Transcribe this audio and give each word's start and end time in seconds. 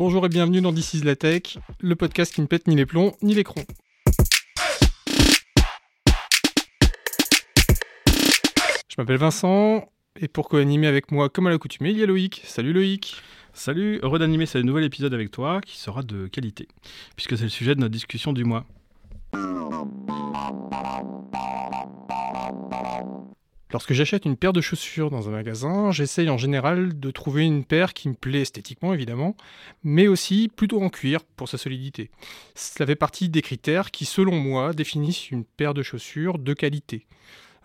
Bonjour 0.00 0.24
et 0.24 0.30
bienvenue 0.30 0.62
dans 0.62 0.72
This 0.72 0.94
is 0.94 1.02
la 1.02 1.14
Tech, 1.14 1.58
le 1.78 1.94
podcast 1.94 2.34
qui 2.34 2.40
ne 2.40 2.46
pète 2.46 2.66
ni 2.68 2.74
les 2.74 2.86
plombs 2.86 3.12
ni 3.20 3.34
l'écran. 3.34 3.60
Je 8.88 8.94
m'appelle 8.96 9.18
Vincent 9.18 9.86
et 10.18 10.26
pour 10.26 10.48
co-animer 10.48 10.86
avec 10.86 11.12
moi, 11.12 11.28
comme 11.28 11.48
à 11.48 11.50
l'accoutumée, 11.50 11.90
il 11.90 11.98
y 11.98 12.02
a 12.02 12.06
Loïc. 12.06 12.40
Salut 12.46 12.72
Loïc. 12.72 13.20
Salut, 13.52 14.00
heureux 14.02 14.18
d'animer 14.18 14.46
ce 14.46 14.56
nouvel 14.56 14.84
épisode 14.84 15.12
avec 15.12 15.30
toi 15.30 15.60
qui 15.60 15.76
sera 15.76 16.02
de 16.02 16.28
qualité, 16.28 16.66
puisque 17.14 17.36
c'est 17.36 17.44
le 17.44 17.50
sujet 17.50 17.74
de 17.74 17.80
notre 17.80 17.92
discussion 17.92 18.32
du 18.32 18.44
mois. 18.44 18.64
Lorsque 23.72 23.92
j'achète 23.92 24.24
une 24.24 24.36
paire 24.36 24.52
de 24.52 24.60
chaussures 24.60 25.10
dans 25.10 25.28
un 25.28 25.32
magasin, 25.32 25.92
j'essaye 25.92 26.28
en 26.28 26.36
général 26.36 26.98
de 26.98 27.10
trouver 27.12 27.44
une 27.44 27.64
paire 27.64 27.94
qui 27.94 28.08
me 28.08 28.14
plaît 28.14 28.40
esthétiquement 28.40 28.92
évidemment, 28.92 29.36
mais 29.84 30.08
aussi 30.08 30.50
plutôt 30.54 30.82
en 30.82 30.88
cuir 30.88 31.22
pour 31.36 31.48
sa 31.48 31.56
solidité. 31.56 32.10
Cela 32.56 32.86
fait 32.86 32.96
partie 32.96 33.28
des 33.28 33.42
critères 33.42 33.92
qui, 33.92 34.06
selon 34.06 34.34
moi, 34.40 34.72
définissent 34.72 35.30
une 35.30 35.44
paire 35.44 35.72
de 35.72 35.82
chaussures 35.82 36.38
de 36.38 36.52
qualité. 36.52 37.06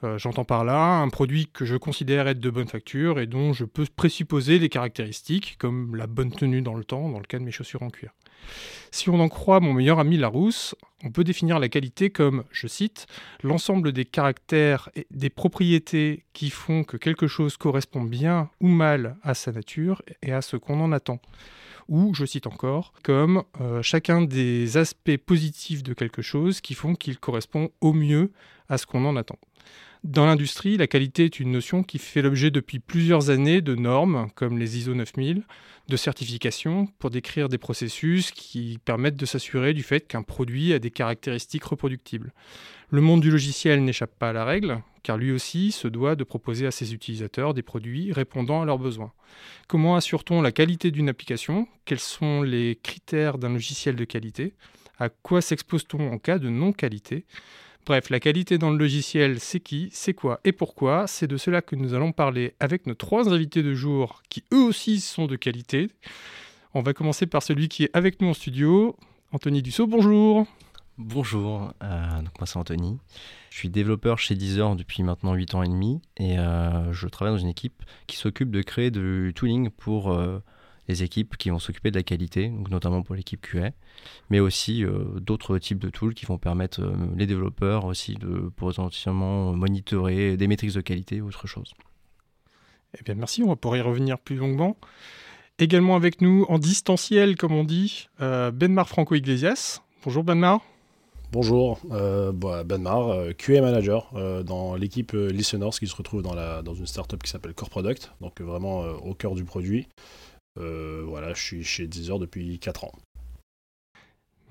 Euh, 0.03 0.19
j'entends 0.19 0.45
par 0.45 0.63
là 0.63 0.99
un 0.99 1.09
produit 1.09 1.47
que 1.51 1.65
je 1.65 1.75
considère 1.75 2.27
être 2.27 2.39
de 2.39 2.49
bonne 2.51 2.67
facture 2.67 3.19
et 3.19 3.25
dont 3.25 3.53
je 3.53 3.65
peux 3.65 3.85
présupposer 3.95 4.59
des 4.59 4.69
caractéristiques, 4.69 5.55
comme 5.57 5.95
la 5.95 6.05
bonne 6.05 6.31
tenue 6.31 6.61
dans 6.61 6.75
le 6.75 6.83
temps, 6.83 7.09
dans 7.09 7.19
le 7.19 7.25
cas 7.25 7.39
de 7.39 7.43
mes 7.43 7.51
chaussures 7.51 7.81
en 7.81 7.89
cuir. 7.89 8.11
Si 8.91 9.09
on 9.09 9.19
en 9.19 9.27
croit 9.27 9.59
mon 9.59 9.73
meilleur 9.73 9.99
ami 9.99 10.17
Larousse, 10.17 10.73
on 11.03 11.11
peut 11.11 11.25
définir 11.25 11.59
la 11.59 11.67
qualité 11.67 12.09
comme, 12.09 12.45
je 12.51 12.67
cite, 12.67 13.07
l'ensemble 13.43 13.91
des 13.91 14.05
caractères 14.05 14.89
et 14.95 15.05
des 15.11 15.29
propriétés 15.29 16.23
qui 16.33 16.49
font 16.49 16.83
que 16.83 16.95
quelque 16.95 17.27
chose 17.27 17.57
correspond 17.57 18.03
bien 18.03 18.49
ou 18.61 18.67
mal 18.67 19.17
à 19.21 19.33
sa 19.33 19.51
nature 19.51 20.01
et 20.21 20.31
à 20.31 20.41
ce 20.41 20.55
qu'on 20.55 20.79
en 20.79 20.93
attend. 20.93 21.19
Ou, 21.89 22.13
je 22.15 22.25
cite 22.25 22.47
encore, 22.47 22.93
comme 23.03 23.43
euh, 23.59 23.81
chacun 23.81 24.21
des 24.21 24.77
aspects 24.77 25.17
positifs 25.17 25.83
de 25.83 25.93
quelque 25.93 26.21
chose 26.21 26.61
qui 26.61 26.73
font 26.73 26.95
qu'il 26.95 27.19
correspond 27.19 27.69
au 27.81 27.93
mieux 27.93 28.31
à 28.69 28.77
ce 28.77 28.85
qu'on 28.85 29.05
en 29.05 29.15
attend. 29.17 29.37
Dans 30.05 30.27
l'industrie, 30.27 30.77
la 30.77 30.85
qualité 30.85 31.25
est 31.25 31.39
une 31.39 31.51
notion 31.51 31.81
qui 31.81 31.97
fait 31.97 32.21
l'objet 32.21 32.51
depuis 32.51 32.77
plusieurs 32.77 33.31
années 33.31 33.61
de 33.61 33.73
normes 33.73 34.27
comme 34.35 34.59
les 34.59 34.77
ISO 34.77 34.93
9000, 34.93 35.41
de 35.87 35.97
certifications 35.97 36.85
pour 36.99 37.09
décrire 37.09 37.49
des 37.49 37.57
processus 37.57 38.29
qui 38.29 38.77
permettent 38.85 39.15
de 39.15 39.25
s'assurer 39.25 39.73
du 39.73 39.81
fait 39.81 40.07
qu'un 40.07 40.21
produit 40.21 40.73
a 40.73 40.79
des 40.79 40.91
caractéristiques 40.91 41.63
reproductibles. 41.63 42.33
Le 42.91 43.01
monde 43.01 43.21
du 43.21 43.31
logiciel 43.31 43.83
n'échappe 43.83 44.13
pas 44.19 44.29
à 44.29 44.33
la 44.33 44.45
règle, 44.45 44.79
car 45.01 45.17
lui 45.17 45.31
aussi 45.31 45.71
se 45.71 45.87
doit 45.87 46.15
de 46.15 46.23
proposer 46.23 46.67
à 46.67 46.71
ses 46.71 46.93
utilisateurs 46.93 47.55
des 47.55 47.63
produits 47.63 48.13
répondant 48.13 48.61
à 48.61 48.65
leurs 48.65 48.77
besoins. 48.77 49.11
Comment 49.67 49.95
assure-t-on 49.95 50.43
la 50.43 50.51
qualité 50.51 50.91
d'une 50.91 51.09
application? 51.09 51.67
Quels 51.83 51.97
sont 51.97 52.43
les 52.43 52.77
critères 52.83 53.39
d'un 53.39 53.49
logiciel 53.49 53.95
de 53.95 54.05
qualité? 54.05 54.53
À 54.99 55.09
quoi 55.09 55.41
s'expose-t-on 55.41 56.11
en 56.11 56.19
cas 56.19 56.37
de 56.37 56.49
non-qualité? 56.49 57.25
Bref, 57.85 58.09
la 58.09 58.19
qualité 58.19 58.57
dans 58.57 58.71
le 58.71 58.77
logiciel, 58.77 59.39
c'est 59.39 59.59
qui, 59.59 59.89
c'est 59.91 60.15
quoi 60.15 60.39
et 60.43 60.51
pourquoi 60.51 61.05
C'est 61.05 61.27
de 61.27 61.37
cela 61.37 61.61
que 61.61 61.75
nous 61.75 61.93
allons 61.93 62.13
parler 62.13 62.55
avec 62.59 62.87
nos 62.87 62.95
trois 62.95 63.31
invités 63.31 63.61
de 63.61 63.75
jour 63.75 64.23
qui 64.27 64.43
eux 64.51 64.63
aussi 64.63 64.99
sont 64.99 65.27
de 65.27 65.35
qualité. 65.35 65.91
On 66.73 66.81
va 66.81 66.93
commencer 66.93 67.27
par 67.27 67.43
celui 67.43 67.69
qui 67.69 67.83
est 67.83 67.91
avec 67.93 68.21
nous 68.21 68.29
en 68.29 68.33
studio, 68.33 68.95
Anthony 69.31 69.61
Dussault, 69.61 69.85
bonjour. 69.85 70.47
Bonjour, 70.97 71.73
euh, 71.83 72.21
donc 72.21 72.39
moi 72.39 72.47
c'est 72.47 72.57
Anthony. 72.57 72.97
Je 73.51 73.57
suis 73.57 73.69
développeur 73.69 74.17
chez 74.17 74.33
Deezer 74.33 74.75
depuis 74.75 75.03
maintenant 75.03 75.35
8 75.35 75.53
ans 75.53 75.61
et 75.61 75.67
demi 75.67 76.01
et 76.17 76.39
euh, 76.39 76.91
je 76.91 77.07
travaille 77.07 77.35
dans 77.35 77.39
une 77.39 77.49
équipe 77.49 77.83
qui 78.07 78.17
s'occupe 78.17 78.49
de 78.49 78.63
créer 78.63 78.89
du 78.89 79.31
tooling 79.35 79.69
pour 79.69 80.11
euh, 80.11 80.39
les 80.87 81.03
équipes 81.03 81.37
qui 81.37 81.49
vont 81.49 81.59
s'occuper 81.59 81.91
de 81.91 81.97
la 81.97 82.03
qualité, 82.03 82.47
donc 82.49 82.69
notamment 82.69 83.01
pour 83.01 83.15
l'équipe 83.15 83.41
QA, 83.41 83.71
mais 84.29 84.39
aussi 84.39 84.83
euh, 84.83 85.19
d'autres 85.19 85.57
types 85.57 85.79
de 85.79 85.89
tools 85.89 86.13
qui 86.13 86.25
vont 86.25 86.37
permettre 86.37 86.81
euh, 86.81 86.93
les 87.15 87.25
développeurs 87.25 87.85
aussi 87.85 88.15
de 88.15 88.51
potentiellement 88.55 89.53
monitorer 89.53 90.37
des 90.37 90.47
métriques 90.47 90.73
de 90.73 90.81
qualité 90.81 91.21
ou 91.21 91.27
autre 91.27 91.47
chose. 91.47 91.73
Eh 92.99 93.03
bien 93.03 93.15
merci, 93.15 93.43
on 93.43 93.47
va 93.47 93.55
pouvoir 93.55 93.77
y 93.77 93.81
revenir 93.81 94.19
plus 94.19 94.35
longuement. 94.35 94.77
Également 95.57 95.95
avec 95.95 96.21
nous 96.21 96.45
en 96.49 96.59
distanciel, 96.59 97.35
comme 97.35 97.53
on 97.53 97.63
dit, 97.63 98.09
euh, 98.21 98.51
Benmar 98.51 98.87
Franco 98.87 99.15
Iglesias. 99.15 99.81
Bonjour 100.03 100.23
Benmar. 100.23 100.59
Bonjour, 101.31 101.79
euh, 101.91 102.31
bah, 102.31 102.63
Benmar, 102.63 103.33
QA 103.37 103.59
Manager 103.59 104.13
dans 104.45 104.75
l'équipe 104.75 105.11
Listeners 105.13 105.71
qui 105.71 105.87
se 105.87 105.95
retrouve 105.95 106.21
dans, 106.21 106.35
la, 106.35 106.61
dans 106.61 106.75
une 106.75 106.85
startup 106.85 107.21
qui 107.21 107.31
s'appelle 107.31 107.53
Core 107.53 107.69
Product, 107.69 108.11
donc 108.21 108.39
vraiment 108.39 108.81
au 108.81 109.13
cœur 109.15 109.33
du 109.33 109.43
produit. 109.43 109.87
Euh, 110.57 111.03
voilà, 111.05 111.33
je 111.33 111.41
suis 111.41 111.63
chez 111.63 111.87
Deezer 111.87 112.19
depuis 112.19 112.59
4 112.59 112.85
ans. 112.85 112.91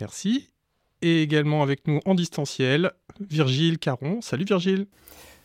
Merci. 0.00 0.48
Et 1.02 1.22
également 1.22 1.62
avec 1.62 1.86
nous 1.86 2.00
en 2.04 2.14
distanciel, 2.14 2.92
Virgile 3.20 3.78
Caron. 3.78 4.20
Salut 4.20 4.44
Virgile. 4.44 4.86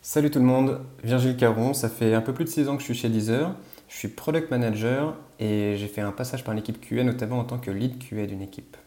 Salut 0.02 0.30
tout 0.30 0.38
le 0.38 0.46
monde, 0.46 0.80
Virgile 1.04 1.36
Caron, 1.36 1.74
ça 1.74 1.90
fait 1.90 2.14
un 2.14 2.22
peu 2.22 2.32
plus 2.32 2.46
de 2.46 2.48
6 2.48 2.68
ans 2.68 2.76
que 2.76 2.80
je 2.80 2.86
suis 2.86 2.94
chez 2.94 3.10
Deezer. 3.10 3.54
Je 3.86 3.96
suis 3.96 4.08
product 4.08 4.50
manager 4.50 5.14
et 5.38 5.76
j'ai 5.76 5.88
fait 5.88 6.00
un 6.00 6.12
passage 6.12 6.42
par 6.42 6.54
l'équipe 6.54 6.80
QA, 6.80 7.04
notamment 7.04 7.38
en 7.38 7.44
tant 7.44 7.58
que 7.58 7.70
lead 7.70 7.98
QA 7.98 8.26
d'une 8.26 8.40
équipe. 8.40 8.78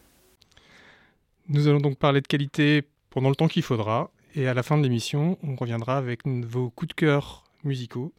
Nous 1.48 1.68
allons 1.68 1.78
donc 1.78 1.98
parler 1.98 2.20
de 2.20 2.26
qualité 2.26 2.82
pendant 3.10 3.28
le 3.28 3.36
temps 3.36 3.48
qu'il 3.48 3.62
faudra. 3.62 4.10
Et 4.34 4.48
à 4.48 4.54
la 4.54 4.64
fin 4.64 4.76
de 4.76 4.82
l'émission, 4.82 5.38
on 5.44 5.54
reviendra 5.54 5.98
avec 5.98 6.26
vos 6.26 6.70
coups 6.70 6.88
de 6.88 6.94
cœur 6.94 7.44
musicaux. 7.62 8.12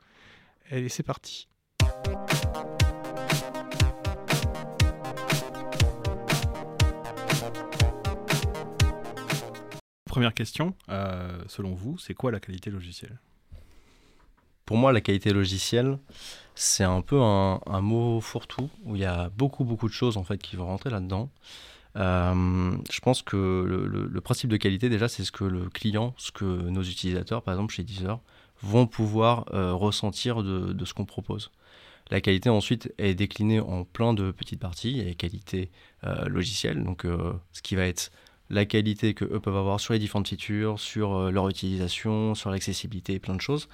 Allez, 0.71 0.87
c'est 0.87 1.03
parti. 1.03 1.49
Première 10.15 10.33
question, 10.33 10.73
euh, 10.87 11.43
selon 11.45 11.73
vous, 11.73 11.97
c'est 11.97 12.13
quoi 12.13 12.31
la 12.31 12.39
qualité 12.39 12.71
logicielle? 12.71 13.19
Pour 14.65 14.77
moi, 14.77 14.93
la 14.93 15.01
qualité 15.01 15.33
logicielle, 15.33 15.99
c'est 16.55 16.85
un 16.85 17.01
peu 17.01 17.19
un, 17.19 17.59
mot 17.81 18.21
fourre-tout 18.21 18.69
où 18.85 18.95
il 18.95 19.01
y 19.01 19.05
a 19.05 19.27
beaucoup 19.35 19.65
beaucoup 19.65 19.89
de 19.89 19.93
choses 19.93 20.15
en 20.15 20.23
fait 20.23 20.37
qui 20.37 20.55
vont 20.55 20.67
rentrer 20.67 20.89
là-dedans. 20.89 21.29
Euh, 21.97 22.77
je 22.89 22.99
pense 23.01 23.23
que 23.23 23.65
le, 23.67 24.21
principe 24.21 24.49
de 24.49 24.55
qualité 24.55 24.87
déjà, 24.87 25.09
c'est 25.09 25.25
ce 25.25 25.33
que 25.33 25.43
le 25.43 25.67
client, 25.67 26.13
ce 26.15 26.31
que 26.31 26.45
nos 26.45 26.83
utilisateurs, 26.83 27.41
par 27.41 27.53
exemple 27.53 27.73
chez 27.73 27.83
Deezer, 27.83 28.21
vont 28.61 28.87
pouvoir 28.87 29.43
euh, 29.53 29.73
ressentir 29.73 30.43
de, 30.43 30.85
ce 30.85 30.93
qu'on 30.93 31.03
propose. 31.03 31.51
La 32.09 32.21
qualité 32.21 32.49
ensuite 32.49 32.93
est 32.97 33.15
déclinée 33.15 33.59
en 33.59 33.83
plein 33.83 34.13
de 34.13 34.31
petites 34.31 34.61
parties. 34.61 34.91
Il 34.91 35.05
y 35.05 35.11
a 35.11 35.13
qualité 35.13 35.71
logicielle, 36.27 36.85
donc 36.85 37.03
ce 37.03 37.61
qui 37.61 37.75
va 37.75 37.85
être 37.85 38.11
la 38.49 38.65
qualité 38.65 39.13
que 39.13 39.25
eux 39.25 39.39
peuvent 39.39 39.55
avoir 39.57 39.79
sur 39.79 39.93
les 39.93 39.99
différentes 39.99 40.27
features, 40.27 40.79
sur 40.79 41.15
euh, 41.15 41.31
leur 41.31 41.49
utilisation, 41.49 42.35
sur 42.35 42.51
l'accessibilité, 42.51 43.19
plein 43.19 43.35
de 43.35 43.41
choses 43.41 43.67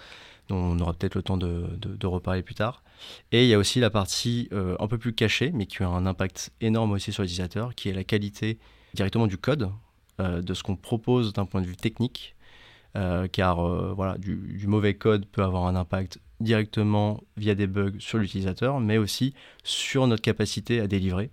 dont 0.47 0.57
on 0.57 0.79
aura 0.79 0.93
peut-être 0.93 1.15
le 1.15 1.21
temps 1.21 1.37
de, 1.37 2.05
reparler 2.05 2.41
plus 2.41 2.55
tard. 2.55 2.83
Et 3.31 3.43
il 3.43 3.49
y 3.49 3.53
a 3.53 3.57
aussi 3.57 3.79
la 3.79 3.89
partie 3.89 4.49
euh, 4.51 4.75
un 4.79 4.87
peu 4.87 4.97
plus 4.97 5.13
cachée, 5.13 5.51
mais 5.53 5.65
qui 5.65 5.81
a 5.81 5.87
un 5.87 6.05
impact 6.05 6.51
énorme 6.59 6.91
aussi 6.91 7.13
sur 7.13 7.23
l'utilisateur, 7.23 7.73
qui 7.73 7.89
est 7.89 7.93
la 7.93 8.03
qualité 8.03 8.57
directement 8.93 9.27
du 9.27 9.37
code, 9.37 9.71
euh, 10.19 10.41
de 10.41 10.53
ce 10.53 10.63
qu'on 10.63 10.75
propose 10.75 11.31
d'un 11.31 11.45
point 11.45 11.61
de 11.61 11.67
vue 11.67 11.77
technique, 11.77 12.35
car 13.31 13.95
voilà, 13.95 14.17
du, 14.17 14.65
mauvais 14.67 14.95
code 14.95 15.25
peut 15.25 15.43
avoir 15.43 15.65
un 15.67 15.77
impact 15.77 16.19
directement 16.41 17.23
via 17.37 17.55
des 17.55 17.67
bugs 17.67 17.97
sur 17.99 18.17
l'utilisateur, 18.17 18.81
mais 18.81 18.97
aussi 18.97 19.33
sur 19.63 20.05
notre 20.07 20.21
capacité 20.21 20.81
à 20.81 20.87
délivrer 20.87 21.29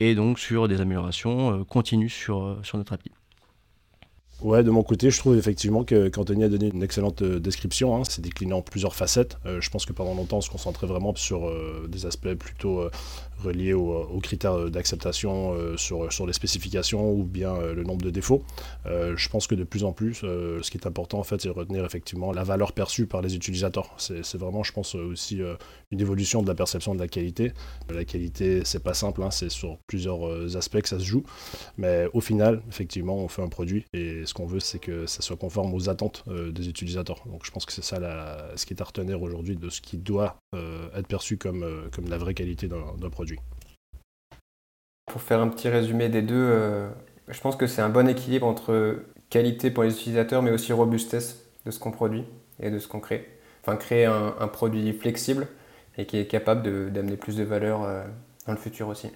et 0.00 0.14
donc 0.14 0.38
sur 0.38 0.66
des 0.66 0.80
améliorations 0.80 1.60
euh, 1.60 1.64
continues 1.64 2.08
sur, 2.08 2.42
euh, 2.42 2.60
sur 2.62 2.78
notre 2.78 2.94
appli. 2.94 3.12
Ouais, 4.42 4.62
de 4.62 4.70
mon 4.70 4.82
côté, 4.82 5.10
je 5.10 5.18
trouve 5.18 5.36
effectivement 5.36 5.84
qu'Anthony 5.84 6.44
a 6.44 6.48
donné 6.48 6.70
une 6.72 6.82
excellente 6.82 7.20
euh, 7.20 7.38
description. 7.38 7.94
Hein. 7.94 8.04
C'est 8.08 8.22
décliné 8.22 8.54
en 8.54 8.62
plusieurs 8.62 8.94
facettes. 8.94 9.36
je 9.44 9.68
pense 9.68 9.84
que 9.84 9.92
pendant 9.92 10.14
longtemps, 10.14 10.38
on 10.38 10.40
se 10.40 10.48
concentrait 10.48 10.86
vraiment 10.86 11.14
sur 11.14 11.50
des 11.88 12.06
aspects 12.06 12.32
plutôt 12.34 12.88
reliés 13.42 13.72
aux, 13.72 14.20
critères 14.22 14.70
d'acceptation 14.70 15.54
sur, 15.76 16.12
sur 16.12 16.26
les 16.26 16.32
spécifications 16.32 17.12
ou 17.12 17.24
bien 17.24 17.58
le 17.58 17.82
nombre 17.82 18.02
de 18.02 18.10
défauts. 18.10 18.42
je 18.86 19.28
pense 19.28 19.46
que 19.46 19.54
de 19.54 19.64
plus 19.64 19.84
en 19.84 19.92
plus, 19.92 20.16
ce 20.20 20.70
qui 20.70 20.78
est 20.78 20.86
important, 20.86 21.18
en 21.18 21.24
fait, 21.24 21.40
c'est 21.40 21.48
de 21.48 21.54
retenir 21.54 21.84
effectivement 21.84 22.32
la 22.32 22.44
valeur 22.44 22.72
perçue 22.72 23.06
par 23.06 23.22
les 23.22 23.34
utilisateurs. 23.34 23.94
C'est 23.98 24.36
vraiment, 24.36 24.62
je 24.62 24.72
pense, 24.72 24.94
aussi 24.94 25.40
une 25.90 26.00
évolution 26.00 26.42
de 26.42 26.48
la 26.48 26.54
perception 26.54 26.94
de 26.94 27.00
la 27.00 27.08
qualité. 27.08 27.52
La 27.92 28.04
qualité, 28.04 28.62
c'est 28.64 28.82
pas 28.82 28.94
simple, 28.94 29.22
hein. 29.22 29.30
c'est 29.30 29.50
sur 29.50 29.78
plusieurs 29.86 30.56
aspects 30.56 30.80
que 30.80 30.88
ça 30.88 30.98
se 30.98 31.04
joue. 31.04 31.24
Mais 31.78 32.06
au 32.12 32.20
final, 32.20 32.62
effectivement, 32.68 33.16
on 33.16 33.28
fait 33.28 33.42
un 33.42 33.48
produit 33.48 33.84
et 33.92 34.24
ce 34.30 34.34
qu'on 34.34 34.46
veut, 34.46 34.60
c'est 34.60 34.78
que 34.78 35.06
ça 35.06 35.22
soit 35.22 35.36
conforme 35.36 35.74
aux 35.74 35.88
attentes 35.88 36.24
euh, 36.28 36.52
des 36.52 36.68
utilisateurs. 36.68 37.22
Donc 37.26 37.44
je 37.44 37.50
pense 37.50 37.66
que 37.66 37.72
c'est 37.72 37.82
ça 37.82 37.98
ce 38.56 38.64
qui 38.64 38.72
est 38.72 38.80
à 38.80 39.18
aujourd'hui 39.18 39.56
de 39.56 39.68
ce 39.68 39.80
qui 39.80 39.98
doit 39.98 40.36
euh, 40.54 40.88
être 40.94 41.06
perçu 41.06 41.36
comme, 41.36 41.64
euh, 41.64 41.88
comme 41.92 42.08
la 42.08 42.16
vraie 42.16 42.34
qualité 42.34 42.68
d'un 42.68 43.10
produit. 43.10 43.38
Pour 45.06 45.20
faire 45.20 45.40
un 45.40 45.48
petit 45.48 45.68
résumé 45.68 46.08
des 46.08 46.22
deux, 46.22 46.88
je 47.26 47.40
pense 47.40 47.56
que 47.56 47.66
c'est 47.66 47.82
un 47.82 47.88
bon 47.88 48.08
équilibre 48.08 48.46
entre 48.46 49.02
qualité 49.28 49.72
pour 49.72 49.82
les 49.82 49.92
utilisateurs, 49.92 50.40
mais 50.40 50.52
aussi 50.52 50.72
robustesse 50.72 51.44
de 51.66 51.72
ce 51.72 51.80
qu'on 51.80 51.90
produit 51.90 52.24
et 52.60 52.70
de 52.70 52.78
ce 52.78 52.86
qu'on 52.86 53.00
crée. 53.00 53.28
Enfin, 53.62 53.76
créer 53.76 54.04
un, 54.04 54.46
produit 54.46 54.92
flexible 54.92 55.48
et 55.98 56.06
qui 56.06 56.16
est 56.16 56.26
capable 56.26 56.92
d'amener 56.92 57.16
plus 57.16 57.36
de 57.36 57.42
valeur 57.42 57.80
dans 58.46 58.52
le 58.52 58.58
futur 58.58 58.86
aussi. 58.86 59.10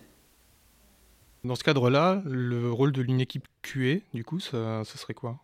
Dans 1.44 1.56
ce 1.56 1.62
cadre-là, 1.62 2.23
le 2.25 2.73
rôle 2.73 2.93
de 2.93 3.02
l'une 3.02 3.20
équipe 3.20 3.46
QA, 3.61 3.96
du 4.14 4.25
coup, 4.25 4.41
ça, 4.41 4.82
serait 4.85 5.12
quoi? 5.12 5.37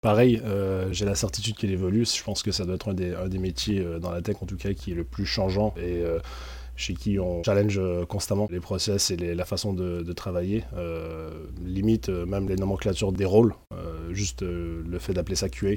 Pareil, 0.00 0.42
euh, 0.44 0.88
j'ai 0.90 1.04
la 1.04 1.14
certitude 1.14 1.54
qu'il 1.54 1.70
évolue. 1.70 2.04
Je 2.04 2.22
pense 2.24 2.42
que 2.42 2.50
ça 2.50 2.64
doit 2.64 2.74
être 2.74 2.88
un 2.88 2.94
des, 2.94 3.14
un 3.14 3.28
des 3.28 3.38
métiers 3.38 3.80
euh, 3.80 4.00
dans 4.00 4.10
la 4.10 4.22
tech, 4.22 4.36
en 4.40 4.46
tout 4.46 4.56
cas, 4.56 4.72
qui 4.74 4.90
est 4.90 4.94
le 4.94 5.04
plus 5.04 5.24
changeant 5.24 5.72
et 5.76 6.02
euh, 6.02 6.18
chez 6.74 6.94
qui 6.94 7.18
on 7.20 7.44
challenge 7.44 7.80
constamment 8.08 8.48
les 8.50 8.58
process 8.58 9.12
et 9.12 9.16
la 9.16 9.44
façon 9.44 9.72
de, 9.72 10.02
de 10.02 10.12
travailler. 10.12 10.64
limite, 11.64 12.08
même 12.08 12.48
les 12.48 12.56
nomenclatures 12.56 13.12
des 13.12 13.24
rôles, 13.24 13.54
juste 14.10 14.42
le 14.42 14.98
fait 14.98 15.14
d'appeler 15.14 15.36
ça 15.36 15.48
QA, 15.48 15.76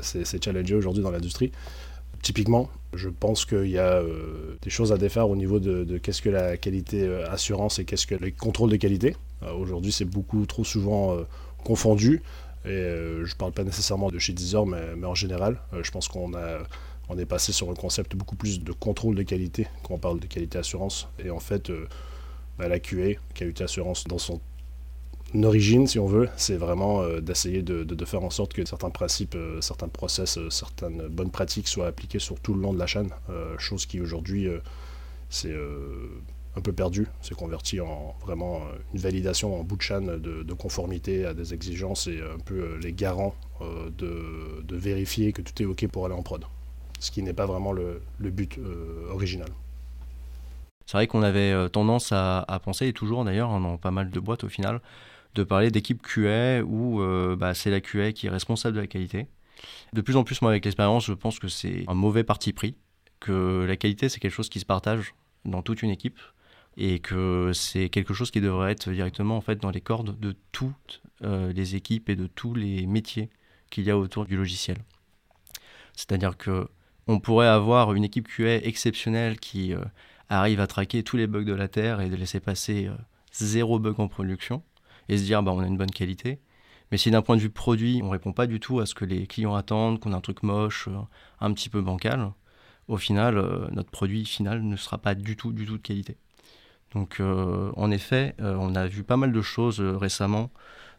c'est 0.00 0.42
challengé 0.42 0.74
aujourd'hui 0.74 1.04
dans 1.04 1.12
l'industrie. 1.12 1.52
Typiquement, 2.22 2.70
je 2.94 3.08
pense 3.08 3.44
qu'il 3.44 3.68
y 3.70 3.78
a 3.78 4.02
des 4.62 4.70
choses 4.70 4.92
à 4.92 4.96
défaire 4.96 5.28
au 5.28 5.36
niveau 5.36 5.58
de, 5.58 5.98
qu'est-ce 5.98 6.22
que 6.22 6.30
la 6.30 6.56
qualité 6.56 7.06
assurance 7.28 7.78
et 7.78 7.84
qu'est-ce 7.84 8.06
que 8.06 8.14
le 8.14 8.30
contrôle 8.30 8.70
de 8.70 8.76
qualité. 8.76 9.16
aujourd'hui, 9.58 9.92
c'est 9.92 10.04
beaucoup 10.04 10.46
trop 10.46 10.64
souvent 10.64 11.16
confondu. 11.64 12.22
Et 12.64 12.68
euh, 12.68 13.24
je 13.24 13.32
ne 13.32 13.38
parle 13.38 13.52
pas 13.52 13.64
nécessairement 13.64 14.10
de 14.10 14.18
chez 14.18 14.32
Deezer, 14.32 14.66
mais, 14.66 15.04
en 15.04 15.14
général, 15.14 15.58
euh, 15.72 15.82
je 15.82 15.90
pense 15.90 16.08
qu'on 16.08 16.32
on 17.08 17.18
est 17.18 17.26
passé 17.26 17.52
sur 17.52 17.68
un 17.70 17.74
concept 17.74 18.14
beaucoup 18.14 18.36
plus 18.36 18.62
de 18.62 18.72
contrôle 18.72 19.16
de 19.16 19.22
qualité 19.22 19.66
quand 19.82 19.94
on 19.94 19.98
parle 19.98 20.20
de 20.20 20.26
qualité 20.26 20.58
assurance. 20.58 21.08
Et 21.22 21.30
en 21.30 21.40
fait, 21.40 21.70
euh, 21.70 21.88
bah, 22.58 22.68
la 22.68 22.78
QA, 22.78 23.14
qualité 23.34 23.64
assurance, 23.64 24.04
dans 24.04 24.18
son 24.18 24.40
origine, 25.44 25.86
si 25.86 25.98
on 25.98 26.06
veut, 26.06 26.28
c'est 26.36 26.56
vraiment 26.56 27.06
d'essayer 27.20 27.62
de, 27.62 28.04
faire 28.04 28.22
en 28.22 28.30
sorte 28.30 28.52
que 28.52 28.64
certains 28.66 28.90
principes, 28.90 29.36
certains 29.60 29.88
process, 29.88 30.38
certaines 30.50 31.08
bonnes 31.08 31.30
pratiques 31.30 31.68
soient 31.68 31.86
appliquées 31.86 32.18
sur 32.18 32.38
tout 32.40 32.54
le 32.54 32.60
long 32.60 32.72
de 32.72 32.78
la 32.78 32.86
chaîne, 32.86 33.10
chose 33.58 33.86
qui 33.86 34.00
aujourd'hui, 34.00 34.48
c'est 35.30 35.54
un 36.56 36.60
peu 36.60 36.72
perdu, 36.72 37.06
c'est 37.20 37.34
converti 37.34 37.80
en 37.80 38.14
vraiment 38.20 38.56
euh, 38.56 38.76
une 38.92 39.00
validation 39.00 39.58
en 39.58 39.64
bout 39.64 39.76
de 39.76 39.82
chaîne 39.82 40.18
de, 40.18 40.52
conformité 40.52 41.24
à 41.24 41.32
des 41.32 41.54
exigences 41.54 42.06
et 42.06 42.20
un 42.20 42.38
peu 42.38 42.54
euh, 42.54 42.78
les 42.82 42.92
garants 42.92 43.34
euh, 43.62 43.90
de, 43.90 44.76
vérifier 44.76 45.32
que 45.32 45.42
tout 45.42 45.62
est 45.62 45.66
OK 45.66 45.86
pour 45.88 46.04
aller 46.06 46.14
en 46.14 46.22
prod. 46.22 46.44
Ce 46.98 47.10
qui 47.10 47.22
n'est 47.22 47.32
pas 47.32 47.46
vraiment 47.46 47.72
le, 47.72 48.02
but 48.18 48.58
original. 49.10 49.48
C'est 50.86 50.96
vrai 50.96 51.06
qu'on 51.06 51.22
avait 51.22 51.68
tendance 51.70 52.10
à, 52.12 52.60
penser, 52.64 52.88
et 52.88 52.92
toujours 52.92 53.24
d'ailleurs 53.24 53.50
hein, 53.50 53.60
dans 53.60 53.76
pas 53.76 53.90
mal 53.90 54.10
de 54.10 54.20
boîtes 54.20 54.44
au 54.44 54.48
final, 54.48 54.80
de 55.34 55.44
parler 55.44 55.70
d'équipe 55.70 56.02
QA 56.02 56.62
où 56.62 57.00
bah, 57.36 57.54
c'est 57.54 57.70
la 57.70 57.80
QA 57.80 58.12
qui 58.12 58.26
est 58.26 58.30
responsable 58.30 58.76
de 58.76 58.80
la 58.80 58.86
qualité. 58.86 59.26
De 59.92 60.00
plus 60.00 60.16
en 60.16 60.24
plus, 60.24 60.42
moi 60.42 60.50
avec 60.50 60.64
l'expérience, 60.64 61.06
je 61.06 61.12
pense 61.12 61.38
que 61.38 61.48
c'est 61.48 61.84
un 61.88 61.94
mauvais 61.94 62.24
parti 62.24 62.52
pris, 62.52 62.76
que 63.20 63.64
la 63.66 63.76
qualité 63.76 64.08
c'est 64.08 64.20
quelque 64.20 64.34
chose 64.34 64.48
qui 64.48 64.60
se 64.60 64.66
partage 64.66 65.14
dans 65.44 65.62
toute 65.62 65.82
une 65.82 65.90
équipe 65.90 66.18
et 66.76 67.00
que 67.00 67.52
c'est 67.52 67.88
quelque 67.88 68.14
chose 68.14 68.30
qui 68.30 68.40
devrait 68.40 68.72
être 68.72 68.90
directement 68.90 69.36
en 69.36 69.40
fait 69.40 69.56
dans 69.56 69.70
les 69.70 69.80
cordes 69.80 70.18
de 70.18 70.34
toutes 70.52 71.02
euh, 71.22 71.52
les 71.52 71.76
équipes 71.76 72.08
et 72.08 72.16
de 72.16 72.26
tous 72.26 72.54
les 72.54 72.86
métiers 72.86 73.30
qu'il 73.70 73.84
y 73.84 73.90
a 73.90 73.98
autour 73.98 74.24
du 74.24 74.36
logiciel. 74.36 74.78
C'est-à-dire 75.94 76.36
que 76.36 76.68
on 77.08 77.18
pourrait 77.18 77.48
avoir 77.48 77.94
une 77.94 78.04
équipe 78.04 78.28
QA 78.28 78.56
exceptionnelle 78.64 79.38
qui 79.38 79.74
euh, 79.74 79.84
arrive 80.28 80.60
à 80.60 80.66
traquer 80.66 81.02
tous 81.02 81.16
les 81.16 81.26
bugs 81.26 81.44
de 81.44 81.52
la 81.52 81.68
terre 81.68 82.00
et 82.00 82.08
de 82.08 82.16
laisser 82.16 82.40
passer 82.40 82.86
euh, 82.86 82.94
zéro 83.32 83.78
bug 83.78 84.00
en 84.00 84.08
production 84.08 84.62
et 85.08 85.18
se 85.18 85.24
dire 85.24 85.42
bah 85.42 85.52
on 85.52 85.60
a 85.60 85.66
une 85.66 85.76
bonne 85.76 85.90
qualité. 85.90 86.40
Mais 86.90 86.98
si 86.98 87.10
d'un 87.10 87.22
point 87.22 87.36
de 87.36 87.40
vue 87.40 87.50
produit, 87.50 88.00
on 88.02 88.10
répond 88.10 88.32
pas 88.32 88.46
du 88.46 88.60
tout 88.60 88.80
à 88.80 88.86
ce 88.86 88.94
que 88.94 89.04
les 89.04 89.26
clients 89.26 89.54
attendent, 89.54 89.98
qu'on 90.00 90.12
a 90.12 90.16
un 90.16 90.20
truc 90.20 90.42
moche, 90.42 90.88
un 91.40 91.52
petit 91.52 91.70
peu 91.70 91.80
bancal, 91.80 92.32
au 92.88 92.98
final, 92.98 93.36
notre 93.72 93.90
produit 93.90 94.26
final 94.26 94.62
ne 94.62 94.76
sera 94.76 94.98
pas 94.98 95.14
du 95.14 95.36
tout, 95.36 95.52
du 95.52 95.64
tout 95.64 95.78
de 95.78 95.82
qualité. 95.82 96.18
Donc 96.92 97.20
euh, 97.20 97.72
en 97.76 97.90
effet, 97.90 98.34
euh, 98.40 98.56
on 98.58 98.74
a 98.74 98.86
vu 98.86 99.02
pas 99.02 99.16
mal 99.16 99.32
de 99.32 99.42
choses 99.42 99.80
euh, 99.80 99.96
récemment 99.96 100.50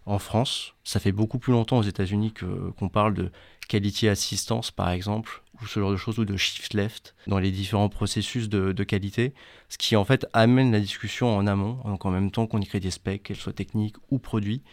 en 0.06 0.20
France. 0.20 0.74
Ça 0.84 1.00
fait 1.00 1.12
beaucoup 1.12 1.40
plus 1.40 1.54
longtemps 1.54 1.78
aux 1.78 1.84
États-Unis 1.84 2.34
qu'on 2.34 2.90
parle 2.90 3.14
de 3.14 3.32
quality 3.68 4.08
assistance, 4.08 4.72
par 4.72 4.90
exemple, 4.90 5.43
ou 5.62 5.68
ce 5.68 5.80
genre 5.80 5.92
de 5.92 5.98
choses, 5.98 6.20
ou 6.20 6.26
de 6.26 6.38
shift 6.38 6.74
left 6.74 7.16
dans 7.28 7.40
les 7.40 7.52
différents 7.52 7.90
processus 7.90 8.50
de, 8.50 8.84
qualité, 8.84 9.34
ce 9.70 9.78
qui 9.78 9.96
en 9.96 10.06
fait 10.06 10.26
amène 10.34 10.72
la 10.72 10.80
discussion 10.80 11.36
en 11.36 11.48
amont, 11.48 11.80
donc 11.86 12.06
en 12.06 12.12
même 12.12 12.32
temps 12.32 12.48
qu'on 12.48 12.62
écrit 12.62 12.80
des 12.80 12.92
specs, 12.92 13.24
qu'elles 13.24 13.38
soient 13.38 13.54
techniques 13.54 13.96
ou 14.10 14.20
produits, 14.20 14.64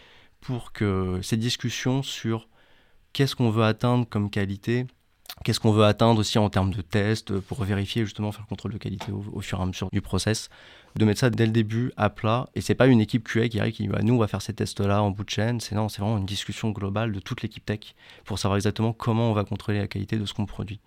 pour 0.41 0.73
que 0.73 1.21
ces 1.23 1.37
discussions 1.37 2.03
sur 2.03 2.49
qu'est-ce 3.13 3.37
qu'on 3.37 3.51
veut 3.51 3.65
atteindre 3.65 4.07
comme 4.09 4.31
qualité, 4.31 4.87
qu'est-ce 5.45 5.61
qu'on 5.61 5.73
veut 5.73 5.85
atteindre 5.85 6.21
aussi 6.21 6.39
en 6.39 6.49
termes 6.49 6.73
de 6.73 6.81
tests, 6.81 7.39
pour 7.41 7.63
vérifier 7.63 8.05
justement, 8.05 8.33
faire 8.33 8.43
le 8.43 8.49
contrôle 8.49 8.73
de 8.73 8.79
qualité 8.79 9.13
au, 9.13 9.25
au 9.33 9.41
fur 9.41 9.59
et 9.59 9.63
à 9.63 9.67
mesure 9.67 9.89
du 9.93 10.01
process, 10.01 10.49
de 10.97 11.05
mettre 11.05 11.21
ça 11.21 11.31
dès 11.31 11.47
le 11.47 11.53
début 11.53 11.93
à 11.97 12.11
plat. 12.11 12.49
Et 12.55 12.61
c'est 12.61 12.75
pas 12.75 12.87
une 12.87 13.01
équipe 13.01 13.29
QA 13.29 13.49
qui 13.49 13.61
arrive 13.61 13.75
qui 13.75 13.83
dit 13.85 13.89
bah, 13.89 14.01
nous 14.03 14.15
on 14.15 14.19
va 14.19 14.29
faire 14.29 14.43
ces 14.43 14.53
tests-là 14.53 15.03
en 15.03 15.11
bout 15.11 15.25
de 15.25 15.31
chaîne. 15.31 15.61
C'est 15.61 15.75
non, 15.75 15.89
c'est 15.89 16.03
vraiment 16.03 16.19
une 16.19 16.27
discussion 16.27 16.71
globale 16.71 17.13
de 17.13 17.21
toute 17.21 17.43
l'équipe 17.43 17.65
tech 17.65 17.95
pour 18.25 18.39
savoir 18.39 18.57
exactement 18.57 18.93
comment 18.93 19.31
on 19.31 19.35
va 19.35 19.45
contrôler 19.45 19.79
la 19.79 19.89
qualité 19.89 20.19
de 20.19 20.27
ce 20.27 20.35
qu'on 20.35 20.47
produit. 20.47 20.81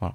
Voilà. 0.00 0.14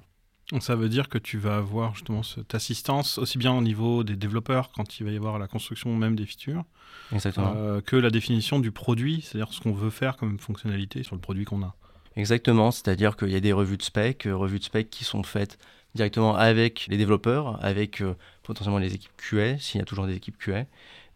Ça 0.60 0.76
veut 0.76 0.88
dire 0.88 1.08
que 1.08 1.18
tu 1.18 1.38
vas 1.38 1.56
avoir 1.56 1.94
justement 1.94 2.22
cette 2.22 2.54
assistance 2.54 3.18
aussi 3.18 3.38
bien 3.38 3.52
au 3.52 3.62
niveau 3.62 4.04
des 4.04 4.16
développeurs 4.16 4.70
quand 4.72 5.00
il 5.00 5.04
va 5.04 5.12
y 5.12 5.16
avoir 5.16 5.38
la 5.38 5.48
construction 5.48 5.94
même 5.96 6.16
des 6.16 6.26
features, 6.26 6.64
euh, 7.12 7.80
que 7.80 7.96
la 7.96 8.10
définition 8.10 8.60
du 8.60 8.70
produit, 8.70 9.22
c'est-à-dire 9.22 9.52
ce 9.52 9.60
qu'on 9.60 9.72
veut 9.72 9.90
faire 9.90 10.16
comme 10.16 10.38
fonctionnalité 10.38 11.02
sur 11.02 11.14
le 11.14 11.20
produit 11.20 11.44
qu'on 11.44 11.62
a. 11.62 11.74
Exactement, 12.16 12.70
c'est-à-dire 12.70 13.16
qu'il 13.16 13.30
y 13.30 13.36
a 13.36 13.40
des 13.40 13.52
revues 13.52 13.76
de 13.76 13.82
spec, 13.82 14.26
euh, 14.26 14.36
revues 14.36 14.58
de 14.58 14.64
spec 14.64 14.90
qui 14.90 15.04
sont 15.04 15.22
faites 15.22 15.58
directement 15.94 16.34
avec 16.34 16.86
les 16.88 16.96
développeurs, 16.96 17.58
avec 17.64 18.00
euh, 18.00 18.14
potentiellement 18.42 18.78
les 18.78 18.94
équipes 18.94 19.12
QA, 19.16 19.58
s'il 19.58 19.78
y 19.78 19.82
a 19.82 19.84
toujours 19.84 20.06
des 20.06 20.16
équipes 20.16 20.36
QA, 20.38 20.64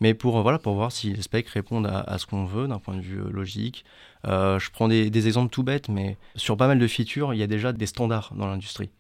mais 0.00 0.14
pour, 0.14 0.38
euh, 0.38 0.42
voilà, 0.42 0.58
pour 0.58 0.75
voir 0.75 0.92
si 0.92 1.12
les 1.12 1.22
specs 1.22 1.48
répondent 1.48 1.86
à, 1.86 2.19
ce 2.19 2.26
qu'on 2.26 2.44
veut 2.44 2.69
d'un 2.69 2.78
point 2.78 2.94
de 2.94 3.00
vue 3.00 3.20
euh, 3.20 3.30
logique. 3.30 3.84
je 4.25 4.70
prends 4.70 4.88
des, 4.88 5.26
exemples 5.26 5.50
tout 5.50 5.64
bêtes, 5.64 5.88
mais 5.88 6.16
sur 6.36 6.56
pas 6.56 6.69
mal 6.69 6.78
de 6.78 6.86
features, 6.86 7.34
il 7.34 7.38
y 7.38 7.42
a 7.42 7.46
déjà 7.46 7.72
des 7.72 7.86
standards 7.86 8.32
dans 8.34 8.46
l'industrie. 8.46 8.90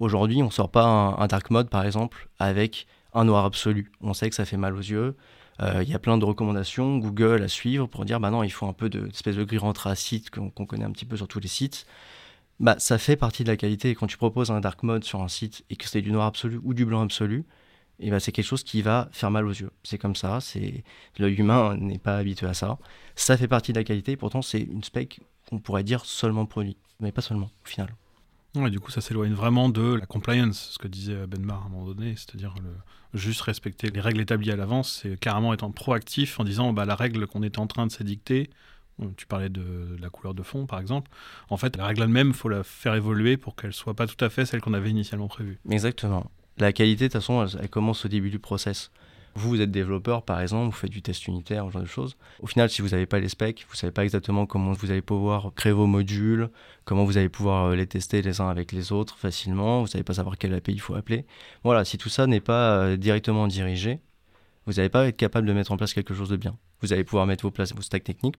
Aujourd'hui, 0.00 0.42
on 0.42 0.46
ne 0.46 0.50
sort 0.50 0.70
pas 0.70 0.84
un, 0.84 1.26
dark 1.26 1.50
mode, 1.50 1.68
par 1.68 1.84
exemple, 1.84 2.28
avec 2.38 2.86
un 3.12 3.24
noir 3.24 3.44
absolu. 3.44 3.92
On 4.00 4.12
sait 4.12 4.28
que 4.28 4.34
ça 4.34 4.44
fait 4.44 4.56
mal 4.56 4.74
aux 4.74 4.80
yeux. 4.80 5.16
Il 5.60 5.88
y 5.88 5.94
a 5.94 6.00
plein 6.00 6.18
de 6.18 6.24
recommandations 6.24 6.98
Google 6.98 7.44
à 7.44 7.48
suivre 7.48 7.86
pour 7.86 8.04
dire 8.04 8.18
bah 8.18 8.30
non, 8.30 8.42
il 8.42 8.50
faut 8.50 8.66
un 8.66 8.72
peu 8.72 8.88
d'espèce 8.88 9.36
de, 9.36 9.42
de 9.42 9.46
gris 9.46 9.60
anthracite 9.60 10.30
qu'on 10.30 10.66
connaît 10.66 10.84
un 10.84 10.90
petit 10.90 11.04
peu 11.04 11.16
sur 11.16 11.28
tous 11.28 11.38
les 11.38 11.46
sites 11.46 11.86
bah, 12.60 12.76
ça 12.78 12.98
fait 12.98 13.16
partie 13.16 13.44
de 13.44 13.48
la 13.48 13.56
qualité. 13.56 13.94
quand 13.94 14.06
tu 14.06 14.16
proposes 14.16 14.50
un 14.50 14.60
dark 14.60 14.82
mode 14.82 15.04
sur 15.04 15.22
un 15.22 15.28
site 15.28 15.64
et 15.70 15.76
que 15.76 15.88
c'est 15.88 16.02
du 16.02 16.12
noir 16.12 16.26
absolu 16.26 16.60
ou 16.62 16.74
du 16.74 16.84
blanc 16.84 17.02
absolu, 17.02 17.44
et 18.00 18.08
eh 18.08 18.10
bah, 18.10 18.18
c'est 18.18 18.32
quelque 18.32 18.46
chose 18.46 18.64
qui 18.64 18.82
va 18.82 19.08
faire 19.12 19.30
mal 19.30 19.46
aux 19.46 19.52
yeux. 19.52 19.70
C'est 19.84 19.98
comme 19.98 20.16
ça, 20.16 20.40
c'est 20.40 20.82
l'œil 21.18 21.34
humain 21.34 21.76
n'est 21.76 21.98
pas 21.98 22.16
habitué 22.16 22.46
à 22.48 22.54
ça. 22.54 22.78
Ça 23.14 23.36
fait 23.36 23.46
partie 23.46 23.72
de 23.72 23.78
la 23.78 23.84
qualité, 23.84 24.16
pourtant 24.16 24.42
c'est 24.42 24.60
une 24.60 24.82
spec 24.82 25.20
qu'on 25.48 25.60
pourrait 25.60 25.84
dire 25.84 26.04
seulement 26.04 26.44
produit, 26.44 26.76
mais 26.98 27.12
pas 27.12 27.22
seulement 27.22 27.50
au 27.64 27.68
final. 27.68 27.94
Ouais, 28.56 28.70
du 28.70 28.78
coup, 28.80 28.90
ça 28.90 29.00
s'éloigne 29.00 29.32
vraiment 29.32 29.68
de 29.68 29.94
la 29.94 30.06
compliance, 30.06 30.70
ce 30.72 30.78
que 30.78 30.86
disait 30.86 31.26
Benmar 31.26 31.62
à 31.62 31.66
un 31.66 31.68
moment 31.68 31.86
donné, 31.86 32.14
c'est-à-dire 32.16 32.54
juste 33.12 33.40
respecter 33.42 33.90
les 33.90 34.00
règles 34.00 34.20
établies 34.20 34.50
à 34.50 34.56
l'avance, 34.56 35.00
c'est 35.02 35.18
carrément 35.18 35.52
être 35.54 35.68
proactif 35.68 36.38
en 36.38 36.44
disant 36.44 36.72
bah, 36.72 36.84
la 36.84 36.94
règle 36.94 37.26
qu'on 37.26 37.42
est 37.42 37.58
en 37.58 37.66
train 37.66 37.86
de 37.86 37.92
s'édicter, 37.92 38.50
tu 39.16 39.26
parlais 39.26 39.48
de, 39.48 39.96
la 40.00 40.10
couleur 40.10 40.34
de 40.34 40.42
fond, 40.42 40.66
par 40.66 40.80
exemple. 40.80 41.10
En 41.50 41.56
fait, 41.56 41.76
la 41.76 41.86
règle 41.86 42.02
elle-même, 42.02 42.28
il 42.28 42.34
faut 42.34 42.48
la 42.48 42.62
faire 42.62 42.94
évoluer 42.94 43.36
pour 43.36 43.56
qu'elle 43.56 43.72
soit 43.72 43.94
pas 43.94 44.06
tout 44.06 44.22
à 44.24 44.30
fait 44.30 44.46
celle 44.46 44.60
qu'on 44.60 44.74
avait 44.74 44.90
initialement 44.90 45.28
prévue. 45.28 45.58
Exactement. 45.70 46.30
La 46.58 46.72
qualité, 46.72 47.08
de 47.08 47.12
toute 47.12 47.20
façon, 47.20 47.46
elle, 47.60 47.68
commence 47.68 48.04
au 48.04 48.08
début 48.08 48.30
du 48.30 48.38
process. 48.38 48.90
Vous, 49.36 49.48
vous 49.48 49.60
êtes 49.60 49.72
développeur, 49.72 50.22
par 50.22 50.40
exemple, 50.40 50.66
vous 50.66 50.78
faites 50.78 50.92
du 50.92 51.02
test 51.02 51.26
unitaire, 51.26 51.66
ce 51.66 51.72
genre 51.72 51.82
de 51.82 51.88
choses. 51.88 52.16
Au 52.40 52.46
final, 52.46 52.70
si 52.70 52.82
vous 52.82 52.90
n'avez 52.90 53.06
pas 53.06 53.18
les 53.18 53.28
specs, 53.28 53.66
vous 53.68 53.74
savez 53.74 53.90
pas 53.90 54.04
exactement 54.04 54.46
comment 54.46 54.70
vous 54.70 54.90
allez 54.92 55.02
pouvoir 55.02 55.52
créer 55.56 55.72
vos 55.72 55.88
modules, 55.88 56.48
comment 56.84 57.04
vous 57.04 57.18
allez 57.18 57.28
pouvoir 57.28 57.64
euh, 57.64 57.74
les 57.74 57.88
tester 57.88 58.22
les 58.22 58.40
uns 58.40 58.48
avec 58.48 58.70
les 58.70 58.92
autres 58.92 59.18
facilement, 59.18 59.80
vous 59.80 59.88
savez 59.88 60.04
pas 60.04 60.14
savoir 60.14 60.38
quelle 60.38 60.54
API 60.54 60.74
il 60.74 60.80
faut 60.80 60.94
appeler. 60.94 61.26
Voilà, 61.64 61.84
si 61.84 61.98
tout 61.98 62.08
ça 62.08 62.28
n'est 62.28 62.38
pas 62.38 62.76
euh, 62.76 62.96
directement 62.96 63.48
dirigé, 63.48 63.98
vous 64.66 64.74
n'allez 64.74 64.88
pas 64.88 65.06
être 65.08 65.16
capable 65.16 65.46
de 65.46 65.52
mettre 65.52 65.72
en 65.72 65.76
place 65.76 65.92
quelque 65.92 66.14
chose 66.14 66.28
de 66.28 66.36
bien. 66.36 66.56
Vous 66.80 66.92
allez 66.92 67.04
pouvoir 67.04 67.26
mettre 67.26 67.42
vos 67.42 67.50
places, 67.50 67.74
vos 67.74 67.82
stacks 67.82 68.04
techniques, 68.04 68.36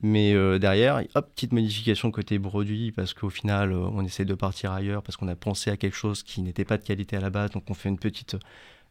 mais 0.00 0.34
euh, 0.34 0.58
derrière, 0.58 1.02
hop, 1.14 1.30
petite 1.34 1.52
modification 1.52 2.10
côté 2.10 2.38
produit, 2.38 2.92
parce 2.92 3.14
qu'au 3.14 3.30
final, 3.30 3.72
euh, 3.72 3.86
on 3.92 4.04
essaie 4.04 4.24
de 4.24 4.34
partir 4.34 4.72
ailleurs, 4.72 5.02
parce 5.02 5.16
qu'on 5.16 5.28
a 5.28 5.36
pensé 5.36 5.70
à 5.70 5.76
quelque 5.76 5.96
chose 5.96 6.22
qui 6.22 6.42
n'était 6.42 6.64
pas 6.64 6.76
de 6.76 6.82
qualité 6.82 7.16
à 7.16 7.20
la 7.20 7.30
base, 7.30 7.50
donc 7.50 7.64
on 7.70 7.74
fait 7.74 7.88
une 7.88 7.98
petite 7.98 8.36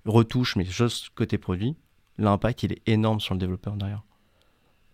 retouche, 0.05 0.55
mais 0.55 0.65
juste 0.65 1.09
côté 1.15 1.37
produit. 1.37 1.75
L'impact, 2.17 2.63
il 2.63 2.73
est 2.73 2.81
énorme 2.87 3.19
sur 3.19 3.33
le 3.33 3.39
développeur 3.39 3.75
derrière. 3.75 4.03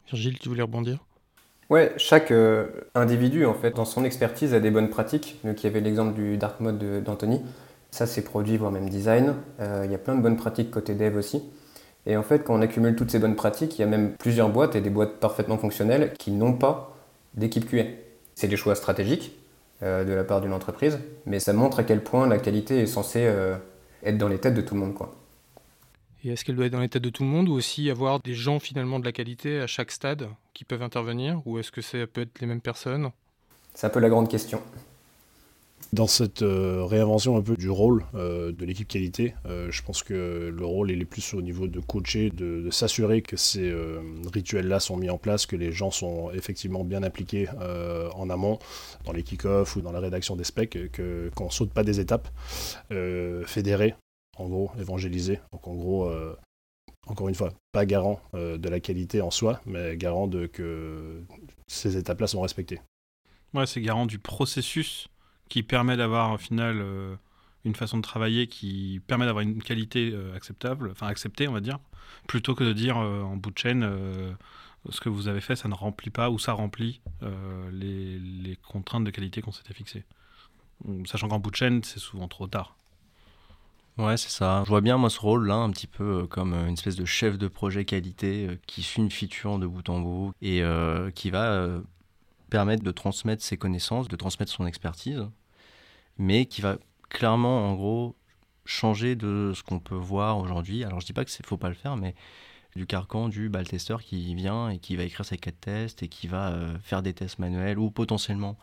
Virgile, 0.07 0.39
tu 0.39 0.49
voulais 0.49 0.63
rebondir? 0.63 0.99
Ouais, 1.69 1.93
chaque 1.97 2.31
euh, 2.31 2.67
individu, 2.95 3.45
en 3.45 3.53
fait, 3.53 3.75
dans 3.75 3.85
son 3.85 4.03
expertise, 4.03 4.53
a 4.53 4.59
des 4.59 4.71
bonnes 4.71 4.89
pratiques. 4.89 5.37
Donc, 5.43 5.61
il 5.61 5.67
y 5.67 5.69
avait 5.69 5.81
l'exemple 5.81 6.15
du 6.15 6.37
dark 6.37 6.59
mode 6.59 7.03
d'Anthony. 7.03 7.41
Ça, 7.91 8.07
c'est 8.07 8.23
produit, 8.23 8.57
voire 8.57 8.71
même 8.71 8.89
design. 8.89 9.35
Il 9.59 9.91
y 9.91 9.95
a 9.95 9.97
plein 9.97 10.15
de 10.15 10.21
bonnes 10.21 10.37
pratiques 10.37 10.69
côté 10.69 10.95
dev 10.95 11.15
aussi. 11.15 11.41
Et 12.09 12.17
en 12.17 12.23
fait, 12.23 12.43
quand 12.43 12.55
on 12.55 12.61
accumule 12.61 12.95
toutes 12.95 13.11
ces 13.11 13.19
bonnes 13.19 13.35
pratiques, 13.35 13.77
il 13.77 13.81
y 13.81 13.83
a 13.83 13.87
même 13.87 14.15
plusieurs 14.17 14.49
boîtes 14.49 14.75
et 14.75 14.81
des 14.81 14.89
boîtes 14.89 15.19
parfaitement 15.19 15.59
fonctionnelles 15.59 16.13
qui 16.17 16.31
n'ont 16.31 16.53
pas 16.53 16.97
d'équipe 17.35 17.69
QA. 17.69 17.83
C'est 18.33 18.47
des 18.47 18.57
choix 18.57 18.73
stratégiques 18.73 19.31
euh, 19.83 20.03
de 20.03 20.13
la 20.13 20.23
part 20.23 20.41
d'une 20.41 20.53
entreprise, 20.53 20.97
mais 21.27 21.39
ça 21.39 21.53
montre 21.53 21.77
à 21.77 21.83
quel 21.83 22.03
point 22.03 22.27
la 22.27 22.39
qualité 22.39 22.79
est 22.79 22.87
censée 22.87 23.25
euh, 23.27 23.57
être 24.01 24.17
dans 24.17 24.27
les 24.27 24.39
têtes 24.39 24.55
de 24.55 24.61
tout 24.61 24.73
le 24.73 24.79
monde. 24.79 24.95
Quoi. 24.95 25.15
Et 26.23 26.31
est-ce 26.31 26.43
qu'elle 26.43 26.55
doit 26.55 26.65
être 26.65 26.71
dans 26.71 26.79
les 26.79 26.89
têtes 26.89 27.03
de 27.03 27.11
tout 27.11 27.21
le 27.21 27.29
monde 27.29 27.47
ou 27.47 27.53
aussi 27.53 27.91
avoir 27.91 28.19
des 28.19 28.33
gens 28.33 28.57
finalement 28.57 28.99
de 28.99 29.05
la 29.05 29.11
qualité 29.11 29.59
à 29.59 29.67
chaque 29.67 29.91
stade 29.91 30.29
qui 30.55 30.65
peuvent 30.65 30.81
intervenir? 30.81 31.43
Ou 31.45 31.59
est-ce 31.59 31.71
que 31.71 31.81
ça 31.81 31.99
peut 32.11 32.21
être 32.21 32.41
les 32.41 32.47
mêmes 32.47 32.59
personnes? 32.59 33.11
C'est 33.75 33.85
un 33.85 33.91
peu 33.91 33.99
la 33.99 34.09
grande 34.09 34.29
question. 34.29 34.63
Dans 35.91 36.05
cette 36.05 36.43
euh, 36.43 36.85
réinvention 36.85 37.35
un 37.35 37.41
peu 37.41 37.55
du 37.55 37.69
rôle 37.69 38.05
euh, 38.13 38.51
de 38.51 38.63
l'équipe 38.63 38.87
qualité, 38.87 39.33
euh, 39.47 39.71
je 39.71 39.81
pense 39.81 40.03
que 40.03 40.53
le 40.55 40.65
rôle 40.65 40.91
est 40.91 41.05
plus 41.05 41.33
au 41.33 41.41
niveau 41.41 41.67
de 41.67 41.79
coacher, 41.79 42.29
de, 42.29 42.69
s'assurer 42.69 43.23
que 43.23 43.37
ces 43.37 43.73
rituels-là 44.31 44.79
sont 44.79 44.97
mis 44.97 45.09
en 45.09 45.17
place, 45.17 45.47
que 45.47 45.55
les 45.55 45.71
gens 45.71 45.89
sont 45.89 46.29
effectivement 46.31 46.83
bien 46.83 47.01
impliqués 47.01 47.47
en 47.49 48.29
amont, 48.29 48.59
dans 49.05 49.11
les 49.11 49.23
kick-offs 49.23 49.75
ou 49.75 49.81
dans 49.81 49.91
la 49.91 49.99
rédaction 49.99 50.35
des 50.35 50.43
specs, 50.43 50.77
qu'on 51.35 51.45
ne 51.45 51.49
saute 51.49 51.71
pas 51.71 51.83
des 51.83 51.99
étapes, 51.99 52.29
fédérer, 53.45 53.95
en 54.37 54.47
gros, 54.47 54.71
évangéliser. 54.79 55.39
Donc 55.51 55.67
en 55.67 55.73
gros, 55.73 56.11
encore 57.07 57.27
une 57.27 57.35
fois, 57.35 57.51
pas 57.71 57.87
garant 57.87 58.21
de 58.33 58.69
la 58.69 58.79
qualité 58.79 59.21
en 59.21 59.31
soi, 59.31 59.61
mais 59.65 59.97
garant 59.97 60.27
de 60.27 60.45
que 60.45 61.23
ces 61.65 61.97
étapes-là 61.97 62.27
sont 62.27 62.41
respectées. 62.41 62.79
Ouais, 63.55 63.65
c'est 63.65 63.81
garant 63.81 64.05
du 64.05 64.19
processus 64.19 65.09
qui 65.49 65.63
permet 65.63 65.97
d'avoir 65.97 66.31
au 66.31 66.37
final 66.37 66.79
euh, 66.79 67.15
une 67.65 67.75
façon 67.75 67.97
de 67.97 68.03
travailler 68.03 68.47
qui 68.47 69.01
permet 69.07 69.25
d'avoir 69.25 69.41
une 69.41 69.61
qualité 69.61 70.11
euh, 70.13 70.35
acceptable, 70.35 70.91
enfin 70.91 71.07
acceptée 71.07 71.47
on 71.47 71.53
va 71.53 71.59
dire, 71.59 71.79
plutôt 72.27 72.55
que 72.55 72.63
de 72.63 72.71
dire 72.71 72.97
euh, 72.97 73.23
en 73.23 73.35
bout 73.35 73.51
de 73.51 73.57
chaîne 73.57 73.89
ce 74.89 75.01
que 75.01 75.09
vous 75.09 75.27
avez 75.27 75.41
fait 75.41 75.57
ça 75.57 75.67
ne 75.67 75.73
remplit 75.73 76.11
pas 76.11 76.29
ou 76.29 76.39
ça 76.39 76.53
remplit 76.53 77.01
les, 77.73 78.57
contraintes 78.67 79.03
de 79.03 79.11
qualité 79.11 79.41
qu'on 79.41 79.51
s'était 79.51 79.73
fixées. 79.73 80.05
Sachant 81.05 81.27
qu'en 81.27 81.39
bout 81.39 81.51
de 81.51 81.55
chaîne 81.55 81.83
c'est 81.83 81.99
souvent 81.99 82.29
trop 82.29 82.47
tard. 82.47 82.75
Ouais, 83.97 84.15
c'est 84.15 84.29
ça. 84.29 84.63
Je 84.63 84.69
vois 84.69 84.79
bien, 84.79 84.95
moi, 84.95 85.09
ce 85.09 85.19
rôle-là, 85.19 85.55
un 85.55 85.71
petit 85.71 85.87
peu 85.87 86.25
comme 86.27 86.53
une 86.53 86.71
espèce 86.71 86.95
de 86.95 87.03
chef 87.03 87.37
de 87.37 87.49
projet 87.49 87.83
qualité 87.83 88.57
qui 88.65 88.81
suit 88.81 89.01
une 89.01 89.11
feature 89.11 89.59
de 89.59 89.67
bout 89.67 89.89
en 89.89 89.99
bout 89.99 90.31
et 90.41 90.63
qui 91.15 91.29
va 91.31 91.81
permettre 92.49 92.83
de 92.83 92.91
transmettre 92.91 93.43
ses 93.43 93.57
connaissances, 93.57 94.07
de 94.07 94.15
transmettre 94.15 94.51
son 94.51 94.65
expertise 94.65 95.27
mais 96.19 96.45
qui 96.45 96.61
va 96.61 96.77
clairement, 97.09 97.71
en 97.71 97.73
gros, 97.73 98.15
changer 98.65 99.15
de 99.15 99.53
ce 99.55 99.63
qu'on 99.63 99.79
peut 99.79 99.95
voir 99.95 100.37
aujourd'hui. 100.37 100.83
Alors 100.83 100.99
je 100.99 101.05
dis 101.07 101.13
pas 101.13 101.25
que 101.25 101.31
c'est 101.31 101.43
faut 101.45 101.57
pas 101.57 101.69
le 101.69 101.75
faire, 101.75 101.97
mais 101.97 102.13
du 102.75 102.85
carcan 102.85 103.29
du 103.29 103.49
bal 103.49 103.67
testeur 103.67 104.03
qui 104.03 104.35
vient 104.35 104.69
et 104.69 104.77
qui 104.77 104.95
va 104.95 105.03
écrire 105.03 105.25
ses 105.25 105.37
quatre 105.37 105.59
tests 105.59 106.03
et 106.03 106.07
qui 106.07 106.27
va 106.27 106.51
euh, 106.51 106.77
faire 106.83 107.01
des 107.01 107.13
tests 107.13 107.39
manuels 107.39 107.79
ou 107.79 107.89
potentiellement 107.89 108.57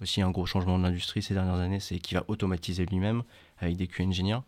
aussi 0.00 0.22
un 0.22 0.30
gros 0.30 0.46
changement 0.46 0.78
de 0.78 0.84
l'industrie 0.84 1.22
ces 1.22 1.34
dernières 1.34 1.56
années, 1.56 1.80
c'est 1.80 1.98
qu'il 1.98 2.16
va 2.16 2.24
automatiser 2.28 2.86
lui-même 2.86 3.24
avec 3.58 3.76
des 3.76 3.88
Q 3.88 4.04
engineers. 4.04 4.42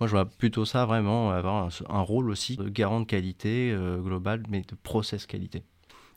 Moi, 0.00 0.06
je 0.06 0.12
vois 0.12 0.26
plutôt 0.26 0.64
ça 0.64 0.86
vraiment 0.86 1.30
avoir 1.30 1.70
un, 1.88 2.00
rôle 2.00 2.30
aussi 2.30 2.56
de 2.56 2.68
garant 2.68 3.00
de 3.00 3.04
qualité 3.04 3.70
euh, 3.72 3.98
globale, 3.98 4.42
mais 4.48 4.62
de 4.62 4.74
process 4.74 5.26
qualité. 5.26 5.62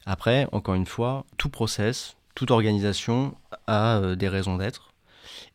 Après, 0.06 0.48
encore 0.52 0.76
une 0.76 0.86
fois, 0.86 1.26
tout 1.38 1.50
process, 1.50 2.16
toute 2.34 2.50
organisation 2.50 3.36
a 3.68 3.98
euh, 3.98 4.16
des 4.16 4.30
raisons 4.30 4.58
d'être 4.58 4.91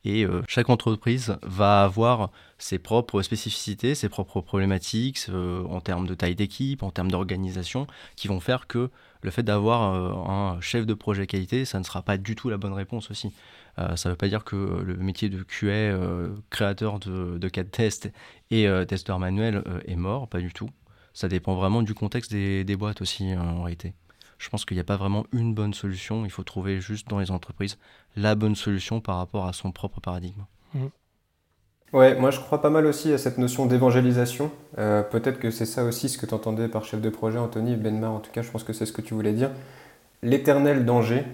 et 0.04 0.24
euh, 0.24 0.42
chaque 0.48 0.70
entreprise 0.70 1.36
va 1.42 1.84
avoir 1.84 2.30
ses 2.58 2.78
propres 2.78 3.22
spécificités, 3.22 3.94
ses 3.94 4.08
propres 4.08 4.40
problématiques 4.40 5.26
euh, 5.28 5.64
en 5.64 5.80
termes 5.80 6.06
de 6.06 6.14
taille 6.14 6.34
d'équipe, 6.34 6.82
en 6.82 6.90
termes 6.90 7.10
d'organisation, 7.10 7.86
qui 8.14 8.28
vont 8.28 8.40
faire 8.40 8.66
que 8.66 8.90
le 9.22 9.30
fait 9.30 9.42
d'avoir 9.42 9.94
euh, 9.94 10.12
un 10.30 10.60
chef 10.60 10.86
de 10.86 10.94
projet 10.94 11.26
qualité, 11.26 11.64
ça 11.64 11.78
ne 11.78 11.84
sera 11.84 12.02
pas 12.02 12.18
du 12.18 12.34
tout 12.34 12.48
la 12.48 12.56
bonne 12.56 12.72
réponse 12.72 13.10
aussi. 13.10 13.32
ça 13.76 14.08
ne 14.08 14.10
veut 14.10 14.16
pas 14.16 14.28
dire 14.28 14.44
que 14.44 14.56
le 14.56 14.96
métier 14.96 15.28
de 15.28 15.42
QA, 15.42 15.98
créateur 16.48 16.98
de, 16.98 17.48
cas 17.48 17.62
de 17.62 17.68
test 17.68 18.10
et 18.50 18.66
testeur 18.88 19.18
manuel 19.18 19.62
est 19.86 19.96
mort, 19.96 20.28
pas 20.28 20.40
du 20.40 20.52
tout. 20.52 20.70
Ça 21.12 21.28
dépend 21.28 21.54
vraiment 21.54 21.82
du 21.82 21.92
contexte 21.92 22.30
des, 22.30 22.64
des 22.64 22.76
boîtes 22.76 23.02
aussi 23.02 23.34
en 23.36 23.62
réalité. 23.62 23.92
Je 24.38 24.48
pense 24.48 24.64
qu'il 24.64 24.76
n'y 24.76 24.80
a 24.80 24.84
pas 24.84 24.96
vraiment 24.96 25.24
une 25.32 25.54
bonne 25.54 25.74
solution. 25.74 26.24
Il 26.24 26.30
faut 26.30 26.42
trouver 26.42 26.80
juste 26.80 27.08
dans 27.08 27.18
les 27.18 27.30
entreprises 27.30 27.78
la 28.16 28.34
bonne 28.34 28.56
solution 28.56 29.00
par 29.00 29.16
rapport 29.16 29.46
à 29.46 29.52
son 29.52 29.72
propre 29.72 30.00
paradigme. 30.00 30.44
Mmh. 30.74 30.86
Ouais, 31.92 32.18
moi 32.18 32.30
je 32.30 32.40
crois 32.40 32.60
pas 32.60 32.70
mal 32.70 32.84
aussi 32.86 33.12
à 33.12 33.18
cette 33.18 33.38
notion 33.38 33.66
d'évangélisation. 33.66 34.50
Euh, 34.78 35.02
peut-être 35.02 35.38
que 35.38 35.50
c'est 35.50 35.66
ça 35.66 35.84
aussi 35.84 36.08
ce 36.08 36.18
que 36.18 36.26
tu 36.26 36.34
entendais 36.34 36.68
par 36.68 36.84
chef 36.84 37.00
de 37.00 37.08
projet, 37.10 37.38
Anthony, 37.38 37.76
Benmar 37.76 38.12
en 38.12 38.18
tout 38.18 38.30
cas, 38.32 38.42
je 38.42 38.50
pense 38.50 38.64
que 38.64 38.72
c'est 38.72 38.86
ce 38.86 38.92
que 38.92 39.02
tu 39.02 39.14
voulais 39.14 39.32
dire. 39.32 39.50
L'éternel 40.22 40.84
danger, 40.84 41.24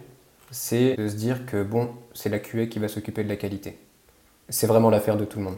c'est 0.51 0.97
de 0.97 1.09
se 1.09 1.17
dire 1.17 1.47
que 1.47 1.63
bon, 1.63 1.91
c'est 2.13 2.29
la 2.29 2.39
QA 2.39 2.67
qui 2.67 2.79
va 2.79 2.89
s'occuper 2.89 3.25
de 3.25 3.29
la 3.29 3.37
qualité. 3.37 3.79
C'est 4.51 4.67
vraiment 4.67 4.91
l'affaire 4.91 5.17
de 5.17 5.25
tout 5.25 5.39
le 5.39 5.47
monde. 5.47 5.57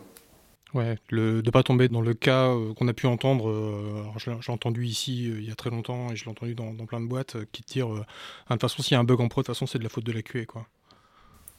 Ouais, 0.74 0.98
le, 1.10 1.40
de 1.40 1.50
pas 1.52 1.62
tomber 1.62 1.88
dans 1.88 2.00
le 2.00 2.14
cas 2.14 2.48
euh, 2.48 2.74
qu'on 2.74 2.88
a 2.88 2.92
pu 2.92 3.06
entendre, 3.06 3.48
euh, 3.48 4.04
j'ai 4.18 4.50
entendu 4.50 4.84
ici 4.84 5.30
euh, 5.30 5.38
il 5.38 5.48
y 5.48 5.52
a 5.52 5.54
très 5.54 5.70
longtemps 5.70 6.10
et 6.10 6.16
je 6.16 6.24
l'ai 6.24 6.30
entendu 6.32 6.56
dans, 6.56 6.74
plein 6.84 7.00
de 7.00 7.06
boîtes, 7.06 7.36
qui 7.52 7.62
te 7.62 7.72
dire, 7.72 7.86
ah, 7.88 7.94
de 7.94 8.54
toute 8.54 8.62
façon 8.62 8.82
s'il 8.82 8.94
y 8.94 8.96
a 8.96 9.00
un 9.00 9.04
bug 9.04 9.20
en 9.20 9.28
pro, 9.28 9.42
de 9.42 9.46
toute 9.46 9.54
façon 9.54 9.68
c'est 9.68 9.78
de 9.78 9.84
la 9.84 9.88
faute 9.88 10.02
de 10.02 10.10
la 10.10 10.22
QA. 10.22 10.46
Quoi. 10.46 10.66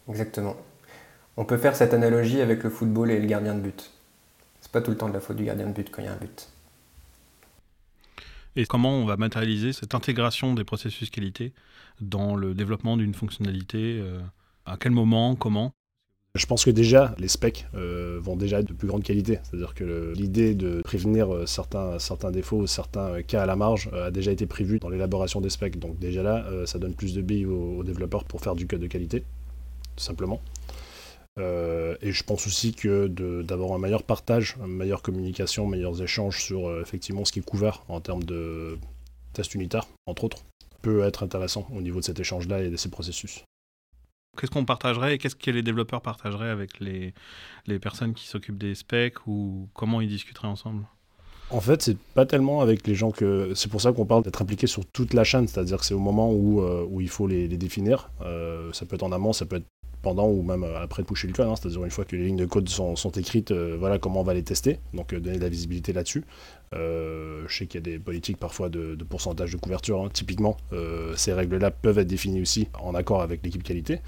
Exactement. 0.10 0.58
On 1.38 1.46
peut 1.46 1.58
faire 1.58 1.78
cette 1.78 1.94
analogie 1.94 2.42
avec 2.42 2.62
le 2.64 2.70
football 2.70 3.10
et 3.10 3.20
le 3.20 3.26
gardien 3.26 3.56
de 3.56 3.62
but. 3.62 3.90
C'est 4.60 4.72
pas 4.72 4.82
tout 4.82 4.92
le 4.92 4.98
temps 4.98 5.08
de 5.08 5.14
la 5.14 5.22
faute 5.22 5.38
du 5.38 5.46
gardien 5.46 5.68
de 5.68 5.74
but 5.74 5.90
quand 5.90 6.02
il 6.02 6.06
y 6.06 6.10
a 6.10 6.14
un 6.14 6.18
but. 6.18 6.50
Et 8.58 8.66
comment 8.66 8.98
on 8.98 9.06
va 9.06 9.16
matérialiser 9.16 9.72
cette 9.72 9.96
intégration 9.96 10.54
des 10.54 10.66
processus 10.66 11.10
qualité 11.10 11.54
dans 12.02 12.36
le 12.36 12.54
développement 12.54 12.98
d'une 12.98 13.14
fonctionnalité 13.14 14.02
À 14.66 14.78
quel 14.78 14.92
moment 14.92 15.36
Comment 15.36 15.75
je 16.36 16.46
pense 16.46 16.66
que 16.66 16.70
déjà, 16.70 17.16
les 17.18 17.30
specs 17.30 17.66
euh, 17.76 18.20
vont 18.22 18.36
déjà 18.36 18.60
être 18.60 18.68
de 18.68 18.74
plus 18.74 18.90
grande 18.90 19.04
qualité. 19.04 19.40
C'est-à-dire 19.44 19.74
que 19.74 20.14
l'idée 20.16 20.54
de 20.54 20.82
prévenir 20.82 21.34
euh, 21.34 21.46
certains, 21.46 21.98
défauts, 22.32 22.68
certains 22.68 23.08
euh, 23.08 23.22
cas 23.22 23.44
à 23.44 23.46
la 23.46 23.56
marge 23.56 23.90
a 23.94 24.12
déjà 24.12 24.32
été 24.32 24.46
prévue 24.46 24.80
dans 24.80 24.90
l'élaboration 24.90 25.40
des 25.40 25.50
specs. 25.50 25.80
Donc 25.80 25.98
déjà 25.98 26.24
là, 26.24 26.46
ça 26.66 26.78
donne 26.78 26.94
plus 26.94 27.14
de 27.14 27.22
billes 27.22 27.46
aux, 27.46 27.84
développeurs 27.84 28.26
pour 28.26 28.42
faire 28.42 28.56
du 28.56 28.68
code 28.68 28.82
de 28.82 28.88
qualité, 28.88 29.22
tout 29.96 30.04
simplement. 30.04 30.42
et 31.38 32.12
je 32.12 32.24
pense 32.24 32.48
aussi 32.48 32.74
que 32.74 33.08
d'avoir 33.42 33.74
un 33.74 33.80
meilleur 33.80 34.04
partage, 34.04 34.58
une 34.60 34.76
meilleure 34.76 35.02
communication, 35.02 35.68
meilleurs 35.68 36.02
échanges 36.02 36.42
sur 36.42 36.80
effectivement 36.82 37.24
ce 37.26 37.32
qui 37.32 37.40
est 37.40 37.46
couvert 37.46 37.84
en 37.88 38.02
termes 38.02 38.24
de 38.24 38.78
tests 39.34 39.56
unitaires, 39.56 39.88
entre 40.06 40.26
autres, 40.26 40.44
peut 40.82 41.04
être 41.04 41.24
intéressant 41.24 41.68
au 41.74 41.82
niveau 41.82 42.00
de 42.00 42.06
cet 42.06 42.20
échange-là 42.20 42.64
et 42.64 42.70
de 42.70 42.78
ces 42.78 42.90
processus. 42.90 43.44
Qu'est-ce 44.36 44.52
qu'on 44.52 44.66
partagerait 44.66 45.16
et 45.16 45.18
qu'est-ce 45.18 45.36
que 45.36 45.52
les 45.52 45.64
développeurs 45.64 46.02
partageraient 46.02 46.50
avec 46.50 46.80
les, 46.80 47.14
les 47.68 47.80
personnes 47.80 48.14
qui 48.14 48.28
s'occupent 48.28 48.58
des 48.58 48.76
specs 48.76 49.26
ou 49.28 49.70
comment 49.74 50.02
ils 50.02 50.10
discuteraient 50.10 50.48
ensemble? 50.48 50.86
En 51.52 51.62
fait, 51.62 51.82
c'est 51.82 51.98
pas 51.98 52.26
tellement 52.26 52.62
avec 52.62 52.88
les 52.88 52.96
gens 52.96 53.12
que. 53.12 53.54
C'est 53.54 53.70
pour 53.70 53.80
ça 53.80 53.92
qu'on 53.92 54.06
parle 54.06 54.24
d'être 54.24 54.42
impliqué 54.42 54.66
sur 54.66 54.84
toute 54.86 55.14
la 55.14 55.24
chaîne, 55.24 55.48
c'est-à-dire 55.48 55.78
que 55.78 55.86
c'est 55.86 55.94
au 55.94 56.00
moment 56.00 56.32
où, 56.32 56.62
euh, 56.62 56.86
où 56.90 57.02
il 57.02 57.10
faut 57.10 57.28
les, 57.28 57.48
définir. 57.48 58.10
Euh, 58.22 58.72
ça 58.74 58.86
peut 58.86 58.96
être 58.96 59.04
en 59.04 59.12
amont, 59.12 59.32
ça 59.32 59.46
peut 59.46 59.58
être 59.58 59.68
pendant 60.06 60.28
ou 60.28 60.44
même 60.44 60.64
après 60.64 61.02
de 61.02 61.08
pusher 61.08 61.28
le 61.28 61.34
code, 61.34 61.48
hein. 61.48 61.56
c'est-à-dire 61.56 61.84
une 61.84 61.90
fois 61.90 62.06
que 62.06 62.16
les 62.16 62.26
lignes 62.26 62.38
de 62.38 62.46
code 62.46 62.70
sont, 62.70 62.94
écrites, 63.16 63.50
euh, 63.50 63.76
voilà 63.80 63.98
comment 63.98 64.20
on 64.20 64.24
va 64.24 64.36
les 64.36 64.44
tester, 64.44 64.78
donc 64.94 65.14
euh, 65.14 65.20
donner 65.20 65.38
de 65.38 65.42
la 65.42 65.50
visibilité 65.50 65.94
là-dessus. 65.94 66.24
Euh, 66.76 67.44
je 67.48 67.58
sais 67.58 67.66
qu'il 67.66 67.80
y 67.80 67.84
a 67.84 67.92
des 67.92 67.98
politiques 67.98 68.38
parfois 68.38 68.70
de, 68.70 68.96
pourcentage 69.04 69.52
de 69.52 69.58
couverture, 69.58 70.04
hein. 70.04 70.10
typiquement, 70.14 70.58
ces 71.16 71.34
règles-là 71.34 71.72
peuvent 71.72 71.98
être 71.98 72.08
définies 72.08 72.42
aussi 72.42 72.68
en 72.80 72.94
accord 72.94 73.24
avec 73.24 73.44
l'équipe 73.44 73.64
qualité. 73.64 74.02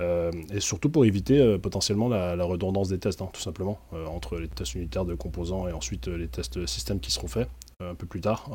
et 0.00 0.60
surtout 0.60 0.90
pour 0.90 1.04
éviter 1.04 1.58
potentiellement 1.58 2.08
la, 2.08 2.44
redondance 2.44 2.88
des 2.88 2.98
tests, 2.98 3.22
hein, 3.22 3.28
tout 3.32 3.40
simplement, 3.40 3.78
entre 4.08 4.36
les 4.38 4.48
tests 4.48 4.74
unitaires 4.74 5.04
de 5.04 5.14
composants 5.14 5.68
et 5.68 5.72
ensuite 5.72 6.08
les 6.08 6.26
tests 6.26 6.66
système 6.66 6.98
qui 6.98 7.12
seront 7.12 7.28
faits 7.28 7.48
un 7.80 7.94
peu 7.94 8.06
plus 8.06 8.20
tard, 8.20 8.50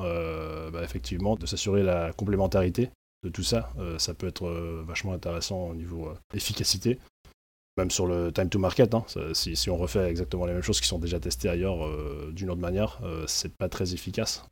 bah, 0.74 0.84
effectivement, 0.84 1.36
de 1.36 1.46
s'assurer 1.46 1.84
la 1.84 2.12
complémentarité 2.12 2.90
de 3.26 3.30
tout 3.30 3.44
ça. 3.44 3.72
Euh, 3.80 4.00
ça 4.00 4.14
peut 4.14 4.28
être 4.28 4.48
euh, 4.48 4.84
vachement 4.88 5.14
intéressant 5.14 5.70
au 5.70 5.76
niveau 5.76 6.08
euh, 6.08 6.16
efficacité. 6.34 7.00
Même 7.78 7.92
sur 7.92 8.08
le 8.08 8.32
time 8.32 8.48
to 8.48 8.58
market, 8.58 8.94
hein, 8.94 9.04
si, 9.34 9.70
on 9.70 9.76
refait 9.76 10.10
exactement 10.10 10.46
les 10.46 10.54
mêmes 10.54 10.62
choses 10.62 10.80
qui 10.80 10.88
sont 10.88 11.00
déjà 11.00 11.20
testées 11.20 11.50
ailleurs 11.50 11.86
d'une 12.32 12.50
autre 12.50 12.62
manière, 12.62 13.02
c'est 13.28 13.54
pas 13.54 13.68
très 13.68 13.94
efficace. 13.94 14.46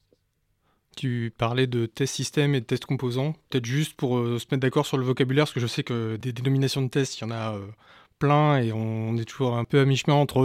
Tu 0.97 1.33
parlais 1.37 1.65
de 1.65 1.85
test 1.85 2.15
système 2.15 2.53
et 2.53 2.59
de 2.59 2.65
test 2.65 2.83
composants. 2.83 3.33
Peut-être 3.49 3.63
juste 3.63 3.93
pour 3.93 4.17
se 4.17 4.45
mettre 4.51 4.57
d'accord 4.57 4.85
sur 4.85 4.97
le 4.97 5.05
vocabulaire, 5.05 5.45
parce 5.45 5.53
que 5.53 5.61
je 5.61 5.67
sais 5.67 5.83
que 5.83 6.17
des 6.17 6.33
dénominations 6.33 6.81
de 6.81 6.89
tests, 6.89 7.17
il 7.17 7.21
y 7.21 7.23
en 7.23 7.31
a 7.31 7.57
plein 8.19 8.57
et 8.57 8.73
on 8.73 9.15
est 9.15 9.23
toujours 9.23 9.55
un 9.55 9.63
peu 9.63 9.79
à 9.79 9.85
mi-chemin 9.85 10.15
entre 10.15 10.41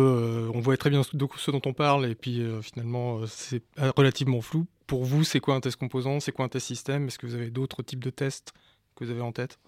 on 0.55 0.61
voit 0.61 0.77
très 0.77 0.91
bien 0.91 1.03
ce 1.03 1.51
dont 1.51 1.63
on 1.67 1.73
parle 1.73 2.07
et 2.07 2.15
puis 2.15 2.47
finalement 2.63 3.27
c'est 3.27 3.65
relativement 3.97 4.41
flou 4.41 4.69
pour 4.89 5.05
vous, 5.05 5.23
c'est 5.23 5.39
quoi 5.39 5.55
un 5.55 5.61
test 5.61 5.77
composant 5.77 6.19
C'est 6.19 6.33
quoi 6.33 6.47
un 6.47 6.49
test 6.49 6.67
système? 6.67 7.07
Est-ce 7.07 7.19
que 7.19 7.27
vous 7.27 7.35
avez 7.35 7.51
d'autres 7.51 7.83
types 7.85 8.03
de 8.03 8.11
tests 8.11 8.53
que 8.97 9.05
vous 9.05 9.11
avez 9.11 9.21
en 9.21 9.31
tête? 9.31 9.61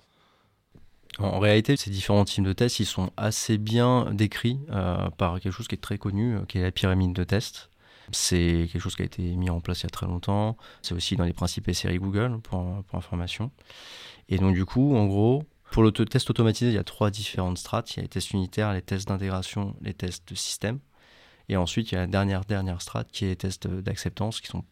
En 1.19 1.39
réalité, 1.39 1.77
ces 1.77 1.91
différents 1.91 2.25
types 2.25 2.45
de 2.45 2.55
tests, 2.55 2.81
ils 2.81 2.87
sont 2.87 3.12
assez 3.17 3.59
bien 3.59 4.11
décrits 4.12 4.59
euh, 4.71 5.11
par 5.11 5.39
quelque 5.39 5.53
chose 5.53 5.69
qui 5.69 5.75
est 5.75 5.79
très 5.79 5.99
connu, 5.99 6.37
euh, 6.37 6.45
qui 6.49 6.59
est 6.59 6.62
la 6.62 6.73
pyramide 6.73 7.12
de 7.12 7.23
tests. 7.23 7.69
C'est 8.12 8.69
quelque 8.73 8.81
chose 8.81 8.97
qui 8.97 9.03
a 9.03 9.05
été 9.05 9.23
mis 9.23 9.50
en 9.50 9.61
place 9.61 9.81
il 9.81 9.85
y 9.85 9.87
a 9.87 9.91
très 9.91 10.07
longtemps. 10.07 10.57
C'est 10.83 10.95
aussi 10.95 11.17
dans 11.17 11.25
les 11.25 11.35
principes 11.35 11.69
et 11.69 11.75
séries 11.75 11.99
Google, 11.99 12.41
pour, 12.41 12.83
pour, 12.85 12.99
information. 12.99 13.50
Et 14.31 14.39
donc, 14.39 14.55
du 14.55 14.65
coup, 14.65 14.97
en 14.97 15.07
gros, 15.07 15.45
pour 15.71 15.83
le 15.83 15.93
test 15.93 16.31
automatisé, 16.31 16.71
il 16.71 16.75
y 16.75 16.79
a 16.79 16.85
trois 16.85 17.11
différentes 17.11 17.59
strates. 17.59 17.95
Il 17.95 17.97
y 17.99 18.00
a 18.00 18.03
les 18.03 18.09
tests 18.09 18.31
unitaires, 18.31 18.73
les 18.73 18.83
tests 18.83 19.07
d'intégration, 19.07 19.77
les 19.83 19.93
tests 19.93 20.27
de 20.29 20.35
système. 20.35 20.79
Et 21.50 21.57
ensuite, 21.57 21.93
il 21.93 21.97
y 21.97 21.99
a 21.99 22.00
la 22.00 22.07
dernière, 22.07 22.45
dernière 22.47 22.81
strate 22.81 23.11
qui 23.12 23.27
est 23.27 23.29
les 23.29 23.37
tests 23.37 23.69
d'acceptance, 23.69 24.41
qui 24.41 24.49
sont 24.49 24.65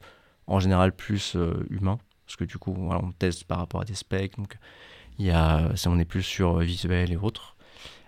en 0.49 0.61
général 0.61 0.93
plus 0.93 1.37
humains, 1.71 1.99
parce 2.26 2.37
que 2.37 2.45
du 2.45 2.59
coup, 2.59 2.75
on 2.76 3.12
teste 3.12 3.45
par 3.45 3.59
rapport 3.59 3.83
à 3.83 3.85
des 3.85 3.95
specs, 3.95 4.37
donc 4.37 4.59
on 5.21 5.99
est 5.99 6.05
plus 6.05 6.23
sur 6.23 6.59
visuel 6.59 7.12
et 7.12 7.17
autres. 7.17 7.57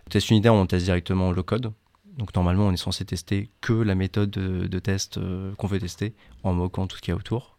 Test 0.08 0.30
unitaire, 0.30 0.54
on 0.54 0.66
teste 0.66 0.86
directement 0.86 1.30
le 1.30 1.42
code, 1.42 1.72
donc 2.16 2.34
normalement, 2.34 2.66
on 2.66 2.72
est 2.72 2.76
censé 2.76 3.04
tester 3.04 3.50
que 3.60 3.72
la 3.72 3.94
méthode 3.94 4.30
de, 4.30 4.78
test 4.78 5.20
qu'on 5.56 5.66
veut 5.66 5.78
tester 5.78 6.14
en 6.42 6.52
moquant 6.52 6.86
tout 6.86 6.96
ce 6.96 7.02
qu'il 7.02 7.12
y 7.12 7.14
a 7.14 7.16
autour. 7.16 7.56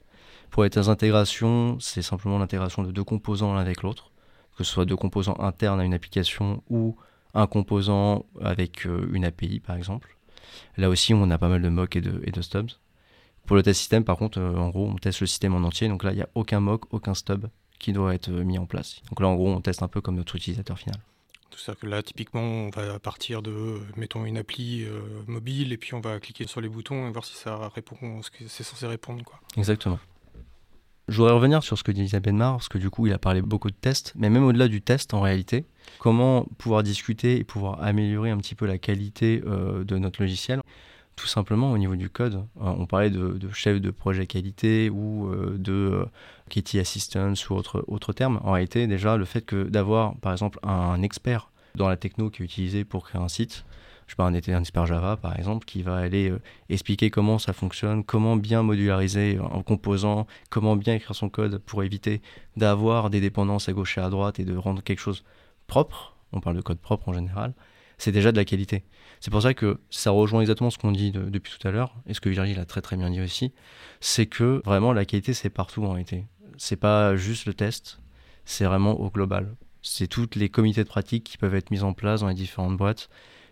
Pour 0.52 0.64
les 0.64 0.70
tests 0.70 0.90
d'intégration, 0.90 1.78
c'est 1.80 2.02
simplement 2.02 2.38
l'intégration 2.38 2.84
de 2.84 2.92
deux 2.92 3.06
composants 3.06 3.54
l'un 3.54 3.62
avec 3.62 3.84
l'autre, 3.84 4.12
que 4.58 4.66
ce 4.66 4.72
soit 4.72 4.86
deux 4.86 4.98
composants 4.98 5.40
internes 5.40 5.80
à 5.80 5.86
une 5.86 5.94
application 5.94 6.62
ou 6.70 6.98
un 7.34 7.48
composant 7.48 8.26
avec 8.42 8.86
euh, 8.86 9.10
une 9.14 9.24
API 9.24 9.62
par 9.62 9.78
exemple. 9.78 10.18
Là 10.76 10.90
aussi, 10.90 11.14
on 11.14 11.30
a 11.30 11.38
pas 11.38 11.48
mal 11.48 11.62
de 11.62 11.70
mock 11.70 11.96
et 11.96 12.02
de, 12.02 12.22
et 12.26 12.32
de 12.32 12.42
stubs. 12.42 12.70
Pour 13.46 13.56
le 13.56 13.64
test 13.64 13.80
système, 13.80 14.04
par 14.04 14.18
contre, 14.18 14.40
euh, 14.40 14.56
en 14.56 14.70
gros, 14.70 14.88
on 14.88 14.96
teste 14.96 15.22
le 15.22 15.28
système 15.28 15.56
en 15.56 15.60
entier. 15.60 15.88
Donc 15.88 16.04
là, 16.04 16.12
il 16.12 16.16
n'y 16.16 16.22
a 16.22 16.30
aucun 16.36 16.60
mock, 16.60 16.86
aucun 16.92 17.14
stub 17.14 17.48
qui 17.80 17.94
doit 17.94 18.14
être 18.14 18.30
euh, 18.30 18.44
mis 18.44 18.58
en 18.58 18.66
place. 18.66 19.02
Donc 19.10 19.20
là, 19.20 19.28
en 19.28 19.36
gros, 19.36 19.50
on 19.50 19.62
teste 19.62 19.84
un 19.84 19.88
peu 19.88 20.02
comme 20.02 20.16
notre 20.16 20.36
utilisateur 20.36 20.78
final. 20.78 20.96
C'est-à-dire 21.58 21.82
que 21.82 21.88
là, 21.88 22.02
typiquement, 22.02 22.42
on 22.42 22.70
va 22.70 22.98
partir 23.00 23.42
de, 23.42 23.80
mettons, 23.98 24.26
une 24.26 24.38
appli 24.38 24.86
mobile 25.28 25.74
et 25.74 25.78
puis 25.78 25.94
on 25.94 26.00
va 26.00 26.20
cliquer 26.20 26.48
sur 26.48 26.62
les 26.62 26.70
boutons 26.70 27.10
et 27.10 27.12
voir 27.12 27.26
si 27.26 27.36
ça 27.36 27.68
répond 27.76 28.22
ce 28.22 28.32
que 28.32 28.48
c'est 28.48 28.64
censé 28.64 28.88
répondre. 28.88 29.24
Quoi. 29.26 29.38
Exactement. 29.58 30.00
Je 31.12 31.18
voudrais 31.18 31.34
revenir 31.34 31.62
sur 31.62 31.78
ce 31.78 31.84
que 31.84 31.92
disait 31.92 32.22
Benmar, 32.22 32.54
parce 32.54 32.70
que 32.70 32.78
du 32.78 32.90
coup, 32.90 33.06
il 33.06 33.12
a 33.12 33.18
parlé 33.18 33.42
beaucoup 33.42 33.70
de 33.70 33.76
tests, 33.76 34.14
mais 34.16 34.30
même 34.30 34.46
au-delà 34.46 34.70
du 34.70 34.82
test, 34.82 35.14
en 35.14 35.20
réalité, 35.20 35.66
comment 36.00 36.46
pouvoir 36.58 36.84
discuter 36.84 37.38
et 37.38 37.44
pouvoir 37.44 37.84
améliorer 37.84 38.30
un 38.30 38.38
petit 38.38 38.56
peu 38.56 38.66
la 38.66 38.78
qualité 38.78 39.44
euh, 39.46 39.84
de 39.84 39.98
notre 39.98 40.22
logiciel? 40.22 40.62
Tout 41.22 41.28
simplement 41.28 41.72
au 41.72 41.78
niveau 41.78 41.96
du 41.96 42.10
code. 42.10 42.36
Euh, 42.36 42.74
on 42.80 42.88
parlait 42.88 43.12
de, 43.12 43.38
chef 43.54 43.80
de 43.80 43.92
projet 43.92 44.26
qualité 44.26 44.90
ou 44.90 45.28
euh, 45.28 45.56
de 45.56 46.04
KT 46.50 46.78
Assistance 46.80 47.48
ou 47.50 47.54
autre, 47.54 47.86
autre 47.88 48.12
terme. 48.12 48.40
En 48.44 48.54
réalité, 48.54 48.88
déjà, 48.88 49.18
le 49.18 49.26
fait 49.26 49.42
que 49.42 49.64
d'avoir, 49.64 50.16
par 50.16 50.32
exemple, 50.32 50.58
un 50.64 51.00
expert 51.04 51.52
dans 51.76 51.88
la 51.88 51.96
techno 51.96 52.32
qui 52.32 52.42
est 52.42 52.46
utilisé 52.46 52.86
pour 52.86 53.08
créer 53.08 53.22
un 53.22 53.28
site, 53.28 53.66
je 54.08 54.16
parle 54.16 54.34
un 54.34 54.60
expert 54.60 54.88
Java 54.88 55.16
par 55.16 55.38
exemple, 55.38 55.64
qui 55.66 55.84
va 55.84 55.98
aller 55.98 56.32
euh, 56.32 56.42
expliquer 56.70 57.12
comment 57.12 57.38
ça 57.38 57.54
fonctionne, 57.54 58.04
comment 58.04 58.36
bien 58.36 58.64
modulariser 58.64 59.38
un 59.54 59.62
composant, 59.62 60.26
comment 60.50 60.76
bien 60.76 60.96
écrire 60.96 61.16
son 61.16 61.30
code 61.30 61.60
pour 61.60 61.84
éviter 61.84 62.24
d'avoir 62.58 63.12
des 63.12 63.22
dépendances 63.22 63.70
à 63.70 63.74
gauche 63.74 64.00
et 64.00 64.02
à 64.02 64.10
droite 64.10 64.40
et 64.40 64.44
de 64.44 64.58
rendre 64.58 64.82
quelque 64.82 65.00
chose 65.00 65.24
propre. 65.68 66.16
On 66.34 66.40
parle 66.40 66.56
de 66.56 66.62
code 66.62 66.80
propre 66.80 67.10
en 67.10 67.14
général. 67.14 67.54
C'est 68.02 68.12
déjà 68.12 68.32
de 68.32 68.38
la 68.38 68.46
qualité. 68.46 68.84
C'est 69.20 69.30
pour 69.30 69.44
ça 69.44 69.54
que 69.54 69.80
ça 69.92 70.10
rejoint 70.10 70.42
exactement 70.42 70.72
ce 70.72 70.80
qu'on 70.80 70.92
dit 70.92 71.12
depuis 71.12 71.54
tout 71.56 71.68
à 71.68 71.70
l'heure, 71.70 71.94
et 72.08 72.16
ce 72.16 72.20
que 72.20 72.30
Virgile 72.30 72.58
a 72.58 72.66
très 72.66 72.82
très 72.82 72.98
bien 72.98 73.12
dit 73.12 73.22
aussi, 73.22 73.54
c'est 74.00 74.26
que 74.26 74.60
vraiment 74.66 74.92
la 74.92 75.06
qualité 75.06 75.36
c'est 75.36 75.52
partout 75.52 75.86
en 75.86 75.92
réalité. 75.92 76.26
C'est 76.58 76.78
pas 76.78 77.16
juste 77.16 77.46
le 77.46 77.54
test, 77.54 78.00
c'est 78.44 78.66
vraiment 78.66 79.00
au 79.00 79.12
global. 79.12 79.56
C'est 79.84 80.08
toutes 80.08 80.36
les 80.36 80.50
comités 80.50 80.84
de 80.84 80.90
pratique 80.90 81.26
qui 81.26 81.38
peuvent 81.38 81.54
être 81.54 81.70
mis 81.70 81.84
en 81.84 81.94
place 81.94 82.22
dans 82.22 82.28
les 82.28 82.34
différentes 82.34 82.76
boîtes 82.76 83.08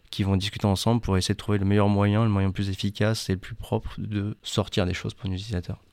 qui 0.10 0.24
vont 0.24 0.36
discuter 0.36 0.66
ensemble 0.66 1.00
pour 1.00 1.16
essayer 1.16 1.36
de 1.36 1.38
trouver 1.38 1.60
le 1.60 1.66
meilleur 1.66 1.88
moyen, 1.88 2.24
le 2.24 2.32
moyen 2.32 2.48
le 2.48 2.54
plus 2.54 2.72
efficace 2.72 3.30
et 3.30 3.34
le 3.34 3.40
plus 3.40 3.54
propre 3.54 3.94
de 4.00 4.36
sortir 4.42 4.88
des 4.88 4.96
choses 4.96 5.14
pour 5.14 5.30
nos 5.30 5.36
utilisateurs. 5.36 5.84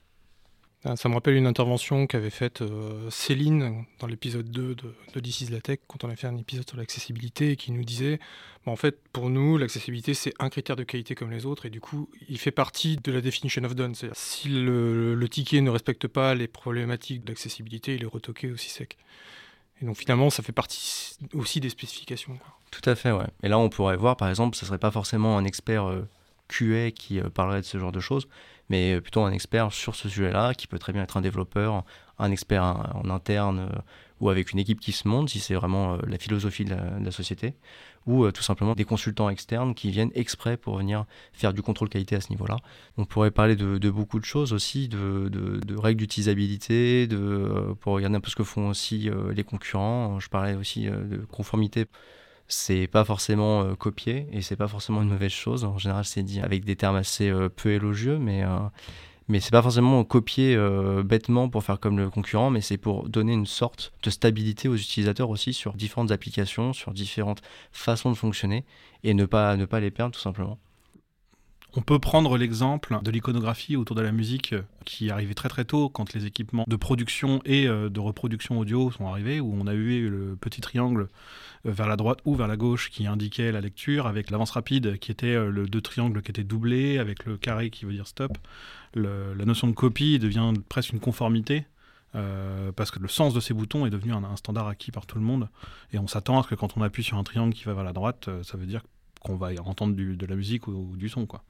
Ah, 0.89 0.95
ça 0.95 1.09
me 1.09 1.15
rappelle 1.15 1.35
une 1.35 1.49
intervention 1.49 2.07
qu'avait 2.07 2.31
faite 2.31 2.63
euh, 2.63 3.11
Céline 3.11 3.85
dans 3.99 4.07
l'épisode 4.07 4.49
2 4.49 4.77
de, 4.77 4.95
de 5.15 5.21
This 5.21 5.41
is 5.41 5.51
la 5.51 5.61
Tech, 5.61 5.81
quand 5.89 6.05
on 6.05 6.09
a 6.09 6.15
fait 6.15 6.29
un 6.29 6.37
épisode 6.37 6.69
sur 6.69 6.79
l'accessibilité, 6.79 7.51
et 7.51 7.57
qui 7.57 7.73
nous 7.73 7.83
disait 7.83 8.21
bah, 8.65 8.71
en 8.71 8.77
fait, 8.77 8.97
pour 9.13 9.29
nous, 9.29 9.59
l'accessibilité, 9.59 10.15
c'est 10.15 10.33
un 10.39 10.49
critère 10.49 10.77
de 10.77 10.85
qualité 10.85 11.17
comme 11.17 11.33
les 11.33 11.45
autres, 11.45 11.67
et 11.67 11.71
du 11.71 11.81
coup, 11.81 12.09
il 12.29 12.39
fait 12.39 12.53
partie 12.53 12.99
de 12.99 13.11
la 13.11 13.21
definition 13.21 13.65
of 13.65 13.75
done. 13.75 13.97
C'est-à-dire, 13.97 14.17
si 14.17 14.49
le, 14.49 15.27
ticket 15.29 15.61
ne 15.61 15.71
respecte 15.71 16.07
pas 16.07 16.37
les 16.37 16.47
problématiques 16.47 17.25
d'accessibilité, 17.25 17.97
il 17.97 18.05
est 18.05 18.07
retoqué 18.07 18.53
aussi 18.53 18.71
sec. 18.71 18.97
Et 19.83 19.87
donc 19.87 19.97
finalement, 19.97 20.31
ça 20.31 20.45
fait 20.45 20.53
partie 20.53 21.17
aussi 21.35 21.59
des 21.59 21.69
spécifications. 21.69 22.39
Tout 22.71 22.89
à 22.89 22.95
fait, 22.95 23.11
ouais. 23.11 23.27
Et 23.43 23.49
là, 23.49 23.59
on 23.59 23.71
pourrait 23.71 23.97
voir, 23.97 24.17
par 24.17 24.29
exemple, 24.29 24.57
ce 24.57 24.65
ne 24.65 24.69
serait 24.69 24.79
pas 24.79 24.93
forcément 24.93 25.37
un 25.37 25.45
expert 25.45 25.87
euh, 25.87 26.09
QA 26.47 26.93
qui 26.93 27.19
euh, 27.19 27.29
parlerait 27.29 27.61
de 27.61 27.67
ce 27.67 27.77
genre 27.77 27.93
de 27.93 28.01
choses, 28.01 28.29
mais 28.69 28.95
euh, 28.95 29.01
plutôt 29.01 29.23
un 29.23 29.33
expert 29.33 29.73
sur 29.73 29.95
ce 29.95 30.09
sujet-là, 30.09 30.55
qui 30.55 30.67
peut 30.67 30.79
très 30.79 30.93
bien 30.93 31.03
être 31.03 31.17
un 31.17 31.23
développeur, 31.23 31.85
un 32.19 32.31
expert 32.31 32.65
en, 32.65 33.11
interne 33.11 33.71
ou 34.21 34.31
avec 34.31 34.53
une 34.53 34.59
équipe 34.59 34.81
qui 34.81 34.93
se 34.93 35.07
monte, 35.07 35.29
si 35.29 35.41
c'est 35.41 35.55
vraiment 35.55 35.99
la 36.07 36.19
philosophie 36.19 36.65
de 36.65 36.75
la 36.75 37.11
société, 37.11 37.55
ou 38.07 38.25
euh, 38.25 38.33
tout 38.33 38.43
simplement 38.43 38.75
des 38.75 38.85
consultants 38.85 39.29
externes 39.29 39.75
qui 39.75 39.91
viennent 39.91 40.13
exprès 40.15 40.57
pour 40.57 40.79
venir 40.79 41.05
faire 41.33 41.53
du 41.53 41.63
contrôle 41.63 41.89
qualité 41.89 42.17
à 42.17 42.21
ce 42.21 42.31
niveau-là. 42.31 42.57
On 42.97 43.05
pourrait 43.05 43.31
parler 43.31 43.57
de, 43.57 43.91
beaucoup 43.91 44.19
de 44.19 44.25
choses 44.25 44.53
aussi, 44.53 44.89
de, 44.89 45.61
règles 45.77 46.01
d'utilisabilité, 46.01 47.07
de, 47.07 47.17
euh, 47.17 47.75
pour 47.81 47.95
regarder 47.95 48.17
un 48.17 48.21
peu 48.21 48.31
ce 48.31 48.37
que 48.37 48.45
font 48.45 48.69
aussi 48.69 49.11
euh, 49.11 49.33
les 49.33 49.45
concurrents. 49.45 50.21
Je 50.21 50.29
parlais 50.29 50.55
aussi 50.55 50.87
de 50.87 51.19
conformité 51.31 51.87
c'est 52.49 52.87
pas 52.87 53.05
forcément 53.05 53.75
copié 53.77 54.29
et 54.33 54.43
c'est 54.43 54.57
pas 54.57 54.69
forcément 54.69 55.03
une 55.03 55.09
mauvaise 55.09 55.33
chose. 55.33 55.65
En 55.65 55.79
général, 55.79 56.05
c'est 56.05 56.23
dit 56.23 56.41
avec 56.41 56.65
des 56.65 56.77
termes 56.77 56.97
assez 56.97 57.33
peu 57.57 57.71
élogieux, 57.71 58.19
mais 58.19 58.45
mais 59.29 59.41
c'est 59.41 59.51
pas 59.51 59.63
forcément 59.63 60.05
copier 60.05 60.55
euh, 60.55 61.03
bêtement 61.03 61.49
pour 61.49 61.65
faire 61.65 61.81
comme 61.81 61.99
le 61.99 62.11
concurrent, 62.11 62.51
mais 62.51 62.61
c'est 62.61 62.77
pour 62.77 63.09
donner 63.09 63.33
une 63.33 63.47
sorte 63.47 63.93
de 64.03 64.11
stabilité 64.11 64.69
aux 64.69 64.77
utilisateurs 64.77 65.31
aussi 65.31 65.53
sur 65.53 65.75
différentes 65.75 66.13
applications, 66.13 66.73
sur 66.73 66.93
différentes 66.93 67.43
façons 67.73 68.11
de 68.11 68.17
fonctionner 68.17 68.65
et 69.03 69.15
ne 69.15 69.25
pas, 69.25 69.57
ne 69.57 69.65
pas 69.65 69.81
les 69.81 69.91
perdre 69.91 70.15
tout 70.15 70.21
simplement. 70.21 70.59
On 71.77 71.83
peut 71.83 71.99
prendre 71.99 72.37
l'exemple 72.39 72.99
de 73.03 73.11
l'iconographie 73.11 73.77
autour 73.77 73.95
de 73.97 74.03
la 74.03 74.13
musique 74.13 74.55
euh, 74.55 74.63
qui 74.85 75.11
arrivait 75.11 75.35
très 75.35 75.49
très 75.49 75.65
tôt 75.65 75.89
quand 75.89 76.15
les 76.15 76.25
équipements 76.25 76.65
de 76.67 76.77
production 76.77 77.41
et 77.45 77.69
euh, 77.69 77.91
de 77.91 78.01
reproduction 78.01 78.59
audio 78.59 78.91
sont 78.91 79.07
arrivés, 79.07 79.41
où 79.41 79.55
on 79.59 79.67
a 79.67 79.75
eu 79.75 80.09
le 80.09 80.37
petit 80.41 80.61
triangle 80.61 81.09
vers 81.65 81.89
la 81.89 81.97
droite 81.97 82.21
ou 82.25 82.35
vers 82.35 82.49
la 82.49 82.57
gauche 82.57 82.91
qui 82.91 83.07
indiquait 83.07 83.53
la 83.53 83.61
lecture, 83.61 84.07
avec 84.07 84.31
l'avance 84.31 84.53
rapide 84.53 84.99
qui 84.99 85.11
était 85.11 85.35
le 85.35 85.67
deux 85.67 85.81
triangles 85.81 86.23
qui 86.23 86.31
était 86.31 86.45
doublé, 86.45 86.99
avec 86.99 87.25
le 87.25 87.37
carré 87.37 87.71
qui 87.71 87.85
veut 87.85 87.93
dire 87.93 88.07
stop 88.07 88.39
la 88.97 89.45
notion 89.45 89.67
de 89.67 89.73
copie 89.73 90.19
devient 90.19 90.53
presque 90.69 90.93
une 90.93 91.01
conformité. 91.01 91.67
Euh, 92.15 92.73
parce 92.73 92.91
que 92.91 92.99
le 92.99 93.09
sens 93.09 93.35
de 93.35 93.41
ces 93.41 93.53
boutons 93.53 93.85
est 93.85 93.91
devenu 93.91 94.13
un, 94.13 94.37
standard 94.37 94.69
acquis 94.69 94.91
par 94.91 95.05
tout 95.05 95.19
le 95.19 95.25
monde. 95.25 95.49
Et 95.93 95.99
on 95.99 96.07
s'attend 96.07 96.41
à 96.41 96.43
ce 96.43 96.49
que 96.49 96.55
quand 96.55 96.77
on 96.77 96.83
appuie 96.83 97.03
sur 97.03 97.19
un 97.19 97.25
triangle 97.25 97.53
qui 97.53 97.65
va 97.65 97.75
vers 97.75 97.85
la 97.85 97.93
droite, 97.93 98.29
euh, 98.29 98.43
ça 98.43 98.57
veut 98.57 98.65
dire 98.65 98.83
qu'on 99.27 99.37
va 99.37 99.51
entendre 99.65 99.95
de 99.97 100.27
la 100.27 100.37
musique 100.37 100.69
ou, 100.69 100.97
du 100.97 101.09
son. 101.09 101.27
quoi. 101.27 101.43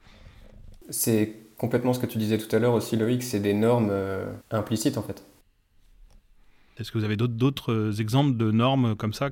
C'est 0.89 1.35
complètement 1.57 1.93
ce 1.93 1.99
que 1.99 2.05
tu 2.05 2.17
disais 2.17 2.37
tout 2.37 2.53
à 2.55 2.59
l'heure 2.59 2.73
aussi, 2.73 2.95
Loïc, 2.97 3.23
c'est 3.23 3.39
des 3.39 3.53
normes 3.53 3.89
euh, 3.91 4.31
implicites 4.51 4.97
en 4.97 5.03
fait. 5.03 5.25
Est-ce 6.77 6.91
que 6.91 6.97
vous 6.97 7.03
avez 7.03 7.17
d'autres 7.17 7.99
exemples 8.01 8.37
de 8.37 8.51
normes 8.51 8.95
comme 8.95 9.13
ça 9.13 9.29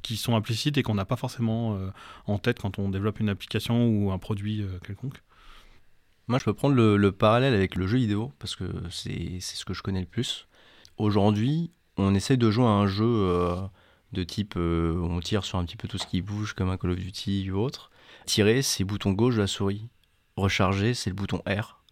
qui 0.00 0.16
sont 0.16 0.34
implicites 0.36 0.78
et 0.78 0.82
qu'on 0.82 0.94
n'a 0.94 1.04
pas 1.04 1.16
forcément 1.16 1.78
en 2.26 2.38
tête 2.38 2.60
quand 2.60 2.78
on 2.78 2.88
développe 2.88 3.20
une 3.20 3.28
application 3.28 3.88
ou 3.88 4.10
un 4.10 4.16
produit 4.16 4.64
quelconque? 4.82 5.20
Moi, 6.28 6.38
je 6.38 6.44
peux 6.44 6.52
prendre 6.52 6.74
le, 6.74 7.12
parallèle 7.12 7.54
avec 7.54 7.74
le 7.74 7.86
jeu 7.86 7.96
vidéo, 7.96 8.32
parce 8.38 8.54
que 8.54 8.64
c'est 8.90 9.40
ce 9.40 9.64
que 9.64 9.72
je 9.72 9.82
connais 9.82 10.00
le 10.00 10.06
plus. 10.06 10.46
Aujourd'hui, 10.98 11.70
on 11.96 12.14
essaie 12.14 12.36
de 12.36 12.50
jouer 12.50 12.66
à 12.66 12.68
un 12.68 12.86
jeu 12.86 13.06
euh, 13.06 13.56
de 14.12 14.24
type 14.24 14.54
euh, 14.56 14.94
on 15.00 15.20
tire 15.20 15.44
sur 15.44 15.58
un 15.58 15.64
petit 15.64 15.76
peu 15.76 15.88
tout 15.88 15.98
ce 15.98 16.06
qui 16.06 16.22
bouge, 16.22 16.54
comme 16.54 16.70
un 16.70 16.76
Call 16.76 16.92
of 16.92 16.98
Duty 16.98 17.50
ou 17.50 17.58
autre. 17.58 17.90
Tirer, 18.26 18.62
c'est 18.62 18.80
le 18.80 18.86
bouton 18.86 19.12
gauche 19.12 19.34
de 19.34 19.40
la 19.40 19.46
souris. 19.46 19.88
Recharger, 20.36 20.94
c'est 20.94 21.10
le 21.10 21.16
bouton 21.16 21.42
R. 21.46 21.82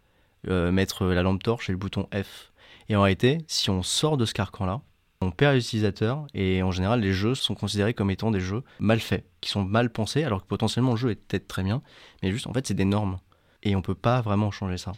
Euh, 0.49 0.71
mettre 0.71 1.07
la 1.07 1.23
lampe 1.23 1.43
torche, 1.43 1.67
c'est 1.67 1.73
le 1.73 1.79
bouton 1.79 2.09
F. 2.15 2.53
Et 2.89 2.97
en 2.97 3.03
réalité, 3.03 3.39
si 3.49 3.71
on 3.71 3.83
sort 3.83 4.17
de 4.17 4.25
ce 4.25 4.35
carcan-là, 4.35 4.81
on 5.21 5.31
perd 5.31 5.55
l'utilisateur 5.55 6.27
et 6.35 6.63
en 6.63 6.71
général 6.71 7.01
les 7.01 7.13
jeux 7.13 7.35
sont 7.35 7.55
considérés 7.55 7.95
comme 7.95 8.11
étant 8.11 8.31
des 8.31 8.39
jeux 8.41 8.63
mal 8.79 9.01
faits, 9.01 9.25
qui 9.41 9.49
sont 9.49 9.65
mal 9.65 9.91
pensés 9.91 10.25
alors 10.25 10.43
que 10.43 10.47
potentiellement 10.47 10.93
le 10.93 10.99
jeu 10.99 11.11
est 11.11 11.15
peut-être 11.15 11.49
très 11.49 11.63
bien, 11.63 11.83
mais 12.23 12.31
juste 12.31 12.47
en 12.47 12.53
fait 12.53 12.67
c'est 12.67 12.75
des 12.75 12.85
normes 12.85 13.19
et 13.63 13.75
on 13.75 13.83
peut 13.83 13.95
pas 13.95 14.21
vraiment 14.21 14.51
changer 14.51 14.77
ça. 14.77 14.93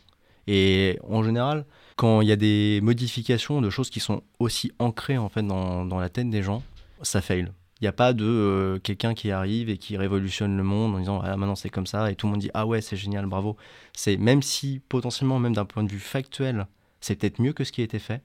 Et 0.48 0.98
en 1.08 1.22
général, 1.22 1.66
quand 1.96 2.20
il 2.20 2.28
y 2.28 2.32
a 2.32 2.36
des 2.36 2.80
modifications 2.82 3.60
de 3.60 3.70
choses 3.70 3.90
qui 3.90 4.00
sont 4.00 4.22
aussi 4.38 4.72
ancrées 4.78 5.18
en 5.18 5.28
fait 5.28 5.46
dans 5.46 5.98
la 5.98 6.08
tête 6.08 6.30
des 6.30 6.42
gens, 6.42 6.62
ça 7.02 7.20
fail. 7.20 7.50
Il 7.80 7.84
n'y 7.84 7.88
a 7.88 7.92
pas 7.92 8.12
de 8.12 8.24
euh, 8.24 8.78
quelqu'un 8.80 9.14
qui 9.14 9.30
arrive 9.30 9.68
et 9.68 9.78
qui 9.78 9.96
révolutionne 9.96 10.56
le 10.56 10.64
monde 10.64 10.96
en 10.96 10.98
disant 10.98 11.20
ah, 11.22 11.36
maintenant 11.36 11.54
c'est 11.54 11.70
comme 11.70 11.86
ça 11.86 12.10
et 12.10 12.16
tout 12.16 12.26
le 12.26 12.32
monde 12.32 12.40
dit 12.40 12.50
ah 12.54 12.66
ouais 12.66 12.80
c'est 12.80 12.96
génial 12.96 13.26
bravo. 13.26 13.56
C'est 13.92 14.16
même 14.16 14.42
si 14.42 14.80
potentiellement 14.88 15.38
même 15.38 15.54
d'un 15.54 15.64
point 15.64 15.84
de 15.84 15.90
vue 15.90 16.00
factuel 16.00 16.66
c'est 17.00 17.16
peut-être 17.16 17.40
mieux 17.40 17.52
que 17.52 17.62
ce 17.62 17.70
qui 17.70 17.80
a 17.80 17.84
été 17.84 18.00
fait, 18.00 18.22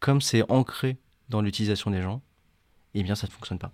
comme 0.00 0.20
c'est 0.20 0.50
ancré 0.50 0.98
dans 1.30 1.40
l'utilisation 1.40 1.90
des 1.90 2.02
gens, 2.02 2.20
eh 2.94 3.02
bien 3.02 3.14
ça 3.14 3.26
ne 3.26 3.32
fonctionne 3.32 3.58
pas. 3.58 3.72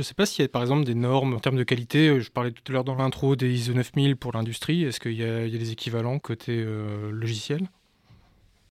Je 0.00 0.02
ne 0.02 0.06
sais 0.06 0.14
pas 0.14 0.24
s'il 0.24 0.42
y 0.42 0.46
a 0.46 0.48
par 0.48 0.62
exemple 0.62 0.84
des 0.84 0.94
normes 0.94 1.34
en 1.34 1.40
termes 1.40 1.58
de 1.58 1.62
qualité. 1.62 2.08
Euh, 2.08 2.20
je 2.20 2.30
parlais 2.30 2.52
tout 2.52 2.62
à 2.68 2.72
l'heure 2.72 2.84
dans 2.84 2.94
l'intro 2.94 3.36
des 3.36 3.52
ISO 3.52 3.74
9000 3.74 4.16
pour 4.16 4.32
l'industrie. 4.32 4.84
Est-ce 4.84 4.98
qu'il 4.98 5.12
y, 5.12 5.22
a 5.22 5.46
des 5.46 5.72
équivalents 5.72 6.18
côté 6.18 6.52
euh, 6.56 7.10
logiciel? 7.10 7.68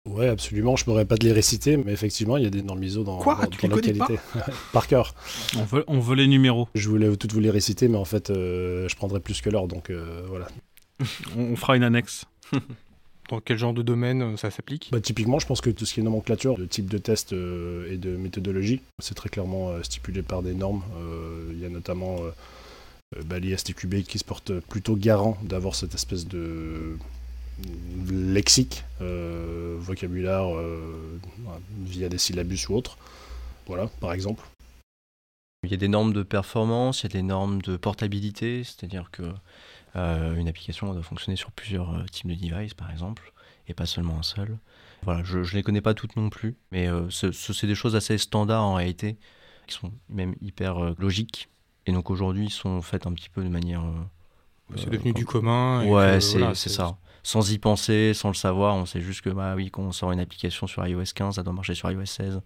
Ouais, 0.07 0.27
absolument. 0.27 0.75
Je 0.75 0.85
pourrais 0.85 1.05
pas 1.05 1.17
te 1.17 1.25
les 1.25 1.31
réciter, 1.31 1.77
mais 1.77 1.93
effectivement, 1.93 2.37
il 2.37 2.43
y 2.43 2.45
a 2.45 2.51
des 2.51 2.61
normes 2.61 2.83
ISO 2.83 3.03
dans, 3.03 3.17
Quoi? 3.17 3.39
dans, 3.41 3.47
tu 3.47 3.57
dans 3.67 3.75
les 3.75 3.81
la 3.81 3.97
connais 3.97 4.05
qualité. 4.05 4.23
Par 4.71 4.85
cœur. 4.85 5.15
On 5.57 5.63
veut, 5.63 5.83
on 5.87 5.99
veut 5.99 6.15
les 6.15 6.27
numéros. 6.27 6.69
Je 6.75 6.87
voulais 6.89 7.17
toutes 7.17 7.33
vous 7.33 7.39
les 7.39 7.49
réciter, 7.49 7.87
mais 7.87 7.97
en 7.97 8.05
fait, 8.05 8.29
euh, 8.29 8.87
je 8.87 8.95
prendrais 8.95 9.19
plus 9.19 9.41
que 9.41 9.49
l'heure, 9.49 9.67
donc 9.67 9.89
euh, 9.89 10.21
voilà. 10.27 10.47
On 11.35 11.55
fera 11.55 11.75
une 11.75 11.83
annexe. 11.83 12.25
Dans 13.29 13.39
quel 13.39 13.57
genre 13.57 13.73
de 13.73 13.81
domaine 13.81 14.21
euh, 14.21 14.37
ça 14.37 14.51
s'applique 14.51 14.89
Bah, 14.91 15.01
typiquement, 15.01 15.39
je 15.39 15.47
pense 15.47 15.61
que 15.61 15.69
tout 15.69 15.85
ce 15.85 15.93
qui 15.93 15.99
est 15.99 16.03
nomenclature, 16.03 16.57
de 16.57 16.65
type 16.65 16.87
de 16.89 16.97
test 16.97 17.33
euh, 17.33 17.91
et 17.91 17.97
de 17.97 18.15
méthodologie, 18.15 18.81
c'est 18.99 19.15
très 19.15 19.29
clairement 19.29 19.69
euh, 19.69 19.83
stipulé 19.83 20.21
par 20.21 20.43
des 20.43 20.53
normes. 20.53 20.83
Euh, 20.97 21.51
Il 21.51 21.59
y 21.59 21.65
a 21.65 21.69
notamment 21.69 22.17
bah, 23.25 23.39
l'ISTQB 23.39 24.03
qui 24.03 24.19
se 24.19 24.23
porte 24.23 24.59
plutôt 24.59 24.95
garant 24.95 25.37
d'avoir 25.43 25.75
cette 25.75 25.95
espèce 25.95 26.27
de 26.27 26.97
lexique, 28.09 28.83
euh, 29.01 29.77
vocabulaire 29.79 30.55
euh, 30.55 31.19
via 31.83 32.09
des 32.09 32.17
syllabus 32.17 32.67
ou 32.69 32.75
autres. 32.75 32.97
Voilà, 33.67 33.87
par 33.99 34.13
exemple. 34.13 34.43
Il 35.63 35.71
y 35.71 35.73
a 35.73 35.77
des 35.77 35.87
normes 35.87 36.13
de 36.13 36.23
performance, 36.23 37.01
il 37.01 37.03
y 37.03 37.05
a 37.07 37.13
des 37.13 37.23
normes 37.23 37.61
de 37.61 37.77
portabilité, 37.77 38.63
c'est-à-dire 38.63 39.09
que 39.11 39.23
euh, 39.95 40.35
une 40.35 40.47
application 40.47 40.91
doit 40.93 41.03
fonctionner 41.03 41.35
sur 41.35 41.51
plusieurs 41.51 41.93
euh, 41.95 42.03
types 42.05 42.27
de 42.27 42.35
devices, 42.35 42.73
par 42.73 42.91
exemple, 42.91 43.31
et 43.67 43.73
pas 43.73 43.85
seulement 43.85 44.17
un 44.19 44.23
seul. 44.23 44.57
Voilà, 45.03 45.23
je 45.23 45.39
ne 45.39 45.43
les 45.51 45.63
connais 45.63 45.81
pas 45.81 45.93
toutes 45.93 46.15
non 46.15 46.29
plus, 46.29 46.55
mais 46.71 46.87
euh, 46.87 47.09
ce- 47.09 47.31
ce- 47.31 47.53
c'est 47.53 47.67
des 47.67 47.75
choses 47.75 47.95
assez 47.95 48.17
standards 48.17 48.63
en 48.63 48.73
réalité, 48.75 49.17
qui 49.67 49.75
sont 49.75 49.91
même 50.09 50.35
hyper 50.41 50.83
euh, 50.83 50.95
logiques. 50.97 51.49
Et 51.85 51.91
donc 51.91 52.09
aujourd'hui, 52.09 52.45
ils 52.45 52.51
sont 52.51 52.81
faites 52.81 53.05
un 53.07 53.13
petit 53.13 53.29
peu 53.29 53.43
de 53.43 53.49
manière. 53.49 53.83
euh, 53.83 54.75
C'est 54.77 54.89
devenu 54.89 55.13
comme- 55.13 55.19
du 55.21 55.25
commun. 55.25 55.81
et 55.83 55.89
Ouais, 55.89 56.19
c'est 56.21 56.39
voilà, 56.39 56.55
c'est 56.55 56.69
ça. 56.69 56.97
Sans 57.21 57.51
y 57.51 57.57
penser, 57.59 58.13
sans 58.13 58.27
le 58.29 58.33
savoir, 58.35 58.75
on 58.75 58.85
sait 58.85 59.01
juste 59.01 59.21
que 59.21 59.29
bah 59.31 59.53
oui, 59.55 59.69
quand 59.71 59.81
on 59.83 59.91
sort 59.91 60.11
une 60.11 60.19
application 60.19 60.67
sur 60.67 60.85
iOS 60.87 61.03
15, 61.15 61.35
ça 61.35 61.43
doit 61.43 61.53
marcher 61.53 61.73
sur 61.75 61.89
iOS 61.91 62.05
16. 62.05 62.41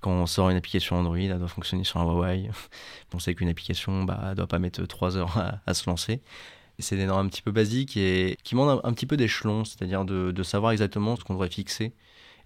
Quand 0.00 0.10
on 0.10 0.26
sort 0.26 0.50
une 0.50 0.56
application 0.56 0.96
Android, 0.96 1.16
elle 1.16 1.38
doit 1.38 1.46
fonctionner 1.48 1.84
sur 1.84 2.00
un 2.00 2.04
Huawei. 2.04 2.50
on 3.14 3.18
sait 3.20 3.34
qu'une 3.36 3.48
application, 3.48 4.02
bah, 4.04 4.20
elle 4.30 4.34
doit 4.36 4.46
pas 4.48 4.58
mettre 4.58 4.84
3 4.84 5.16
heures 5.16 5.36
à, 5.38 5.60
à 5.66 5.74
se 5.74 5.88
lancer. 5.88 6.20
C'est 6.78 6.96
des 6.96 7.06
normes 7.06 7.26
un 7.26 7.28
petit 7.28 7.42
peu 7.42 7.52
basiques 7.52 7.96
et 7.96 8.36
qui 8.42 8.54
demandent 8.54 8.80
un, 8.84 8.88
un 8.88 8.92
petit 8.92 9.06
peu 9.06 9.16
d'échelon, 9.16 9.64
c'est-à-dire 9.64 10.04
de, 10.04 10.42
savoir 10.42 10.72
exactement 10.72 11.16
ce 11.16 11.24
qu'on 11.24 11.34
devrait 11.34 11.50
fixer. 11.50 11.92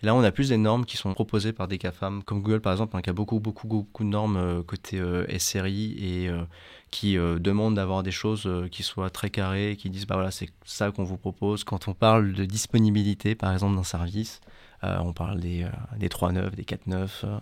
Et 0.03 0.07
là, 0.07 0.15
on 0.15 0.23
a 0.23 0.31
plus 0.31 0.51
des 0.51 0.59
normes 0.59 0.85
qui 0.85 0.99
sont 0.99 1.15
proposées 1.15 1.53
par 1.53 1.69
des 1.69 1.79
GAFAM, 1.79 2.23
comme 2.23 2.43
Google 2.43 2.61
par 2.61 2.73
exemple, 2.73 2.97
hein, 2.97 3.01
qui 3.01 3.09
a 3.09 3.15
beaucoup, 3.15 3.41
beaucoup, 3.41 3.67
beaucoup 3.67 4.05
de 4.05 4.09
normes 4.11 4.37
euh, 4.37 4.63
côté 4.63 5.01
euh, 5.01 5.27
SRI 5.39 5.97
et 5.99 6.29
euh, 6.29 6.43
qui 6.91 7.17
euh, 7.17 7.39
demandent 7.39 7.77
d'avoir 7.77 8.03
des 8.03 8.11
choses 8.11 8.49
qui 8.71 8.83
soient 8.83 9.09
très 9.09 9.31
carrées, 9.31 9.77
qui 9.79 9.89
disent 9.89 10.07
bah 10.07 10.17
voilà, 10.17 10.31
c'est 10.31 10.51
ça 10.65 10.91
qu'on 10.91 11.05
vous 11.05 11.17
propose. 11.17 11.65
Quand 11.65 11.89
on 11.89 11.95
parle 11.95 12.35
de 12.35 12.45
disponibilité, 12.45 13.35
par 13.35 13.53
exemple, 13.53 13.77
d'un 13.77 13.85
service, 13.85 14.41
euh, 14.87 14.99
on 15.01 15.13
parle 15.13 15.41
des, 15.41 15.65
euh, 15.65 15.69
des 15.99 16.09
3.9, 16.09 16.55
des 16.55 16.65
4.9, 16.65 17.09
euh, 17.25 17.39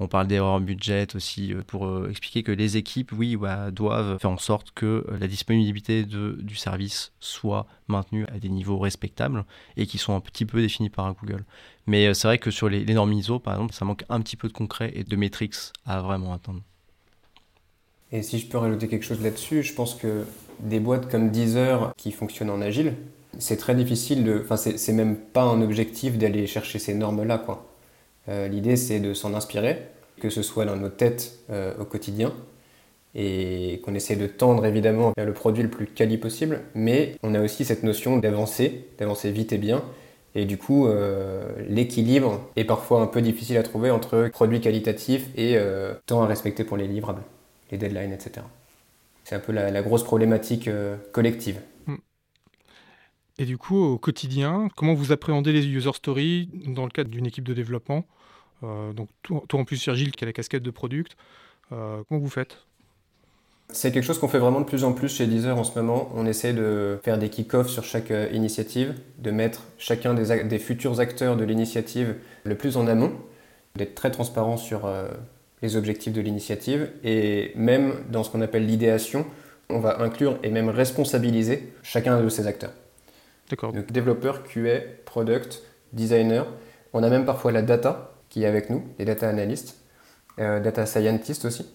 on 0.00 0.08
parle 0.08 0.26
d'erreurs 0.26 0.60
budget 0.60 1.06
aussi, 1.14 1.52
euh, 1.52 1.62
pour 1.66 2.08
expliquer 2.08 2.42
que 2.42 2.52
les 2.52 2.76
équipes, 2.76 3.12
oui, 3.12 3.36
bah, 3.36 3.70
doivent 3.70 4.18
faire 4.18 4.30
en 4.30 4.38
sorte 4.38 4.70
que 4.72 5.06
la 5.18 5.26
disponibilité 5.26 6.04
du 6.04 6.56
service 6.56 7.12
soit 7.20 7.66
maintenue 7.88 8.26
à 8.26 8.38
des 8.38 8.48
niveaux 8.48 8.78
respectables 8.78 9.44
et 9.76 9.86
qui 9.86 9.98
sont 9.98 10.14
un 10.14 10.20
petit 10.20 10.46
peu 10.46 10.60
définis 10.60 10.90
par 10.90 11.12
Google. 11.14 11.44
Mais 11.86 12.12
c'est 12.14 12.28
vrai 12.28 12.38
que 12.38 12.50
sur 12.50 12.68
les, 12.68 12.84
normes 12.94 13.12
ISO, 13.12 13.38
par 13.38 13.54
exemple, 13.54 13.74
ça 13.74 13.84
manque 13.84 14.04
un 14.08 14.20
petit 14.20 14.36
peu 14.36 14.48
de 14.48 14.52
concret 14.52 14.92
et 14.94 15.04
de 15.04 15.16
métriques 15.16 15.54
à 15.86 16.00
vraiment 16.00 16.32
atteindre. 16.32 16.62
Et 18.10 18.22
si 18.22 18.38
je 18.38 18.46
peux 18.46 18.58
rajouter 18.58 18.88
quelque 18.88 19.04
chose 19.04 19.22
là-dessus, 19.22 19.62
je 19.62 19.74
pense 19.74 19.94
que 19.94 20.24
des 20.60 20.80
boîtes 20.80 21.10
comme 21.10 21.30
Deezer 21.30 21.92
qui 21.96 22.12
fonctionnent 22.12 22.50
en 22.50 22.60
agile, 22.60 22.94
c'est 23.38 23.56
très 23.56 23.74
difficile 23.74 24.24
de. 24.24 24.40
Enfin, 24.42 24.56
c'est 24.56 24.92
même 24.92 25.16
pas 25.16 25.42
un 25.42 25.62
objectif 25.62 26.18
d'aller 26.18 26.46
chercher 26.46 26.78
ces 26.78 26.94
normes-là. 26.94 27.44
Euh, 28.28 28.48
L'idée, 28.48 28.76
c'est 28.76 29.00
de 29.00 29.14
s'en 29.14 29.34
inspirer, 29.34 29.78
que 30.20 30.30
ce 30.30 30.42
soit 30.42 30.64
dans 30.64 30.76
nos 30.76 30.88
têtes 30.88 31.38
euh, 31.50 31.72
au 31.78 31.84
quotidien, 31.84 32.32
et 33.14 33.80
qu'on 33.84 33.94
essaie 33.94 34.16
de 34.16 34.26
tendre 34.26 34.64
évidemment 34.66 35.12
vers 35.16 35.26
le 35.26 35.32
produit 35.32 35.62
le 35.62 35.70
plus 35.70 35.86
quali 35.86 36.18
possible, 36.18 36.60
mais 36.74 37.16
on 37.22 37.34
a 37.34 37.40
aussi 37.40 37.64
cette 37.64 37.82
notion 37.82 38.16
d'avancer, 38.16 38.86
d'avancer 38.98 39.30
vite 39.30 39.52
et 39.52 39.58
bien. 39.58 39.82
Et 40.36 40.46
du 40.46 40.58
coup, 40.58 40.88
euh, 40.88 41.44
l'équilibre 41.68 42.40
est 42.56 42.64
parfois 42.64 43.00
un 43.00 43.06
peu 43.06 43.22
difficile 43.22 43.56
à 43.56 43.62
trouver 43.62 43.90
entre 43.90 44.28
produit 44.32 44.60
qualitatif 44.60 45.28
et 45.36 45.56
temps 46.06 46.22
à 46.22 46.26
respecter 46.26 46.64
pour 46.64 46.76
les 46.76 46.88
livrables 46.88 47.22
les 47.70 47.78
deadlines, 47.78 48.12
etc. 48.12 48.44
C'est 49.24 49.36
un 49.36 49.40
peu 49.40 49.52
la, 49.52 49.82
grosse 49.82 50.02
problématique 50.02 50.68
collective. 51.12 51.60
Et 53.38 53.44
du 53.46 53.58
coup, 53.58 53.76
au 53.76 53.98
quotidien, 53.98 54.68
comment 54.76 54.94
vous 54.94 55.10
appréhendez 55.10 55.52
les 55.52 55.66
user 55.66 55.92
stories 55.92 56.48
dans 56.66 56.84
le 56.84 56.90
cadre 56.90 57.10
d'une 57.10 57.26
équipe 57.26 57.44
de 57.44 57.54
développement? 57.54 58.04
Euh, 58.62 58.92
Donc, 58.92 59.08
toi, 59.22 59.42
en 59.52 59.64
plus, 59.64 59.76
Sergile, 59.76 60.12
qui 60.12 60.24
a 60.24 60.26
la 60.26 60.32
casquette 60.32 60.62
de 60.62 60.70
product, 60.70 61.16
euh, 61.72 62.02
comment 62.08 62.20
vous 62.20 62.30
faites? 62.30 62.64
C'est 63.70 63.90
quelque 63.90 64.04
chose 64.04 64.18
qu'on 64.18 64.28
fait 64.28 64.38
vraiment 64.38 64.60
de 64.60 64.66
plus 64.66 64.84
en 64.84 64.92
plus 64.92 65.08
chez 65.08 65.26
Deezer 65.26 65.58
en 65.58 65.64
ce 65.64 65.76
moment. 65.76 66.10
On 66.14 66.26
essaie 66.26 66.52
de 66.52 67.00
faire 67.02 67.18
des 67.18 67.28
kick-offs 67.28 67.68
sur 67.68 67.82
chaque 67.82 68.12
euh, 68.12 68.28
initiative, 68.32 68.94
de 69.18 69.30
mettre 69.32 69.62
chacun 69.78 70.14
des, 70.14 70.44
des 70.44 70.58
futurs 70.58 71.00
acteurs 71.00 71.36
de 71.36 71.44
l'initiative 71.44 72.14
le 72.44 72.56
plus 72.56 72.76
en 72.76 72.86
amont, 72.86 73.12
d'être 73.74 73.96
très 73.96 74.12
transparent 74.12 74.56
sur 74.56 74.88
les 75.62 75.76
objectifs 75.76 76.12
de 76.12 76.20
l'initiative 76.20 76.90
et 77.02 77.50
même 77.56 77.94
dans 78.10 78.22
ce 78.22 78.30
qu'on 78.30 78.42
appelle 78.42 78.66
l'idéation, 78.66 79.26
on 79.70 79.80
va 79.80 80.00
inclure 80.00 80.38
et 80.42 80.50
même 80.50 80.68
responsabiliser 80.68 81.72
chacun 81.82 82.22
de 82.22 82.28
ces 82.28 82.46
acteurs. 82.46 82.72
Donc 83.50 83.92
développeur, 83.92 84.42
QA, 84.42 84.80
product, 85.04 85.62
designer. 85.92 86.46
On 86.92 87.02
a 87.02 87.08
même 87.08 87.24
parfois 87.24 87.52
la 87.52 87.62
data 87.62 88.14
qui 88.28 88.42
est 88.42 88.46
avec 88.46 88.70
nous, 88.70 88.82
les 88.98 89.04
data 89.04 89.28
analysts, 89.28 89.80
euh, 90.38 90.60
data 90.60 90.86
scientists 90.86 91.44
aussi, 91.44 91.66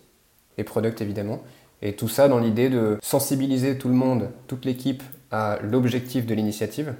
et 0.57 0.63
product 0.63 1.01
évidemment. 1.01 1.41
Et 1.81 1.93
tout 1.93 2.09
ça 2.09 2.27
dans 2.27 2.39
l'idée 2.39 2.69
de 2.69 2.97
sensibiliser 3.01 3.77
tout 3.77 3.87
le 3.87 3.93
monde, 3.93 4.29
toute 4.47 4.65
l'équipe 4.65 5.03
à 5.31 5.59
l'objectif 5.61 6.25
de 6.25 6.33
l'initiative 6.33 6.93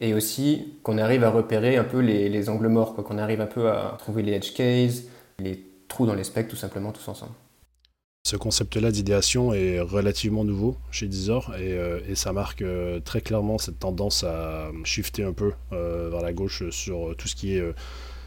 et 0.00 0.14
aussi 0.14 0.74
qu'on 0.82 0.98
arrive 0.98 1.24
à 1.24 1.30
repérer 1.30 1.76
un 1.76 1.84
peu 1.84 1.98
les, 2.00 2.28
les 2.28 2.48
angles 2.48 2.68
morts, 2.68 2.94
qu'on 2.94 3.18
arrive 3.18 3.40
un 3.40 3.46
peu 3.46 3.70
à 3.70 3.96
trouver 3.98 4.22
les 4.22 4.32
edge 4.32 4.52
cases, 4.52 5.04
les 5.38 5.64
trous 5.88 6.06
dans 6.06 6.14
les 6.14 6.24
specs 6.24 6.48
tout 6.48 6.56
simplement 6.56 6.92
tous 6.92 7.08
ensemble. 7.08 7.32
Ce 8.28 8.36
concept-là 8.36 8.90
d'idéation 8.90 9.54
est 9.54 9.80
relativement 9.80 10.44
nouveau 10.44 10.76
chez 10.90 11.08
Deezer 11.08 11.50
et, 11.56 11.72
euh, 11.72 12.14
ça 12.14 12.34
marque 12.34 12.60
euh, 12.60 13.00
très 13.00 13.22
clairement 13.22 13.56
cette 13.56 13.78
tendance 13.78 14.22
à 14.22 14.70
shifter 14.84 15.24
un 15.24 15.32
peu 15.32 15.54
euh, 15.72 16.10
vers 16.10 16.20
la 16.20 16.34
gauche 16.34 16.68
sur 16.68 17.16
tout 17.16 17.26
ce 17.26 17.34
qui 17.34 17.54
est 17.54 17.60
euh, 17.60 17.72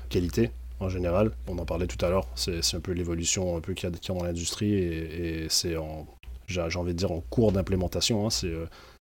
qualité 0.09 0.49
en 0.79 0.89
général. 0.89 1.33
On 1.47 1.55
en 1.59 1.65
parlait 1.65 1.85
tout 1.85 2.03
à 2.03 2.09
l'heure, 2.09 2.25
c'est 2.33 2.73
un 2.73 2.79
peu 2.79 2.93
l'évolution 2.93 3.61
qu'il 3.61 3.83
y 3.83 3.85
a, 3.85 4.13
dans 4.15 4.23
l'industrie 4.23 4.73
et, 4.73 5.45
c'est 5.49 5.77
en, 5.77 6.07
j'ai 6.47 6.61
envie 6.61 6.93
de 6.93 6.97
dire 6.97 7.11
en 7.11 7.21
cours 7.29 7.51
d'implémentation, 7.51 8.25
hein, 8.25 8.31
c'est 8.31 8.47
euh, 8.47 8.65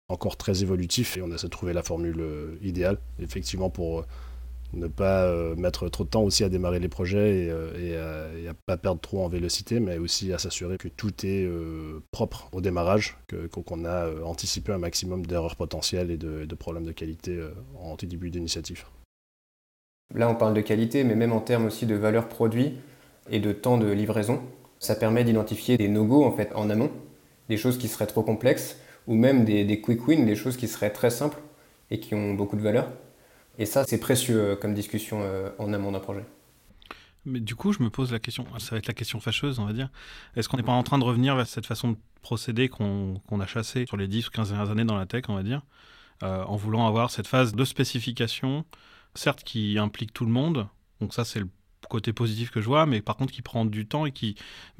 encore 0.08 0.36
très 0.36 0.62
évolutif 0.62 1.16
et 1.16 1.22
on 1.22 1.32
essaie 1.32 1.46
de 1.46 1.50
trouver 1.50 1.72
la 1.72 1.82
formule 1.82 2.20
euh, 2.20 2.56
idéale 2.62 2.98
effectivement 3.18 3.68
pour 3.68 4.00
euh, 4.00 4.06
ne 4.74 4.88
pas 4.88 5.24
euh, 5.24 5.54
mettre 5.56 5.88
trop 5.88 6.04
de 6.04 6.08
temps 6.08 6.22
aussi 6.22 6.44
à 6.44 6.48
démarrer 6.48 6.80
les 6.80 6.88
projets 6.88 7.44
et, 7.44 7.50
euh, 7.50 7.72
et 7.78 7.96
à, 7.96 8.38
et 8.38 8.48
à 8.48 8.54
pas 8.54 8.76
perdre 8.76 9.00
trop 9.00 9.24
en 9.24 9.28
vélocité, 9.28 9.80
mais 9.80 9.98
aussi 9.98 10.32
à 10.32 10.38
s'assurer 10.38 10.78
que 10.78 10.88
tout 10.88 11.26
est 11.26 11.44
euh, 11.44 12.02
propre 12.10 12.48
au 12.52 12.60
démarrage, 12.60 13.16
qu'on 13.50 13.84
a 13.84 14.08
anticipé 14.24 14.72
un 14.72 14.78
maximum 14.78 15.26
d'erreurs 15.26 15.56
potentielles 15.56 16.10
et 16.10 16.16
de, 16.16 16.54
problèmes 16.54 16.84
de 16.84 16.92
qualité 16.92 17.38
en 17.80 17.96
tout 17.96 18.06
début 18.06 18.30
d'initiative. 18.30 18.84
Là, 20.14 20.28
on 20.28 20.34
parle 20.34 20.54
de 20.54 20.60
qualité, 20.60 21.02
mais 21.02 21.16
même 21.16 21.32
en 21.32 21.40
termes 21.40 21.66
aussi 21.66 21.86
de 21.86 21.94
valeur 21.94 22.28
produit 22.28 22.74
et 23.30 23.40
de 23.40 23.52
temps 23.52 23.76
de 23.76 23.90
livraison, 23.90 24.40
ça 24.78 24.94
permet 24.94 25.24
d'identifier 25.24 25.76
des 25.76 25.88
no-go 25.88 26.24
en 26.24 26.32
fait 26.32 26.52
en 26.54 26.70
amont, 26.70 26.90
des 27.48 27.56
choses 27.56 27.76
qui 27.76 27.88
seraient 27.88 28.06
trop 28.06 28.22
complexes, 28.22 28.78
ou 29.06 29.14
même 29.14 29.44
des, 29.44 29.64
des 29.64 29.80
quick 29.80 30.06
wins, 30.06 30.24
des 30.24 30.36
choses 30.36 30.56
qui 30.56 30.68
seraient 30.68 30.92
très 30.92 31.10
simples 31.10 31.38
et 31.90 31.98
qui 32.00 32.14
ont 32.14 32.34
beaucoup 32.34 32.56
de 32.56 32.62
valeur. 32.62 32.88
Et 33.58 33.66
ça, 33.66 33.84
c'est 33.84 33.98
précieux 33.98 34.40
euh, 34.40 34.56
comme 34.56 34.74
discussion 34.74 35.20
euh, 35.22 35.50
en 35.58 35.72
amont 35.72 35.92
d'un 35.92 36.00
projet. 36.00 36.24
Mais 37.24 37.40
du 37.40 37.54
coup, 37.54 37.72
je 37.72 37.82
me 37.82 37.88
pose 37.88 38.12
la 38.12 38.18
question, 38.18 38.46
ça 38.58 38.72
va 38.72 38.78
être 38.78 38.86
la 38.86 38.94
question 38.94 39.18
fâcheuse, 39.18 39.58
on 39.58 39.64
va 39.64 39.72
dire. 39.72 39.90
Est-ce 40.36 40.48
qu'on 40.48 40.58
n'est 40.58 40.62
pas 40.62 40.72
en 40.72 40.82
train 40.82 40.98
de 40.98 41.04
revenir 41.04 41.36
vers 41.36 41.46
cette 41.46 41.64
façon 41.64 41.92
de 41.92 41.96
procéder 42.20 42.68
qu'on 42.68 43.20
a 43.40 43.46
chassé 43.46 43.86
sur 43.86 43.96
les 43.96 44.08
10 44.08 44.28
ou 44.28 44.30
15 44.30 44.50
dernières 44.50 44.70
années 44.70 44.84
dans 44.84 44.96
la 44.96 45.06
tech, 45.06 45.24
on 45.28 45.34
va 45.34 45.42
dire, 45.42 45.62
euh, 46.22 46.44
en 46.44 46.56
voulant 46.56 46.86
avoir 46.86 47.10
cette 47.10 47.26
phase 47.26 47.54
de 47.54 47.64
spécification, 47.64 48.64
certes 49.14 49.42
qui 49.42 49.78
implique 49.78 50.12
tout 50.12 50.24
le 50.26 50.32
monde, 50.32 50.68
donc 51.00 51.14
ça 51.14 51.24
c'est 51.24 51.40
le 51.40 51.48
côté 51.88 52.12
positif 52.12 52.50
que 52.50 52.60
je 52.60 52.66
vois, 52.66 52.86
mais 52.86 53.02
par 53.02 53.16
contre 53.16 53.32
qui 53.32 53.42
prend 53.42 53.64
du 53.64 53.86
temps 53.86 54.06
et 54.06 54.12
qui 54.12 54.36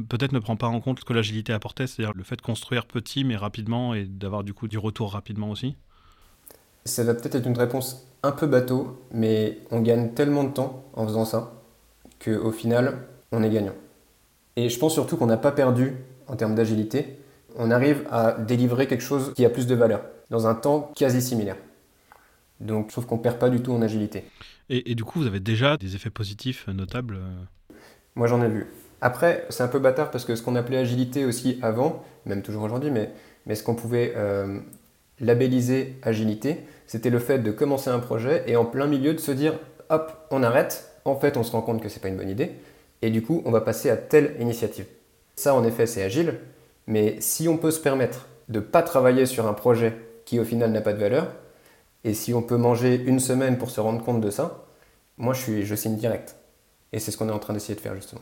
peut-être 0.09 0.33
ne 0.33 0.39
prend 0.39 0.57
pas 0.57 0.69
en 0.69 0.81
compte 0.81 1.01
ce 1.01 1.05
que 1.05 1.13
l'agilité 1.13 1.53
apportait, 1.53 1.87
c'est-à-dire 1.87 2.15
le 2.15 2.25
fait 2.25 2.37
de 2.37 2.43
construire 2.43 2.87
petit 2.87 3.25
mais 3.25 3.37
rapidement 3.37 3.95
et 3.95 4.05
d'avoir 4.05 4.45
du 4.45 4.55
coup 4.55 4.69
du 4.69 4.79
retour 4.79 5.13
rapidement 5.13 5.51
aussi. 5.51 5.77
Ça 6.85 7.03
va 7.05 7.14
peut-être 7.14 7.37
être 7.37 7.47
une 7.47 7.59
réponse 7.59 8.07
un 8.23 8.33
peu 8.33 8.47
bateau, 8.47 8.99
mais 9.12 9.59
on 9.70 9.81
gagne 9.81 10.11
tellement 10.11 10.44
de 10.44 10.53
temps 10.53 10.85
en 10.94 11.07
faisant 11.07 11.25
ça 11.25 11.53
qu'au 12.23 12.51
final, 12.51 12.99
on 13.33 13.42
est 13.42 13.51
gagnant. 13.51 13.75
Et 14.57 14.68
je 14.68 14.79
pense 14.79 14.92
surtout 14.92 15.16
qu'on 15.16 15.27
n'a 15.27 15.37
pas 15.37 15.53
perdu 15.53 15.94
en 16.27 16.37
termes 16.37 16.55
d'agilité. 16.55 17.18
On 17.57 17.70
arrive 17.70 18.07
à 18.11 18.33
délivrer 18.33 18.87
quelque 18.87 19.03
chose 19.03 19.33
qui 19.35 19.44
a 19.44 19.51
plus 19.51 19.66
de 19.66 19.75
valeur 19.75 20.03
dans 20.31 20.47
un 20.47 20.55
temps 20.55 20.92
quasi 20.94 21.23
similaire. 21.23 21.57
Donc, 22.61 22.92
sauf 22.92 23.05
qu'on 23.07 23.18
perd 23.18 23.38
pas 23.38 23.51
du 23.51 23.61
tout 23.61 23.73
en 23.73 23.83
agilité. 23.83 24.25
Et, 24.70 24.94
du 24.94 25.05
coup, 25.05 25.20
vous 25.20 25.27
avez 25.27 25.40
déjà 25.40 25.77
des 25.77 25.94
effets 25.94 26.11
positifs 26.11 26.66
notables 26.68 27.18
Moi, 28.14 28.27
j'en 28.27 28.42
ai 28.42 28.49
vu. 28.49 28.66
Après, 29.01 29.44
c'est 29.51 29.62
un 29.62 29.68
peu 29.68 29.79
bâtard 29.79 30.11
parce 30.11 30.25
que 30.25 30.35
ce 30.35 30.42
qu'on 30.42 30.57
appelait 30.57 30.79
agilité 30.79 31.27
aussi 31.27 31.59
avant, 31.61 32.03
même 32.25 32.42
toujours 32.42 32.62
aujourd'hui, 32.62 32.90
mais, 32.90 33.11
mais 33.44 33.55
ce 33.55 33.62
qu'on 33.62 33.75
pouvait 33.75 34.14
euh, 34.16 34.61
labelliser 35.20 35.97
agilité, 36.03 36.61
c'était 36.87 37.11
le 37.11 37.18
fait 37.18 37.38
de 37.38 37.51
commencer 37.51 37.90
un 37.90 37.99
projet 37.99 38.44
et 38.47 38.57
en 38.57 38.64
plein 38.64 38.87
milieu 38.87 39.14
de 39.14 39.20
se 39.20 39.33
dire 39.33 39.55
hop, 39.90 40.12
on 40.31 40.42
arrête. 40.42 40.90
En 41.05 41.16
fait, 41.16 41.37
on 41.37 41.42
se 41.42 41.53
rend 41.53 41.62
compte 41.62 41.83
que 41.83 41.88
c'est 41.88 42.01
pas 42.01 42.09
une 42.09 42.16
bonne 42.16 42.31
idée 42.31 42.53
et 43.03 43.11
du 43.11 43.23
coup, 43.23 43.42
on 43.44 43.51
va 43.51 43.61
passer 43.61 43.90
à 43.90 43.97
telle 43.97 44.35
initiative. 44.40 44.87
Ça, 45.37 45.55
en 45.55 45.64
effet, 45.64 45.87
c'est 45.87 46.03
agile, 46.03 46.38
mais 46.87 47.16
si 47.20 47.49
on 47.49 47.59
peut 47.59 47.70
se 47.70 47.81
permettre 47.81 48.29
de 48.49 48.61
pas 48.61 48.83
travailler 48.83 49.27
sur 49.27 49.47
un 49.47 49.53
projet 49.53 49.94
qui 50.25 50.38
au 50.38 50.44
final 50.44 50.70
n'a 50.73 50.81
pas 50.81 50.92
de 50.92 51.01
valeur, 51.01 51.29
et 52.05 52.14
si 52.14 52.35
on 52.35 52.42
peut 52.42 52.57
manger 52.57 53.03
une 53.05 53.20
semaine 53.20 53.59
pour 53.59 53.70
se 53.70 53.81
rendre 53.81 54.03
compte 54.03 54.20
de 54.20 54.31
ça, 54.31 54.64
moi 55.18 55.35
je, 55.35 55.40
suis, 55.40 55.66
je 55.66 55.75
signe 55.75 55.97
direct. 55.97 56.37
Et 56.92 56.99
c'est 56.99 57.11
ce 57.11 57.16
qu'on 57.16 57.29
est 57.29 57.33
en 57.33 57.38
train 57.38 57.53
d'essayer 57.53 57.75
de 57.75 57.81
faire 57.81 57.94
justement. 57.94 58.20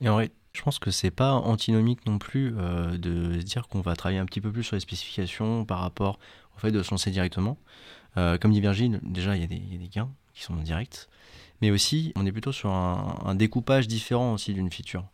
Et 0.00 0.08
en 0.08 0.14
vrai, 0.14 0.30
je 0.54 0.62
pense 0.62 0.78
que 0.78 0.90
c'est 0.90 1.10
pas 1.10 1.32
antinomique 1.32 2.06
non 2.06 2.18
plus 2.18 2.54
euh, 2.56 2.96
de 2.96 3.40
se 3.40 3.44
dire 3.44 3.68
qu'on 3.68 3.80
va 3.80 3.96
travailler 3.96 4.20
un 4.20 4.26
petit 4.26 4.40
peu 4.40 4.50
plus 4.50 4.62
sur 4.62 4.76
les 4.76 4.80
spécifications 4.80 5.64
par 5.64 5.80
rapport 5.80 6.18
au 6.56 6.60
fait 6.60 6.72
de 6.72 6.82
se 6.82 6.90
lancer 6.90 7.10
directement. 7.10 7.58
Euh, 8.16 8.38
comme 8.38 8.52
dit 8.52 8.60
Virgile, 8.60 9.00
déjà 9.02 9.36
il 9.36 9.42
y, 9.42 9.44
a 9.44 9.78
des 9.78 9.88
gains 9.88 10.10
qui 10.32 10.42
sont 10.42 10.54
directs, 10.54 11.08
mais 11.60 11.70
aussi 11.70 12.12
on 12.16 12.24
est 12.24 12.32
plutôt 12.32 12.52
sur 12.52 12.70
un 12.70 13.34
découpage 13.34 13.88
différent 13.88 14.32
aussi 14.32 14.54
d'une 14.54 14.70
feature. 14.70 15.04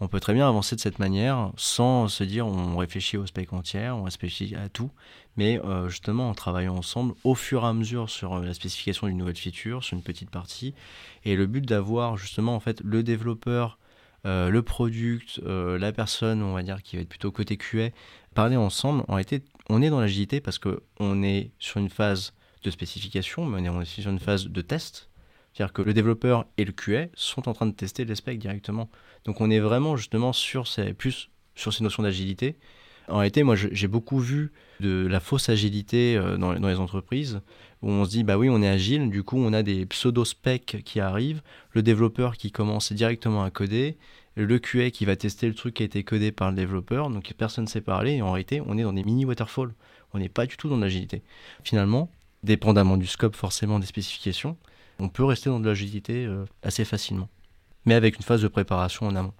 On 0.00 0.06
peut 0.06 0.20
très 0.20 0.32
bien 0.32 0.48
avancer 0.48 0.76
de 0.76 0.80
cette 0.80 1.00
manière 1.00 1.50
sans 1.56 2.06
se 2.06 2.22
dire 2.22 2.46
on 2.46 2.76
réfléchit 2.76 3.16
au 3.16 3.26
spec 3.26 3.52
entière, 3.52 3.96
on 3.96 4.04
réfléchit 4.04 4.54
à 4.54 4.68
tout, 4.68 4.92
mais 5.36 5.60
euh, 5.64 5.88
justement 5.88 6.30
en 6.30 6.34
travaillant 6.34 6.76
ensemble 6.76 7.14
au 7.24 7.34
fur 7.34 7.64
et 7.64 7.66
à 7.66 7.72
mesure 7.72 8.08
sur 8.08 8.38
la 8.38 8.54
spécification 8.54 9.08
d'une 9.08 9.16
nouvelle 9.16 9.36
feature, 9.36 9.82
sur 9.82 9.96
une 9.96 10.04
petite 10.04 10.30
partie, 10.30 10.72
et 11.24 11.34
le 11.34 11.46
but 11.46 11.66
d'avoir 11.66 12.16
justement 12.16 12.54
en 12.54 12.60
fait 12.60 12.80
le 12.84 13.02
développeur, 13.02 13.78
euh, 14.26 14.50
le 14.50 14.62
product, 14.62 15.40
la 15.44 15.92
personne 15.92 16.42
on 16.42 16.54
va 16.54 16.62
dire 16.62 16.82
qui 16.82 16.96
va 16.96 17.02
être 17.02 17.08
plutôt 17.08 17.30
côté 17.30 17.56
QA, 17.56 17.90
parler 18.34 18.56
ensemble, 18.56 19.04
en 19.08 19.14
réalité 19.14 19.42
on 19.68 19.82
est 19.82 19.90
dans 19.90 20.00
l'agilité 20.00 20.40
parce 20.40 20.58
qu'on 20.58 21.22
est 21.22 21.50
sur 21.58 21.78
une 21.78 21.90
phase 21.90 22.32
de 22.62 22.70
spécification, 22.70 23.44
mais 23.44 23.68
on 23.68 23.78
est 23.78 23.82
aussi 23.82 24.02
sur 24.02 24.10
une 24.10 24.18
phase 24.18 24.46
de 24.46 24.60
test, 24.60 25.08
c'est-à-dire 25.52 25.72
que 25.72 25.82
le 25.82 25.92
développeur 25.92 26.46
et 26.56 26.64
le 26.64 26.72
QA 26.72 27.06
sont 27.14 27.48
en 27.48 27.52
train 27.52 27.66
de 27.66 27.72
tester 27.72 28.04
les 28.04 28.14
specs 28.14 28.38
directement. 28.38 28.88
Donc 29.24 29.40
on 29.40 29.50
est 29.50 29.60
vraiment 29.60 29.96
justement 29.96 30.32
sur 30.32 30.66
ces, 30.66 30.94
plus 30.94 31.30
sur 31.54 31.72
ces 31.72 31.82
notions 31.82 32.02
d'agilité. 32.02 32.56
En 33.08 33.18
réalité, 33.18 33.42
moi 33.42 33.56
j'ai 33.56 33.88
beaucoup 33.88 34.18
vu 34.18 34.52
de 34.80 35.06
la 35.06 35.20
fausse 35.20 35.48
agilité 35.48 36.16
euh, 36.16 36.36
dans, 36.36 36.52
les 36.52 36.78
entreprises 36.78 37.40
où 37.82 37.90
on 37.90 38.04
se 38.04 38.10
dit 38.10 38.24
bah 38.24 38.38
oui 38.38 38.48
on 38.50 38.62
est 38.62 38.68
agile, 38.68 39.10
du 39.10 39.22
coup 39.22 39.38
on 39.38 39.52
a 39.52 39.62
des 39.62 39.86
pseudo-specs 39.86 40.82
qui 40.84 41.00
arrivent, 41.00 41.42
le 41.72 41.82
développeur 41.82 42.36
qui 42.36 42.50
commence 42.50 42.92
directement 42.92 43.42
à 43.42 43.50
coder, 43.50 43.96
le 44.36 44.58
QA 44.58 44.90
qui 44.90 45.04
va 45.04 45.16
tester 45.16 45.48
le 45.48 45.54
truc 45.54 45.74
qui 45.74 45.82
a 45.82 45.86
été 45.86 46.04
codé 46.04 46.32
par 46.32 46.50
le 46.50 46.56
développeur, 46.56 47.10
donc 47.10 47.32
personne 47.36 47.64
ne 47.64 47.68
sait 47.68 47.80
parler, 47.80 48.12
et 48.14 48.22
en 48.22 48.32
réalité 48.32 48.62
on 48.64 48.78
est 48.78 48.82
dans 48.82 48.92
des 48.92 49.04
mini 49.04 49.24
waterfall, 49.24 49.74
on 50.14 50.18
n'est 50.18 50.28
pas 50.28 50.46
du 50.46 50.56
tout 50.56 50.68
dans 50.68 50.76
l'agilité. 50.76 51.22
Finalement, 51.64 52.10
dépendamment 52.42 52.96
du 52.96 53.06
scope 53.06 53.36
forcément 53.36 53.78
des 53.78 53.86
spécifications, 53.86 54.56
on 54.98 55.08
peut 55.08 55.24
rester 55.24 55.50
dans 55.50 55.60
de 55.60 55.66
l'agilité 55.66 56.24
euh, 56.26 56.44
assez 56.62 56.84
facilement, 56.84 57.28
mais 57.84 57.94
avec 57.94 58.16
une 58.16 58.22
phase 58.22 58.42
de 58.42 58.48
préparation 58.48 59.06
en 59.06 59.16
amont. 59.16 59.34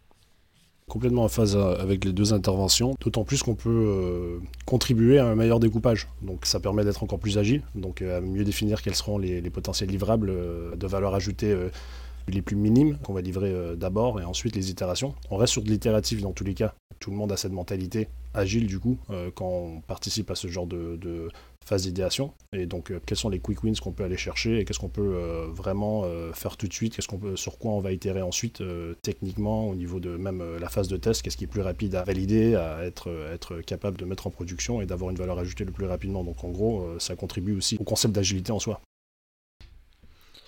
Complètement 0.89 1.25
en 1.25 1.29
phase 1.29 1.57
euh, 1.57 1.77
avec 1.79 2.05
les 2.05 2.13
deux 2.13 2.33
interventions, 2.33 2.95
d'autant 3.01 3.25
plus 3.25 3.43
qu'on 3.43 3.55
peut 3.55 3.69
euh, 3.69 4.39
contribuer 4.65 5.19
à 5.19 5.27
un 5.27 5.35
meilleur 5.35 5.61
découpage. 5.61 6.09
Donc 6.23 6.47
ça 6.47 6.61
permet 6.61 6.85
d'être 6.85 7.03
encore 7.03 7.19
plus 7.19 7.39
agile, 7.39 7.63
donc 7.75 8.03
à 8.03 8.21
mieux 8.21 8.45
définir 8.45 8.83
quels 8.83 8.95
seront 8.95 9.19
les, 9.19 9.43
potentiels 9.51 9.91
livrables 9.91 10.33
de 10.77 10.87
valeur 10.87 11.15
ajoutée 11.15 11.57
les 12.33 12.43
plus 12.43 12.57
minimes 12.57 12.99
qu'on 12.99 13.13
va 13.13 13.21
livrer 13.21 13.77
d'abord 13.77 14.21
et 14.21 14.25
ensuite 14.25 14.55
les 14.55 14.71
itérations. 14.71 15.15
On 15.31 15.37
reste 15.37 15.53
sur 15.53 15.63
de 15.63 15.69
l'itératif 15.69 16.21
dans 16.21 16.33
tous 16.33 16.45
les 16.45 16.55
cas. 16.55 16.75
Tout 17.01 17.11
le 17.11 17.17
monde 17.17 17.33
a 17.33 17.37
cette 17.37 17.53
mentalité 17.53 18.09
agile 18.35 18.67
du 18.67 18.79
coup 18.79 18.99
quand 19.35 19.49
on 19.49 19.81
participe 19.81 20.31
à 20.31 20.35
ce 20.35 20.49
genre 20.49 20.67
de, 20.67 20.99
phase 21.69 21.83
d'idéation. 21.83 22.33
Et 22.53 22.67
donc, 22.67 22.91
euh, 22.91 23.01
quels 23.05 23.19
sont 23.19 23.29
les 23.29 23.39
quick 23.39 23.63
wins 23.63 23.79
qu'on 23.81 23.93
peut 23.93 24.05
aller 24.05 24.17
chercher 24.17 24.59
et 24.59 24.65
qu'est-ce 24.65 24.79
qu'on 24.79 24.89
peut 24.89 25.15
euh, 25.15 25.47
vraiment 25.51 26.03
euh, 26.05 26.33
faire 26.33 26.57
tout 26.57 26.67
de 26.67 26.73
suite, 26.73 26.97
qu'est-ce 26.97 27.07
qu'on 27.07 27.19
peut, 27.19 27.37
sur 27.37 27.59
quoi 27.59 27.73
on 27.73 27.81
va 27.81 27.93
itérer 27.93 28.23
ensuite 28.23 28.63
techniquement 29.03 29.69
au 29.69 29.75
niveau 29.75 30.01
de 30.01 30.17
même 30.17 30.43
la 30.59 30.69
phase 30.69 30.89
de 30.89 30.97
test, 30.97 31.23
qu'est-ce 31.23 31.37
qui 31.37 31.45
est 31.45 31.49
plus 31.49 31.61
rapide 31.61 31.95
à 31.95 32.03
valider, 32.03 32.55
à 32.55 32.85
être 32.85 33.61
capable 33.67 33.99
de 33.99 34.05
mettre 34.05 34.27
en 34.27 34.31
production 34.31 34.81
et 34.81 34.87
d'avoir 34.87 35.11
une 35.11 35.17
valeur 35.17 35.39
ajoutée 35.39 35.65
le 35.65 35.73
plus 35.73 35.87
rapidement? 35.87 36.25
Donc, 36.25 36.43
en 36.43 36.49
gros, 36.49 36.99
ça 36.99 37.15
contribue 37.17 37.57
aussi 37.57 37.77
au 37.79 37.85
concept 37.85 38.15
d'agilité 38.15 38.51
en 38.51 38.59
soi. 38.59 38.81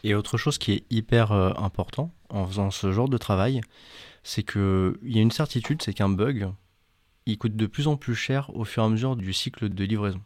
Et 0.05 0.15
autre 0.15 0.39
chose 0.39 0.59
qui 0.59 0.73
est 0.73 0.85
hyper 0.91 1.33
important 1.33 2.13
en 2.31 2.47
faisant 2.47 2.71
ce 2.71 2.93
genre 2.93 3.09
de 3.09 3.19
travail, 3.19 3.61
c'est 4.23 4.43
qu'il 4.43 4.95
y 5.03 5.19
a 5.19 5.23
une 5.23 5.31
certitude, 5.31 5.83
c'est 5.83 5.95
qu'un 5.95 6.09
bug, 6.09 6.51
il 7.27 7.39
coûte 7.39 7.57
de 7.57 7.67
plus 7.67 7.87
en 7.87 7.97
plus 7.97 8.15
cher 8.15 8.51
au 8.55 8.65
fur 8.65 8.83
et 8.83 8.87
à 8.87 8.89
mesure 8.89 9.17
du 9.17 9.33
cycle 9.33 9.69
de 9.69 9.85
livraison. 9.85 10.21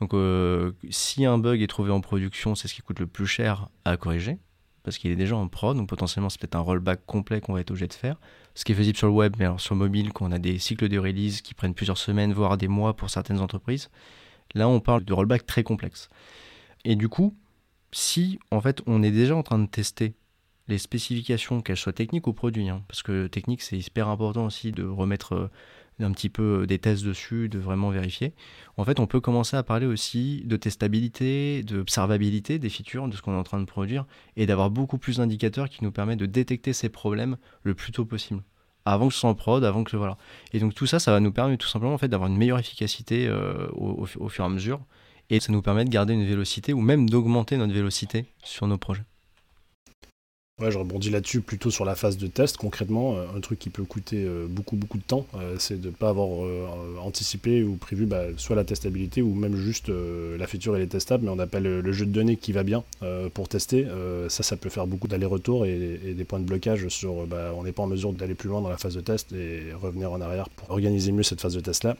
Donc 0.00 0.14
euh, 0.14 0.72
si 0.90 1.24
un 1.24 1.38
bug 1.38 1.62
est 1.62 1.66
trouvé 1.66 1.90
en 1.90 2.00
production, 2.00 2.54
c'est 2.54 2.68
ce 2.68 2.74
qui 2.74 2.82
coûte 2.82 3.00
le 3.00 3.06
plus 3.06 3.26
cher 3.26 3.68
à 3.84 3.96
corriger, 3.96 4.38
parce 4.82 4.98
qu'il 4.98 5.10
est 5.10 5.16
déjà 5.16 5.36
en 5.36 5.48
prod, 5.48 5.76
donc 5.76 5.88
potentiellement 5.88 6.28
c'est 6.28 6.40
peut-être 6.40 6.56
un 6.56 6.60
rollback 6.60 7.06
complet 7.06 7.40
qu'on 7.40 7.52
va 7.52 7.60
être 7.60 7.70
obligé 7.70 7.86
de 7.86 7.94
faire. 7.94 8.16
Ce 8.54 8.64
qui 8.64 8.72
est 8.72 8.74
faisable 8.74 8.96
sur 8.96 9.06
le 9.06 9.12
web, 9.12 9.34
mais 9.38 9.44
alors 9.44 9.60
sur 9.60 9.76
mobile, 9.76 10.12
quand 10.12 10.26
on 10.26 10.32
a 10.32 10.38
des 10.38 10.58
cycles 10.58 10.88
de 10.88 10.98
release 10.98 11.40
qui 11.40 11.54
prennent 11.54 11.74
plusieurs 11.74 11.98
semaines, 11.98 12.32
voire 12.32 12.58
des 12.58 12.68
mois 12.68 12.94
pour 12.94 13.10
certaines 13.10 13.40
entreprises, 13.40 13.90
là 14.54 14.68
on 14.68 14.80
parle 14.80 15.04
de 15.04 15.12
rollback 15.12 15.46
très 15.46 15.62
complexe. 15.62 16.08
Et 16.84 16.96
du 16.96 17.08
coup, 17.08 17.36
si 17.92 18.38
en 18.50 18.60
fait 18.60 18.82
on 18.86 19.02
est 19.02 19.10
déjà 19.10 19.36
en 19.36 19.42
train 19.42 19.58
de 19.58 19.66
tester 19.66 20.14
les 20.68 20.78
spécifications, 20.78 21.60
qu'elles 21.60 21.76
soient 21.76 21.92
techniques 21.92 22.26
ou 22.26 22.32
produits, 22.32 22.68
hein, 22.68 22.82
parce 22.88 23.02
que 23.02 23.26
technique 23.26 23.62
c'est 23.62 23.78
hyper 23.78 24.08
important 24.08 24.46
aussi 24.46 24.72
de 24.72 24.84
remettre 24.84 25.34
euh, 25.34 25.50
un 26.00 26.12
petit 26.12 26.28
peu 26.28 26.62
euh, 26.62 26.66
des 26.66 26.78
tests 26.78 27.04
dessus, 27.04 27.48
de 27.48 27.58
vraiment 27.58 27.90
vérifier. 27.90 28.32
En 28.76 28.84
fait, 28.84 29.00
on 29.00 29.06
peut 29.06 29.20
commencer 29.20 29.56
à 29.56 29.62
parler 29.62 29.86
aussi 29.86 30.42
de 30.46 30.56
testabilité, 30.56 31.62
d'observabilité 31.62 32.58
des 32.58 32.68
features, 32.68 33.08
de 33.08 33.16
ce 33.16 33.22
qu'on 33.22 33.32
est 33.32 33.38
en 33.38 33.42
train 33.42 33.60
de 33.60 33.66
produire, 33.66 34.06
et 34.36 34.46
d'avoir 34.46 34.70
beaucoup 34.70 34.98
plus 34.98 35.18
d'indicateurs 35.18 35.68
qui 35.68 35.84
nous 35.84 35.92
permettent 35.92 36.20
de 36.20 36.26
détecter 36.26 36.72
ces 36.72 36.88
problèmes 36.88 37.36
le 37.62 37.74
plus 37.74 37.92
tôt 37.92 38.04
possible. 38.04 38.42
Avant 38.84 39.08
que 39.08 39.14
ce 39.14 39.20
soit 39.20 39.30
en 39.30 39.34
prod, 39.34 39.62
avant 39.62 39.84
que 39.84 39.96
voilà. 39.96 40.16
Et 40.52 40.58
donc 40.58 40.74
tout 40.74 40.86
ça, 40.86 40.98
ça 40.98 41.12
va 41.12 41.20
nous 41.20 41.32
permettre 41.32 41.64
tout 41.64 41.70
simplement 41.70 41.94
en 41.94 41.98
fait 41.98 42.08
d'avoir 42.08 42.28
une 42.28 42.36
meilleure 42.36 42.58
efficacité 42.58 43.28
euh, 43.28 43.68
au, 43.72 44.06
au 44.18 44.28
fur 44.28 44.44
et 44.44 44.46
à 44.46 44.50
mesure, 44.50 44.80
et 45.30 45.40
ça 45.40 45.52
nous 45.52 45.62
permet 45.62 45.84
de 45.84 45.90
garder 45.90 46.14
une 46.14 46.26
vélocité 46.26 46.72
ou 46.72 46.80
même 46.80 47.08
d'augmenter 47.08 47.56
notre 47.56 47.72
vélocité 47.72 48.26
sur 48.42 48.66
nos 48.66 48.78
projets. 48.78 49.04
Ouais, 50.60 50.70
je 50.70 50.78
rebondis 50.78 51.10
là-dessus 51.10 51.40
plutôt 51.40 51.70
sur 51.70 51.84
la 51.84 51.96
phase 51.96 52.18
de 52.18 52.26
test. 52.26 52.58
Concrètement, 52.58 53.16
euh, 53.16 53.26
un 53.34 53.40
truc 53.40 53.58
qui 53.58 53.70
peut 53.70 53.84
coûter 53.84 54.24
euh, 54.24 54.46
beaucoup 54.48 54.76
beaucoup 54.76 54.98
de 54.98 55.02
temps, 55.02 55.26
euh, 55.34 55.56
c'est 55.58 55.80
de 55.80 55.88
ne 55.88 55.92
pas 55.92 56.10
avoir 56.10 56.28
anticipé 57.02 57.64
ou 57.64 57.76
prévu 57.76 58.06
bah, 58.06 58.24
soit 58.36 58.54
la 58.54 58.62
testabilité 58.62 59.22
ou 59.22 59.34
même 59.34 59.56
juste 59.56 59.88
la 59.88 60.46
feature 60.46 60.76
elle 60.76 60.82
est 60.82 60.86
testable, 60.86 61.24
mais 61.24 61.30
on 61.30 61.38
appelle 61.38 61.80
le 61.80 61.92
jeu 61.92 62.06
de 62.06 62.12
données 62.12 62.36
qui 62.36 62.52
va 62.52 62.62
bien 62.62 62.84
pour 63.34 63.48
tester. 63.48 63.86
ça, 64.28 64.42
ça 64.42 64.56
peut 64.56 64.68
faire 64.68 64.86
beaucoup 64.86 65.08
d'aller-retour 65.08 65.66
et, 65.66 66.14
des 66.16 66.24
points 66.24 66.38
de 66.38 66.44
blocage 66.44 66.88
sur 66.88 67.26
bah, 67.26 67.52
on 67.56 67.64
n'est 67.64 67.72
pas 67.72 67.82
en 67.82 67.86
mesure 67.86 68.12
d'aller 68.12 68.34
plus 68.34 68.48
loin 68.48 68.60
dans 68.60 68.68
la 68.68 68.78
phase 68.78 68.94
de 68.94 69.00
test 69.00 69.32
et 69.32 69.72
revenir 69.74 70.12
en 70.12 70.20
arrière 70.20 70.48
pour 70.50 70.70
organiser 70.70 71.12
mieux 71.12 71.22
cette 71.22 71.40
phase 71.40 71.54
de 71.54 71.60
test-là. 71.60 71.96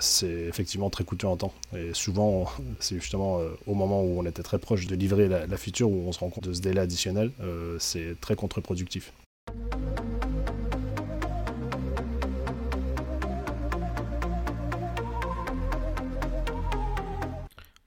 C'est 0.00 0.26
effectivement 0.26 0.90
très 0.90 1.04
coûteux 1.04 1.26
en 1.26 1.36
temps. 1.36 1.52
Et 1.76 1.92
souvent, 1.92 2.50
c'est 2.80 2.96
justement 2.96 3.40
au 3.66 3.74
moment 3.74 4.02
où 4.02 4.18
on 4.18 4.26
était 4.26 4.42
très 4.42 4.58
proche 4.58 4.86
de 4.86 4.94
livrer 4.94 5.28
la, 5.28 5.46
la 5.46 5.56
feature 5.56 5.90
où 5.90 6.04
on 6.06 6.12
se 6.12 6.18
rend 6.18 6.30
compte 6.30 6.44
de 6.44 6.52
ce 6.52 6.60
délai 6.60 6.80
additionnel. 6.80 7.30
Euh, 7.40 7.76
c'est 7.78 8.20
très 8.20 8.36
contre-productif. 8.36 9.12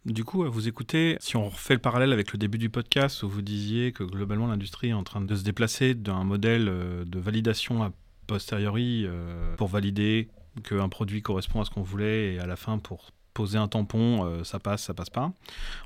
Du 0.05 0.23
coup, 0.23 0.49
vous 0.49 0.67
écoutez, 0.69 1.17
si 1.19 1.35
on 1.35 1.49
refait 1.49 1.73
le 1.73 1.81
parallèle 1.81 2.13
avec 2.13 2.31
le 2.31 2.37
début 2.37 2.57
du 2.57 2.69
podcast 2.69 3.23
où 3.23 3.29
vous 3.29 3.41
disiez 3.41 3.91
que 3.91 4.03
globalement 4.03 4.47
l'industrie 4.47 4.89
est 4.89 4.93
en 4.93 5.03
train 5.03 5.19
de 5.19 5.35
se 5.35 5.43
déplacer 5.43 5.95
d'un 5.95 6.23
modèle 6.23 6.67
euh, 6.69 7.03
de 7.05 7.19
validation 7.19 7.83
a 7.83 7.91
posteriori 8.25 9.05
euh, 9.05 9.55
pour 9.57 9.67
valider 9.67 10.29
qu'un 10.63 10.89
produit 10.89 11.21
correspond 11.21 11.61
à 11.61 11.65
ce 11.65 11.69
qu'on 11.69 11.81
voulait 11.81 12.33
et 12.33 12.39
à 12.39 12.45
la 12.45 12.55
fin 12.55 12.77
pour 12.77 13.11
poser 13.37 13.59
un 13.59 13.67
tampon, 13.67 14.25
euh, 14.25 14.43
ça 14.43 14.57
passe, 14.57 14.81
ça 14.81 14.95
passe 14.95 15.11
pas. 15.11 15.31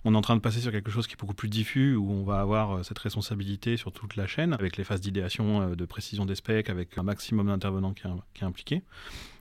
On 0.05 0.13
est 0.13 0.17
en 0.17 0.21
train 0.21 0.37
de 0.37 0.41
passer 0.41 0.61
sur 0.61 0.71
quelque 0.71 0.89
chose 0.89 1.05
qui 1.05 1.15
est 1.15 1.19
beaucoup 1.19 1.33
plus 1.33 1.49
diffus, 1.49 1.95
où 1.95 2.09
on 2.09 2.23
va 2.23 2.39
avoir 2.39 2.77
euh, 2.77 2.83
cette 2.83 2.99
responsabilité 2.99 3.75
sur 3.75 3.91
toute 3.91 4.15
la 4.15 4.25
chaîne, 4.25 4.53
avec 4.53 4.77
les 4.77 4.85
phases 4.85 5.01
d'idéation, 5.01 5.61
euh, 5.61 5.75
de 5.75 5.83
précision 5.83 6.25
des 6.25 6.35
specs, 6.35 6.69
avec 6.69 6.97
un 6.97 7.03
maximum 7.03 7.47
d'intervenants 7.47 7.93
qui, 7.93 8.03
est 8.41 8.45
impliqué. 8.45 8.83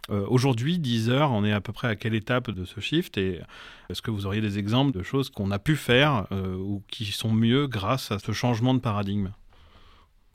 Aujourd'hui, 0.09 0.81
Deezer, 0.81 1.31
on 1.31 1.45
est 1.45 1.53
à 1.53 1.61
peu 1.61 1.73
près 1.73 1.87
à 1.87 1.95
quelle 1.95 2.17
étape 2.17 2.51
de 2.51 2.65
ce 2.65 2.81
shift 2.81 3.17
Et 3.17 3.39
est-ce 3.89 4.03
que 4.03 4.11
vous 4.11 4.27
auriez 4.27 4.41
des 4.41 4.59
exemples 4.59 4.91
de 4.91 5.05
choses 5.05 5.31
qu'on 5.31 5.53
a 5.53 5.61
pu 5.61 5.77
faire 5.77 6.27
ou 6.33 6.83
qui 6.89 7.05
sont 7.05 7.31
mieux 7.31 7.69
grâce 7.69 8.11
à 8.11 8.19
ce 8.19 8.33
changement 8.33 8.75
de 8.75 8.81
paradigme? 8.81 9.31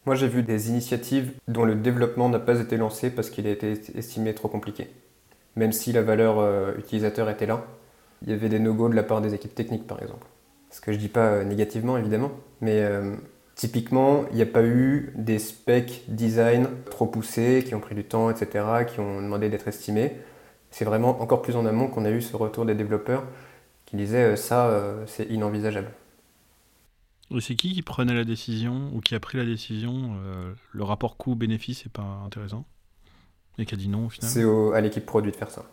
Moi, 0.06 0.16
j'ai 0.16 0.28
vu 0.28 0.44
des 0.44 0.70
initiatives 0.70 1.32
dont 1.48 1.66
le 1.66 1.76
développement 1.76 2.30
n'a 2.30 2.40
pas 2.40 2.60
été 2.60 2.78
lancé 2.78 3.10
parce 3.10 3.30
qu'il 3.30 3.48
a 3.48 3.52
été 3.52 3.74
estimé 3.96 4.34
trop 4.34 4.48
compliqué 4.48 4.88
même 5.56 5.72
si 5.72 5.92
la 5.92 6.02
valeur 6.02 6.40
euh, 6.40 6.74
utilisateur 6.78 7.30
était 7.30 7.46
là. 7.46 7.64
Il 8.22 8.30
y 8.30 8.34
avait 8.34 8.50
des 8.50 8.60
no-go 8.60 8.90
de 8.90 8.96
la 8.96 9.04
part 9.04 9.22
des 9.22 9.34
équipes 9.34 9.56
techniques, 9.56 9.88
par 9.88 10.02
exemple. 10.02 10.28
Ce 10.70 10.82
que 10.82 10.92
je 10.92 10.98
dis 10.98 11.10
pas 11.10 11.44
négativement 11.44 11.98
évidemment, 11.98 12.32
mais 12.60 12.84
typiquement, 13.56 14.26
il 14.32 14.38
n'y 14.38 14.42
a 14.42 14.48
pas 14.48 14.64
eu 14.64 15.14
des 15.16 15.40
specs 15.40 16.04
design 16.10 16.68
trop 16.90 17.06
poussés, 17.06 17.64
qui 17.66 17.76
ont 17.76 17.80
pris 17.80 17.96
du 17.96 18.04
temps, 18.04 18.30
etc., 18.30 18.66
qui 18.88 19.00
ont 19.00 19.22
demandé 19.22 19.50
d'être 19.50 19.68
estimés. 19.68 20.18
C'est 20.72 20.86
vraiment 20.86 21.22
encore 21.22 21.42
plus 21.42 21.56
en 21.56 21.66
amont 21.66 21.88
qu'on 21.88 22.04
a 22.04 22.10
eu 22.10 22.22
ce 22.22 22.36
retour 22.36 22.66
des 22.66 22.76
développeurs 22.76 23.24
qui 23.86 23.96
disaient 23.96 24.36
ça, 24.36 24.82
c'est 25.06 25.26
inenvisageable. 25.26 25.92
C'est 27.40 27.56
qui 27.56 27.74
qui 27.74 27.82
prenait 27.82 28.14
la 28.14 28.24
décision 28.24 28.92
ou 28.94 29.02
qui 29.02 29.16
a 29.16 29.20
pris 29.20 29.38
la 29.38 29.46
décision 29.46 30.18
Le 30.72 30.84
rapport 30.84 31.18
coût-bénéfice 31.18 31.86
n'est 31.86 31.92
pas 31.92 32.22
intéressant? 32.26 32.66
Et 33.58 33.66
qui 33.66 33.74
a 33.74 33.78
dit 33.78 33.88
non 33.88 34.06
au 34.06 34.10
final? 34.10 34.30
C'est 34.30 34.46
à 34.74 34.82
l'équipe 34.82 35.06
produit 35.06 35.32
de 35.32 35.36
faire 35.36 35.50
ça 35.50 35.66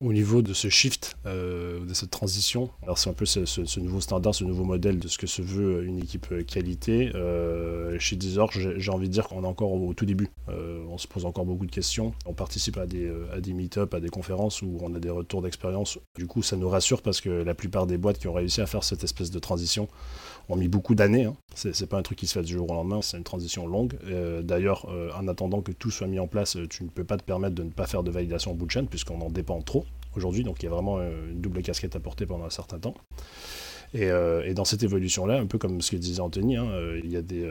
au 0.00 0.14
niveau 0.14 0.40
de 0.40 0.54
ce 0.54 0.68
shift, 0.70 1.16
euh, 1.26 1.84
de 1.84 1.92
cette 1.92 2.10
transition. 2.10 2.70
Alors 2.82 2.96
c'est 2.96 3.10
un 3.10 3.12
peu 3.12 3.26
ce, 3.26 3.80
nouveau 3.80 4.00
standard, 4.00 4.34
ce 4.34 4.44
nouveau 4.44 4.64
modèle 4.64 4.98
de 4.98 5.08
ce 5.08 5.18
que 5.18 5.26
se 5.26 5.42
veut 5.42 5.84
une 5.84 5.98
équipe 5.98 6.26
euh, 6.32 6.42
qualité. 6.42 7.12
Euh, 7.14 7.98
chez 7.98 8.16
Deezer, 8.16 8.50
j'ai 8.50 8.90
envie 8.90 9.08
de 9.08 9.12
dire 9.12 9.28
qu'on 9.28 9.44
est 9.44 9.46
encore 9.46 9.72
au, 9.72 9.92
tout 9.92 10.06
début. 10.06 10.28
on 10.48 10.96
se 10.96 11.06
pose 11.06 11.26
encore 11.26 11.44
beaucoup 11.44 11.66
de 11.66 11.70
questions. 11.70 12.14
On 12.24 12.32
participe 12.32 12.78
à 12.78 12.86
des, 12.86 13.12
à 13.32 13.40
des 13.40 13.52
meet-up, 13.52 13.92
à 13.92 14.00
des 14.00 14.08
conférences 14.08 14.62
où 14.62 14.78
on 14.80 14.94
a 14.94 15.00
des 15.00 15.10
retours 15.10 15.42
d'expérience. 15.42 15.98
Du 16.16 16.26
coup, 16.26 16.42
ça 16.42 16.56
nous 16.56 16.68
rassure 16.68 17.02
parce 17.02 17.20
que 17.20 17.28
la 17.28 17.54
plupart 17.54 17.86
des 17.86 17.98
boîtes 17.98 18.18
qui 18.18 18.28
ont 18.28 18.32
réussi 18.32 18.60
à 18.62 18.66
faire 18.66 18.84
cette 18.84 19.04
espèce 19.04 19.30
de 19.30 19.38
transition 19.38 19.88
ont 20.50 20.56
mis 20.56 20.68
beaucoup 20.68 20.94
d'années. 20.94 21.24
Hein. 21.24 21.36
C'est 21.54 21.88
pas 21.88 21.98
un 21.98 22.02
truc 22.02 22.18
qui 22.18 22.26
se 22.26 22.34
fait 22.34 22.42
du 22.42 22.54
jour 22.54 22.70
au 22.70 22.74
lendemain, 22.74 23.02
c'est 23.02 23.16
une 23.16 23.24
transition 23.24 23.66
longue. 23.66 23.96
D'ailleurs, 24.42 24.86
en 25.16 25.28
attendant 25.28 25.60
que 25.60 25.72
tout 25.72 25.90
soit 25.90 26.06
mis 26.06 26.18
en 26.18 26.26
place, 26.26 26.56
tu 26.68 26.84
ne 26.84 26.88
peux 26.88 27.04
pas 27.04 27.16
te 27.16 27.24
permettre 27.24 27.54
de 27.54 27.62
ne 27.62 27.70
pas 27.70 27.86
faire 27.86 28.02
de 28.02 28.10
validation 28.10 28.52
au 28.52 28.54
bout 28.54 28.66
de 28.66 28.70
chaîne 28.70 28.86
puisqu'on 28.86 29.20
en 29.20 29.30
dépend 29.30 29.60
trop 29.60 29.84
aujourd'hui, 30.16 30.42
donc 30.44 30.62
il 30.62 30.64
y 30.64 30.68
a 30.68 30.70
vraiment 30.70 30.98
euh, 30.98 31.30
une 31.30 31.40
double 31.40 31.62
casquette 31.62 31.96
à 31.96 32.00
porter 32.00 32.26
pendant 32.26 32.44
un 32.44 32.50
certain 32.50 32.78
temps. 32.78 32.94
Euh, 33.96 34.44
et, 34.44 34.54
dans 34.54 34.64
cette 34.64 34.84
évolution-là, 34.84 35.40
un 35.40 35.46
peu 35.46 35.58
comme 35.58 35.80
ce 35.80 35.90
que 35.90 35.96
disait 35.96 36.20
Anthony, 36.20 36.56
hein, 36.56 36.68
euh, 36.70 37.00
il 37.02 37.10
y 37.10 37.16
a 37.16 37.22
des, 37.22 37.44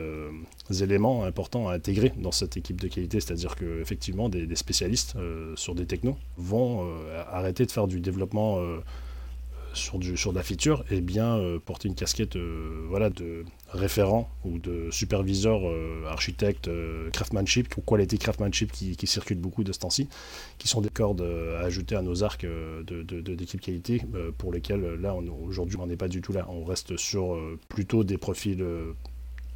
éléments 0.82 1.24
importants 1.24 1.68
à 1.68 1.74
intégrer 1.74 2.12
dans 2.16 2.32
cette 2.32 2.56
équipe 2.56 2.80
de 2.80 2.88
qualité, 2.88 3.20
c'est-à-dire 3.20 3.56
qu'effectivement, 3.56 4.28
des 4.28 4.56
spécialistes 4.56 5.16
sur 5.56 5.74
des 5.74 5.84
technos 5.84 6.16
vont 6.38 6.88
arrêter 7.30 7.66
de 7.66 7.70
faire 7.70 7.86
du 7.86 8.00
développement 8.00 8.58
sur, 9.74 9.98
de 9.98 10.34
la 10.34 10.42
feature 10.42 10.84
et 10.90 11.00
bien 11.00 11.36
euh, 11.36 11.58
porter 11.58 11.88
une 11.88 11.94
casquette 11.94 12.36
euh, 12.36 12.86
voilà, 12.88 13.10
de 13.10 13.44
référent 13.68 14.28
ou 14.44 14.58
de 14.58 14.88
superviseur 14.90 15.60
euh, 15.64 16.04
architecte 16.08 16.70
craftsmanship 17.12 17.76
ou 17.76 17.80
quality 17.80 18.18
craftsmanship 18.18 18.72
qui, 18.72 18.96
qui 18.96 19.06
circule 19.06 19.38
beaucoup 19.38 19.64
de 19.64 19.72
ce 19.72 19.78
temps-ci, 19.78 20.08
qui 20.58 20.68
sont 20.68 20.80
des 20.80 20.88
cordes 20.88 21.22
à 21.22 21.60
ajouter 21.60 21.96
à 21.96 22.02
nos 22.02 22.22
arcs 22.22 22.44
de, 22.44 23.02
d'équipe 23.02 23.60
qualité 23.60 24.02
pour 24.38 24.52
lesquels 24.52 24.82
là 25.00 25.14
aujourd'hui 25.14 25.76
on 25.80 25.86
n'est 25.86 25.96
pas 25.96 26.08
du 26.08 26.20
tout 26.20 26.32
là. 26.32 26.46
On 26.48 26.64
reste 26.64 26.96
sur 26.96 27.38
plutôt 27.68 28.04
des 28.04 28.18
profils 28.18 28.64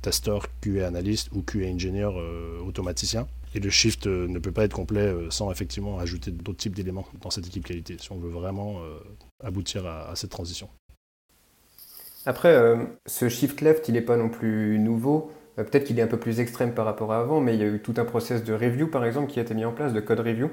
testeurs, 0.03 0.47
QA 0.61 0.87
analystes 0.87 1.31
ou 1.33 1.43
QA 1.43 1.67
ingénieurs 1.67 2.17
automaticiens. 2.65 3.27
Et 3.55 3.61
le 3.61 3.71
shift 3.71 4.07
ne 4.07 4.39
peut 4.39 4.53
pas 4.53 4.65
être 4.65 4.75
complet 4.75 5.13
sans 5.31 5.51
effectivement 5.51 5.99
ajouter 5.99 6.31
d'autres 6.31 6.59
types 6.59 6.75
d'éléments 6.75 7.07
dans 7.21 7.31
cette 7.31 7.47
équipe 7.47 7.65
qualité. 7.65 7.97
Si 7.99 8.11
on 8.13 8.19
veut 8.19 8.31
vraiment 8.31 8.81
aboutir 9.45 9.87
à, 9.87 10.13
cette 10.17 10.31
transition. 10.31 10.69
Après, 12.27 12.55
euh, 12.55 12.77
ce 13.07 13.29
shift 13.29 13.61
left, 13.61 13.89
il 13.89 13.93
n'est 13.93 14.01
pas 14.01 14.17
non 14.17 14.29
plus 14.29 14.79
nouveau. 14.79 15.31
Euh, 15.59 15.65
peut-être 15.65 15.85
qu'il 15.85 15.99
est 15.99 16.03
un 16.03 16.07
peu 16.07 16.19
plus 16.19 16.41
extrême 16.41 16.73
par 16.73 16.87
rapport 16.87 17.13
à 17.13 17.21
avant, 17.21 17.41
mais 17.41 17.55
il 17.55 17.61
y 17.61 17.63
a 17.63 17.67
eu 17.67 17.81
tout 17.81 17.95
un 17.99 18.05
process 18.05 18.45
de 18.45 18.55
review, 18.55 18.89
par 18.89 19.05
exemple, 19.05 19.31
qui 19.31 19.39
a 19.39 19.43
été 19.43 19.55
mis 19.55 19.65
en 19.65 19.73
place, 19.73 19.93
de 19.93 20.01
code 20.01 20.21
review, 20.21 20.51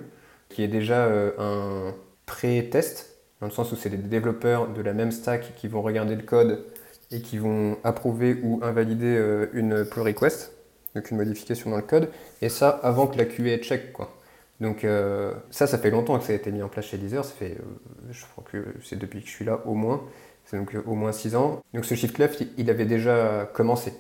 qui 0.49 0.63
est 0.63 0.67
déjà 0.67 1.05
euh, 1.05 1.31
un 1.39 1.95
pré-test, 2.25 3.17
dans 3.39 3.47
le 3.47 3.53
sens 3.53 3.71
où 3.71 3.75
c'est 3.75 3.89
des 3.89 3.97
développeurs 3.97 4.67
de 4.67 4.81
la 4.81 4.93
même 4.93 5.11
stack 5.11 5.55
qui 5.55 5.67
vont 5.67 5.81
regarder 5.81 6.15
le 6.15 6.23
code 6.23 6.63
et 7.09 7.21
qui 7.21 7.37
vont 7.37 7.77
approuver 7.83 8.39
ou 8.43 8.59
invalider 8.61 9.47
une 9.53 9.83
pull 9.83 10.03
request, 10.03 10.53
donc 10.95 11.09
une 11.09 11.17
modification 11.17 11.71
dans 11.71 11.77
le 11.77 11.81
code, 11.81 12.09
et 12.41 12.49
ça 12.49 12.69
avant 12.69 13.07
que 13.07 13.17
la 13.17 13.25
QA 13.25 13.57
check. 13.57 13.91
Quoi. 13.91 14.20
Donc 14.61 14.83
euh, 14.83 15.33
ça, 15.49 15.65
ça 15.65 15.79
fait 15.79 15.89
longtemps 15.89 16.17
que 16.19 16.23
ça 16.23 16.33
a 16.33 16.35
été 16.35 16.51
mis 16.51 16.61
en 16.61 16.69
place 16.69 16.85
chez 16.85 16.97
Deezer. 16.99 17.25
Ça 17.25 17.33
fait, 17.33 17.57
euh, 17.59 18.11
je 18.11 18.23
crois 18.25 18.43
que 18.49 18.75
c'est 18.83 18.97
depuis 18.97 19.21
que 19.21 19.27
je 19.27 19.31
suis 19.31 19.43
là 19.43 19.59
au 19.65 19.73
moins. 19.73 20.03
C'est 20.45 20.55
donc 20.55 20.75
euh, 20.75 20.83
au 20.85 20.93
moins 20.93 21.11
6 21.11 21.35
ans. 21.35 21.61
Donc 21.73 21.83
ce 21.83 21.95
shift 21.95 22.19
left, 22.19 22.45
il 22.57 22.69
avait 22.69 22.85
déjà 22.85 23.49
commencé. 23.55 23.91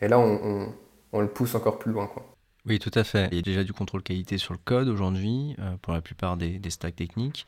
Et 0.00 0.08
là, 0.08 0.18
on, 0.18 1.20
le 1.20 1.28
pousse 1.28 1.54
encore 1.54 1.78
plus 1.78 1.92
loin. 1.92 2.08
Quoi. 2.08 2.34
Oui, 2.66 2.80
tout 2.80 2.90
à 2.94 3.04
fait. 3.04 3.28
Il 3.30 3.36
y 3.36 3.38
a 3.38 3.42
déjà 3.42 3.62
du 3.62 3.72
contrôle 3.72 4.02
qualité 4.02 4.38
sur 4.38 4.52
le 4.52 4.58
code 4.64 4.88
aujourd'hui, 4.88 5.56
pour 5.82 5.92
la 5.92 6.00
plupart 6.00 6.36
des, 6.36 6.60
stacks 6.68 6.94
techniques. 6.94 7.46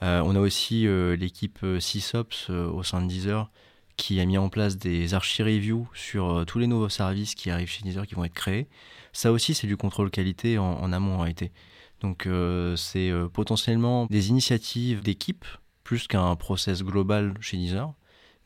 on 0.00 0.34
a 0.34 0.40
aussi 0.40 0.86
l'équipe 1.18 1.58
SysOps 1.78 2.48
au 2.48 2.82
sein 2.82 3.02
de 3.02 3.06
Deezer 3.06 3.50
qui 3.98 4.18
a 4.18 4.24
mis 4.24 4.38
en 4.38 4.48
place 4.48 4.78
des 4.78 5.12
archi-reviews 5.12 5.86
sur 5.92 6.44
tous 6.46 6.58
les 6.58 6.66
nouveaux 6.66 6.88
services 6.88 7.34
qui 7.34 7.50
arrivent 7.50 7.68
chez 7.68 7.82
Deezer 7.82 8.06
qui 8.06 8.14
vont 8.14 8.24
être 8.24 8.32
créés. 8.32 8.66
Ça 9.12 9.30
aussi, 9.30 9.52
c'est 9.52 9.66
du 9.66 9.76
contrôle 9.76 10.10
qualité 10.10 10.56
en, 10.56 10.64
en 10.64 10.92
amont 10.92 11.16
en 11.16 11.18
réalité. 11.18 11.52
Donc 12.00 12.26
euh, 12.26 12.76
c'est 12.76 13.10
euh, 13.10 13.28
potentiellement 13.28 14.06
des 14.06 14.30
initiatives 14.30 15.02
d'équipe 15.02 15.44
plus 15.84 16.06
qu'un 16.08 16.34
process 16.36 16.82
global 16.82 17.34
chez 17.40 17.56
Deezer. 17.56 17.92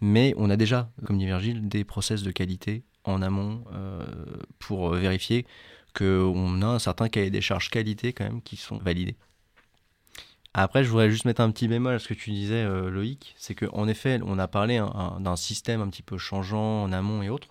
Mais 0.00 0.34
on 0.36 0.50
a 0.50 0.56
déjà, 0.56 0.90
comme 1.06 1.18
dit 1.18 1.26
Virgile, 1.26 1.68
des 1.68 1.84
process 1.84 2.22
de 2.22 2.30
qualité 2.30 2.84
en 3.04 3.22
amont 3.22 3.64
euh, 3.72 4.04
pour 4.58 4.90
vérifier 4.90 5.46
qu'on 5.96 6.62
a 6.62 6.66
un 6.66 6.78
certain 6.78 7.08
cahier 7.08 7.30
des 7.30 7.40
charges 7.40 7.70
qualité 7.70 8.12
quand 8.12 8.24
même 8.24 8.42
qui 8.42 8.56
sont 8.56 8.78
validés. 8.78 9.16
Après, 10.52 10.84
je 10.84 10.88
voudrais 10.88 11.10
juste 11.10 11.24
mettre 11.24 11.40
un 11.40 11.50
petit 11.50 11.68
bémol 11.68 11.94
à 11.94 11.98
ce 11.98 12.08
que 12.08 12.14
tu 12.14 12.30
disais, 12.30 12.64
Loïc. 12.88 13.34
C'est 13.36 13.56
qu'en 13.56 13.88
effet, 13.88 14.20
on 14.24 14.38
a 14.38 14.46
parlé 14.46 14.84
d'un 15.18 15.36
système 15.36 15.80
un 15.80 15.88
petit 15.88 16.02
peu 16.02 16.16
changeant 16.16 16.84
en 16.84 16.92
amont 16.92 17.22
et 17.22 17.28
autres. 17.28 17.48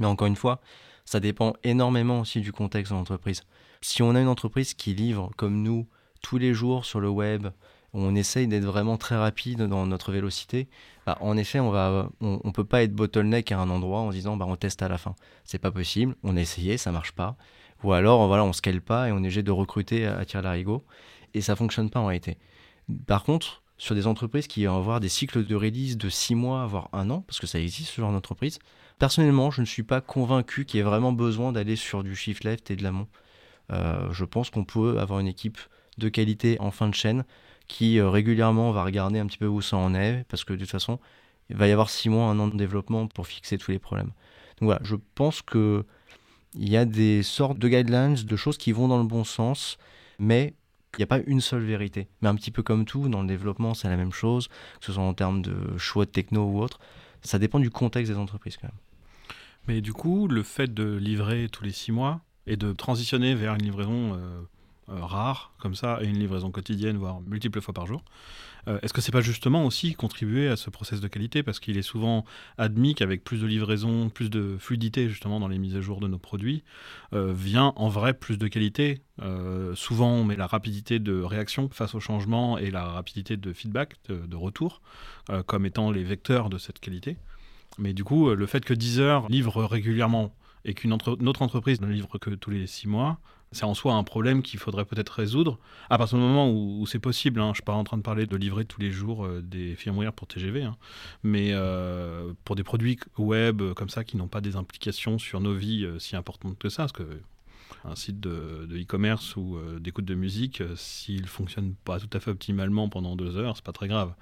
Mais 0.00 0.06
encore 0.06 0.26
une 0.26 0.36
fois, 0.36 0.60
ça 1.04 1.20
dépend 1.20 1.54
énormément 1.62 2.20
aussi 2.20 2.40
du 2.40 2.52
contexte 2.52 2.92
de 2.92 2.96
l'entreprise 2.96 3.42
si 3.82 4.02
on 4.02 4.14
a 4.14 4.20
une 4.20 4.28
entreprise 4.28 4.74
qui 4.74 4.94
livre 4.94 5.30
comme 5.36 5.62
nous 5.62 5.86
tous 6.22 6.38
les 6.38 6.54
jours 6.54 6.84
sur 6.84 7.00
le 7.00 7.08
web, 7.08 7.48
on 7.94 8.14
essaye 8.14 8.46
d'être 8.46 8.64
vraiment 8.64 8.96
très 8.96 9.16
rapide 9.16 9.62
dans 9.62 9.86
notre 9.86 10.12
vélocité, 10.12 10.68
bah, 11.04 11.18
en 11.20 11.36
effet, 11.36 11.60
on 11.60 11.70
va, 11.70 12.08
on, 12.20 12.52
peut 12.52 12.64
pas 12.64 12.82
être 12.82 12.94
bottleneck 12.94 13.52
à 13.52 13.58
un 13.58 13.68
endroit 13.68 14.00
en 14.00 14.10
disant 14.10 14.36
bah, 14.36 14.46
on 14.48 14.56
teste 14.56 14.82
à 14.82 14.88
la 14.88 14.98
fin. 14.98 15.14
C'est 15.44 15.58
pas 15.58 15.70
possible. 15.70 16.14
On 16.22 16.36
a 16.36 16.40
essayé, 16.40 16.78
ça 16.78 16.92
marche 16.92 17.12
pas. 17.12 17.36
Ou 17.82 17.92
alors, 17.92 18.26
voilà, 18.28 18.44
on 18.44 18.52
scale 18.52 18.80
pas 18.80 19.08
et 19.08 19.12
on 19.12 19.16
est 19.16 19.20
obligé 19.20 19.42
de 19.42 19.50
recruter 19.50 20.06
à, 20.06 20.24
tirer 20.24 20.42
l'arigot 20.42 20.84
et 21.34 21.40
ça 21.40 21.56
fonctionne 21.56 21.90
pas 21.90 22.00
en 22.00 22.06
réalité. 22.06 22.38
Par 23.06 23.24
contre, 23.24 23.62
sur 23.78 23.94
des 23.94 24.06
entreprises 24.06 24.46
qui 24.46 24.64
vont 24.64 24.76
avoir 24.76 25.00
des 25.00 25.08
cycles 25.08 25.44
de 25.44 25.54
release 25.56 25.96
de 25.96 26.08
6 26.08 26.34
mois, 26.34 26.64
voire 26.66 26.88
un 26.92 27.10
an, 27.10 27.22
parce 27.22 27.40
que 27.40 27.46
ça 27.46 27.58
existe 27.58 27.90
ce 27.90 28.00
genre 28.00 28.12
d'entreprise, 28.12 28.60
personnellement, 28.98 29.50
je 29.50 29.60
ne 29.60 29.66
suis 29.66 29.82
pas 29.82 30.00
convaincu 30.00 30.64
qu'il 30.64 30.78
y 30.78 30.80
ait 30.80 30.84
vraiment 30.84 31.12
besoin 31.12 31.52
d'aller 31.52 31.74
sur 31.74 32.04
du 32.04 32.14
shift 32.14 32.44
left 32.44 32.70
et 32.70 32.76
de 32.76 32.84
l'amont. 32.84 33.08
Euh, 33.72 34.12
je 34.12 34.24
pense 34.24 34.50
qu'on 34.50 34.64
peut 34.64 34.98
avoir 34.98 35.20
une 35.20 35.26
équipe 35.26 35.58
de 35.98 36.08
qualité 36.08 36.56
en 36.60 36.70
fin 36.70 36.88
de 36.88 36.94
chaîne 36.94 37.24
qui 37.68 37.98
euh, 37.98 38.10
régulièrement 38.10 38.70
va 38.72 38.84
regarder 38.84 39.18
un 39.18 39.26
petit 39.26 39.38
peu 39.38 39.46
où 39.46 39.62
ça 39.62 39.76
en 39.76 39.94
est, 39.94 40.24
parce 40.28 40.44
que 40.44 40.52
de 40.52 40.58
toute 40.58 40.70
façon, 40.70 40.98
il 41.48 41.56
va 41.56 41.68
y 41.68 41.72
avoir 41.72 41.90
six 41.90 42.08
mois, 42.08 42.26
un 42.26 42.38
an 42.38 42.48
de 42.48 42.56
développement 42.56 43.06
pour 43.06 43.26
fixer 43.26 43.58
tous 43.58 43.70
les 43.70 43.78
problèmes. 43.78 44.12
Donc 44.60 44.66
voilà, 44.66 44.80
je 44.84 44.96
pense 45.14 45.42
que 45.42 45.84
il 46.54 46.68
y 46.68 46.76
a 46.76 46.84
des 46.84 47.22
sortes 47.22 47.58
de 47.58 47.68
guidelines, 47.68 48.14
de 48.14 48.36
choses 48.36 48.58
qui 48.58 48.72
vont 48.72 48.88
dans 48.88 48.98
le 48.98 49.06
bon 49.06 49.24
sens, 49.24 49.78
mais 50.18 50.54
il 50.94 50.98
n'y 50.98 51.04
a 51.04 51.06
pas 51.06 51.20
une 51.26 51.40
seule 51.40 51.62
vérité. 51.62 52.08
Mais 52.20 52.28
un 52.28 52.34
petit 52.34 52.50
peu 52.50 52.62
comme 52.62 52.84
tout, 52.84 53.08
dans 53.08 53.22
le 53.22 53.26
développement, 53.26 53.72
c'est 53.72 53.88
la 53.88 53.96
même 53.96 54.12
chose, 54.12 54.48
que 54.48 54.84
ce 54.84 54.92
soit 54.92 55.02
en 55.02 55.14
termes 55.14 55.40
de 55.40 55.78
choix 55.78 56.04
de 56.04 56.10
techno 56.10 56.44
ou 56.44 56.60
autre. 56.60 56.78
Ça 57.22 57.38
dépend 57.38 57.58
du 57.58 57.70
contexte 57.70 58.12
des 58.12 58.18
entreprises 58.18 58.58
quand 58.58 58.68
même. 58.68 58.78
Mais 59.66 59.80
du 59.80 59.94
coup, 59.94 60.28
le 60.28 60.42
fait 60.42 60.74
de 60.74 60.96
livrer 60.96 61.48
tous 61.50 61.64
les 61.64 61.72
six 61.72 61.92
mois, 61.92 62.20
et 62.46 62.56
de 62.56 62.72
transitionner 62.72 63.34
vers 63.34 63.54
une 63.54 63.62
livraison 63.62 64.14
euh, 64.14 64.40
euh, 64.88 65.04
rare, 65.04 65.52
comme 65.60 65.74
ça, 65.74 65.98
et 66.02 66.06
une 66.06 66.18
livraison 66.18 66.50
quotidienne, 66.50 66.96
voire 66.96 67.20
multiples 67.22 67.60
fois 67.60 67.74
par 67.74 67.86
jour. 67.86 68.02
Euh, 68.68 68.78
est-ce 68.82 68.92
que 68.92 69.00
c'est 69.00 69.12
pas 69.12 69.20
justement 69.20 69.64
aussi 69.64 69.94
contribuer 69.94 70.48
à 70.48 70.56
ce 70.56 70.70
process 70.70 71.00
de 71.00 71.08
qualité? 71.08 71.42
Parce 71.42 71.58
qu'il 71.58 71.76
est 71.76 71.82
souvent 71.82 72.24
admis 72.58 72.94
qu'avec 72.94 73.24
plus 73.24 73.40
de 73.40 73.46
livraison, 73.46 74.08
plus 74.08 74.30
de 74.30 74.56
fluidité 74.58 75.08
justement 75.08 75.40
dans 75.40 75.48
les 75.48 75.58
mises 75.58 75.76
à 75.76 75.80
jour 75.80 76.00
de 76.00 76.06
nos 76.06 76.18
produits, 76.18 76.62
vient 77.12 77.72
en 77.74 77.88
vrai 77.88 78.14
plus 78.14 78.38
de 78.38 78.46
qualité. 78.46 79.02
souvent 79.74 80.12
on 80.12 80.22
met 80.22 80.36
la 80.36 80.46
rapidité 80.46 81.00
de 81.00 81.20
réaction 81.20 81.68
face 81.72 81.96
au 81.96 82.00
changement 82.00 82.56
et 82.56 82.70
la 82.70 82.84
rapidité 82.84 83.36
de 83.36 83.52
feedback, 83.52 83.96
de, 84.08 84.36
retour, 84.36 84.80
comme 85.46 85.66
étant 85.66 85.90
les 85.90 86.04
vecteurs 86.04 86.48
de 86.48 86.58
cette 86.58 86.78
qualité. 86.78 87.16
Mais 87.78 87.94
du 87.94 88.04
coup, 88.04 88.32
le 88.32 88.46
fait 88.46 88.64
que 88.64 88.74
Deezer 88.74 89.26
livre 89.28 89.64
régulièrement 89.64 90.32
et 90.64 90.74
qu'une 90.74 90.92
autre 90.92 91.42
entreprise 91.42 91.80
ne 91.80 91.86
livre 91.86 92.18
que 92.18 92.30
tous 92.30 92.50
les 92.50 92.66
six 92.66 92.88
mois, 92.88 93.18
c'est 93.52 93.64
en 93.64 93.74
soi 93.74 93.94
un 93.94 94.02
problème 94.02 94.42
qu'il 94.42 94.58
faudrait 94.58 94.84
peut-être 94.84 95.10
résoudre 95.10 95.58
à 95.90 95.98
partir 95.98 96.18
du 96.18 96.24
moment 96.24 96.50
où, 96.50 96.84
c'est 96.86 96.98
possible. 96.98 97.40
Hein. 97.40 97.46
Je 97.46 97.50
ne 97.50 97.54
suis 97.54 97.62
pas 97.62 97.74
en 97.74 97.84
train 97.84 97.98
de 97.98 98.02
parler 98.02 98.26
de 98.26 98.36
livrer 98.36 98.64
tous 98.64 98.80
les 98.80 98.90
jours 98.90 99.24
euh, 99.24 99.42
des 99.42 99.76
firmware 99.76 100.12
pour 100.12 100.26
TGV, 100.26 100.62
hein. 100.62 100.76
mais 101.22 101.50
euh, 101.52 102.32
pour 102.44 102.56
des 102.56 102.64
produits 102.64 102.98
web 103.18 103.60
euh, 103.60 103.74
comme 103.74 103.90
ça 103.90 104.04
qui 104.04 104.16
n'ont 104.16 104.28
pas 104.28 104.40
des 104.40 104.56
implications 104.56 105.18
sur 105.18 105.40
nos 105.40 105.54
vies 105.54 105.86
si 105.98 106.16
importantes 106.16 106.58
que 106.58 106.68
ça, 106.68 106.84
parce 106.84 106.92
que 106.92 107.04
un 107.84 107.96
site 107.96 108.20
de 108.20 108.68
e-commerce 108.70 109.34
ou 109.34 109.58
d'écoute 109.80 110.04
de 110.04 110.14
musique, 110.14 110.62
s'il 110.76 111.26
fonctionne 111.26 111.74
pas 111.84 111.98
tout 111.98 112.08
à 112.12 112.20
fait 112.20 112.30
optimalement 112.30 112.88
pendant 112.88 113.16
deux 113.16 113.36
heures, 113.36 113.56
c'est 113.56 113.64
pas 113.64 113.72
très 113.72 113.88
grave. 113.88 114.14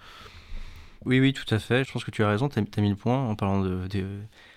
Oui, 1.05 1.20
oui, 1.20 1.32
tout 1.32 1.53
à 1.55 1.59
fait. 1.59 1.84
Je 1.84 1.93
pense 1.93 2.05
que 2.05 2.11
tu 2.11 2.22
as 2.22 2.28
raison, 2.28 2.49
tu 2.49 2.59
as, 2.59 2.80
mis 2.80 2.88
le 2.91 2.97
point 2.97 3.28
en 3.28 3.34
parlant 3.34 3.62
de, 3.62 3.86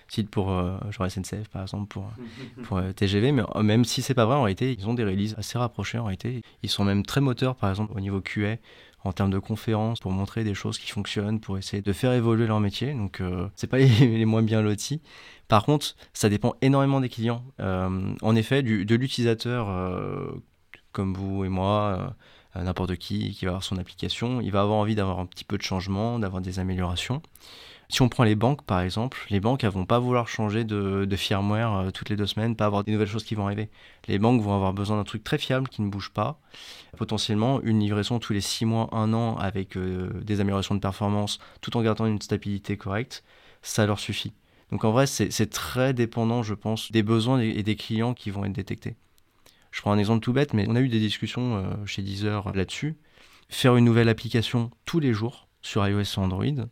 sites 0.08 0.30
pour 0.30 0.50
euh, 0.50 0.76
genre 0.90 1.10
SNCF 1.10 1.48
par 1.48 1.62
exemple, 1.62 1.88
pour, 1.88 2.10
pour 2.64 2.78
euh, 2.78 2.92
TGV, 2.92 3.32
mais 3.32 3.42
euh, 3.54 3.62
même 3.62 3.84
si 3.84 4.02
c'est 4.02 4.14
pas 4.14 4.26
vrai, 4.26 4.36
en 4.36 4.42
réalité, 4.42 4.74
ils 4.78 4.88
ont 4.88 4.94
des 4.94 5.04
releases 5.04 5.34
assez 5.38 5.58
rapprochées 5.58 5.98
en 5.98 6.04
réalité. 6.04 6.42
Ils 6.62 6.70
sont 6.70 6.84
même 6.84 7.04
très 7.04 7.20
moteurs 7.20 7.56
par 7.56 7.70
exemple 7.70 7.92
au 7.96 8.00
niveau 8.00 8.20
QA 8.20 8.56
en 9.04 9.12
termes 9.12 9.30
de 9.30 9.38
conférences 9.38 10.00
pour 10.00 10.12
montrer 10.12 10.44
des 10.44 10.54
choses 10.54 10.78
qui 10.78 10.90
fonctionnent, 10.90 11.38
pour 11.38 11.58
essayer 11.58 11.82
de 11.82 11.92
faire 11.92 12.12
évoluer 12.12 12.46
leur 12.46 12.60
métier. 12.60 12.94
Donc, 12.94 13.20
euh, 13.20 13.48
c'est 13.54 13.66
pas 13.66 13.78
les, 13.78 14.24
moins 14.24 14.42
bien 14.42 14.62
lotis. 14.62 15.02
Par 15.46 15.64
contre, 15.64 15.94
ça 16.14 16.30
dépend 16.30 16.54
énormément 16.62 17.00
des 17.00 17.10
clients. 17.10 17.44
en 17.58 18.36
effet, 18.36 18.62
du, 18.62 18.86
de 18.86 18.94
l'utilisateur 18.94 19.68
comme 20.92 21.12
vous 21.12 21.44
et 21.44 21.50
moi, 21.50 22.16
n'importe 22.54 22.96
qui 22.96 23.32
qui 23.32 23.44
va 23.44 23.50
avoir 23.50 23.62
son 23.62 23.76
application, 23.76 24.40
il 24.40 24.50
va 24.50 24.62
avoir 24.62 24.78
envie 24.78 24.94
d'avoir 24.94 25.18
un 25.18 25.26
petit 25.26 25.44
peu 25.44 25.58
de 25.58 25.62
changement, 25.62 26.18
d'avoir 26.18 26.40
des 26.40 26.58
améliorations. 26.58 27.20
Si 27.88 28.02
on 28.02 28.08
prend 28.08 28.24
les 28.24 28.34
banques, 28.34 28.62
par 28.62 28.80
exemple, 28.80 29.26
les 29.30 29.40
banques 29.40 29.62
elles 29.64 29.70
vont 29.70 29.86
pas 29.86 29.98
vouloir 29.98 30.28
changer 30.28 30.64
de, 30.64 31.06
firmware 31.16 31.74
euh, 31.74 31.90
toutes 31.90 32.08
les 32.08 32.16
deux 32.16 32.26
semaines, 32.26 32.56
pas 32.56 32.66
avoir 32.66 32.84
des 32.84 32.92
nouvelles 32.92 33.08
choses 33.08 33.24
qui 33.24 33.34
vont 33.34 33.46
arriver. 33.46 33.68
Les 34.08 34.18
banques 34.18 34.42
vont 34.42 34.54
avoir 34.54 34.72
besoin 34.72 34.96
d'un 34.96 35.04
truc 35.04 35.22
très 35.22 35.38
fiable 35.38 35.68
qui 35.68 35.82
ne 35.82 35.90
bouge 35.90 36.10
pas. 36.10 36.40
Potentiellement, 36.96 37.60
une 37.62 37.80
livraison 37.80 38.18
tous 38.18 38.32
les 38.32 38.40
six 38.40 38.64
mois, 38.64 38.88
un 38.92 39.12
an, 39.12 39.36
avec 39.36 39.76
euh, 39.76 40.10
des 40.22 40.40
améliorations 40.40 40.74
de 40.74 40.80
performance, 40.80 41.38
tout 41.60 41.76
en 41.76 41.82
gardant 41.82 42.06
une 42.06 42.20
stabilité 42.20 42.76
correcte, 42.76 43.22
ça 43.62 43.86
leur 43.86 43.98
suffit. 43.98 44.32
Donc 44.70 44.84
en 44.84 44.92
vrai, 44.92 45.06
c'est 45.06 45.50
très 45.50 45.92
dépendant, 45.92 46.42
je 46.42 46.54
pense, 46.54 46.90
des 46.90 47.02
besoins 47.02 47.38
et 47.38 47.62
des 47.62 47.76
clients 47.76 48.14
qui 48.14 48.30
vont 48.30 48.44
être 48.44 48.52
détectés. 48.52 48.96
Je 49.74 49.80
prends 49.80 49.92
un 49.92 49.98
exemple 49.98 50.20
tout 50.20 50.32
bête, 50.32 50.54
mais 50.54 50.66
on 50.68 50.76
a 50.76 50.80
eu 50.80 50.88
des 50.88 51.00
discussions 51.00 51.56
euh, 51.56 51.86
chez 51.86 52.00
Deezer 52.00 52.52
là-dessus. 52.54 52.96
Faire 53.48 53.76
une 53.76 53.84
nouvelle 53.84 54.08
application 54.08 54.70
tous 54.84 55.00
les 55.00 55.12
jours 55.12 55.48
sur 55.62 55.86
iOS 55.86 56.16
ou 56.16 56.20
Android, 56.20 56.66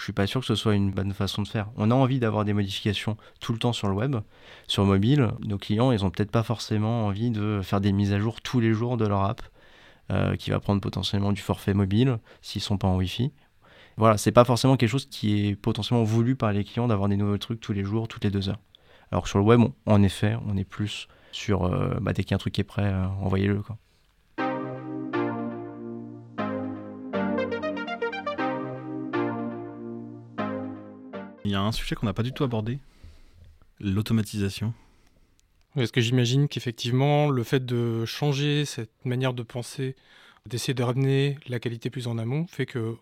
je 0.00 0.04
suis 0.04 0.14
pas 0.14 0.26
sûr 0.26 0.40
que 0.40 0.46
ce 0.46 0.54
soit 0.54 0.74
une 0.74 0.92
bonne 0.92 1.12
façon 1.12 1.42
de 1.42 1.48
faire. 1.48 1.68
On 1.76 1.90
a 1.90 1.94
envie 1.94 2.18
d'avoir 2.18 2.46
des 2.46 2.54
modifications 2.54 3.18
tout 3.38 3.52
le 3.52 3.58
temps 3.58 3.74
sur 3.74 3.86
le 3.86 3.92
web, 3.92 4.16
sur 4.66 4.86
mobile. 4.86 5.32
Nos 5.40 5.58
clients, 5.58 5.92
ils 5.92 6.06
ont 6.06 6.10
peut-être 6.10 6.30
pas 6.30 6.42
forcément 6.42 7.04
envie 7.04 7.30
de 7.30 7.60
faire 7.62 7.82
des 7.82 7.92
mises 7.92 8.14
à 8.14 8.18
jour 8.18 8.40
tous 8.40 8.60
les 8.60 8.72
jours 8.72 8.96
de 8.96 9.06
leur 9.06 9.24
app, 9.24 9.42
euh, 10.10 10.36
qui 10.36 10.48
va 10.48 10.58
prendre 10.58 10.80
potentiellement 10.80 11.32
du 11.32 11.42
forfait 11.42 11.74
mobile 11.74 12.18
s'ils 12.40 12.62
sont 12.62 12.78
pas 12.78 12.88
en 12.88 12.96
Wi-Fi. 12.96 13.30
Voilà, 13.98 14.16
c'est 14.16 14.32
pas 14.32 14.46
forcément 14.46 14.78
quelque 14.78 14.88
chose 14.88 15.04
qui 15.04 15.48
est 15.48 15.54
potentiellement 15.54 16.02
voulu 16.02 16.34
par 16.34 16.54
les 16.54 16.64
clients 16.64 16.88
d'avoir 16.88 17.10
des 17.10 17.18
nouveaux 17.18 17.36
trucs 17.36 17.60
tous 17.60 17.74
les 17.74 17.84
jours, 17.84 18.08
toutes 18.08 18.24
les 18.24 18.30
deux 18.30 18.48
heures. 18.48 18.60
Alors 19.12 19.24
que 19.24 19.28
sur 19.28 19.38
le 19.38 19.44
web, 19.44 19.60
en 19.84 20.02
effet, 20.02 20.34
on 20.48 20.56
est 20.56 20.64
plus 20.64 21.08
sur 21.30 21.64
euh, 21.64 21.98
bah, 22.00 22.14
dès 22.14 22.22
qu'il 22.22 22.30
y 22.30 22.34
a 22.34 22.36
un 22.36 22.38
truc 22.38 22.54
qui 22.54 22.62
est 22.62 22.64
prêt, 22.64 22.86
euh, 22.86 23.04
envoyez-le. 23.20 23.62
Il 31.50 31.54
y 31.54 31.56
a 31.56 31.62
un 31.62 31.72
sujet 31.72 31.96
qu'on 31.96 32.06
n'a 32.06 32.12
pas 32.12 32.22
du 32.22 32.32
tout 32.32 32.44
abordé, 32.44 32.78
l'automatisation. 33.80 34.72
Est-ce 35.74 35.90
que 35.90 36.00
j'imagine 36.00 36.46
qu'effectivement, 36.46 37.28
le 37.28 37.42
fait 37.42 37.66
de 37.66 38.04
changer 38.04 38.64
cette 38.64 39.04
manière 39.04 39.34
de 39.34 39.42
penser, 39.42 39.96
d'essayer 40.46 40.74
de 40.74 40.82
ramener 40.84 41.38
la 41.48 41.58
qualité 41.58 41.90
plus 41.90 42.06
en 42.06 42.18
amont, 42.18 42.46
fait 42.46 42.66
que 42.66 42.94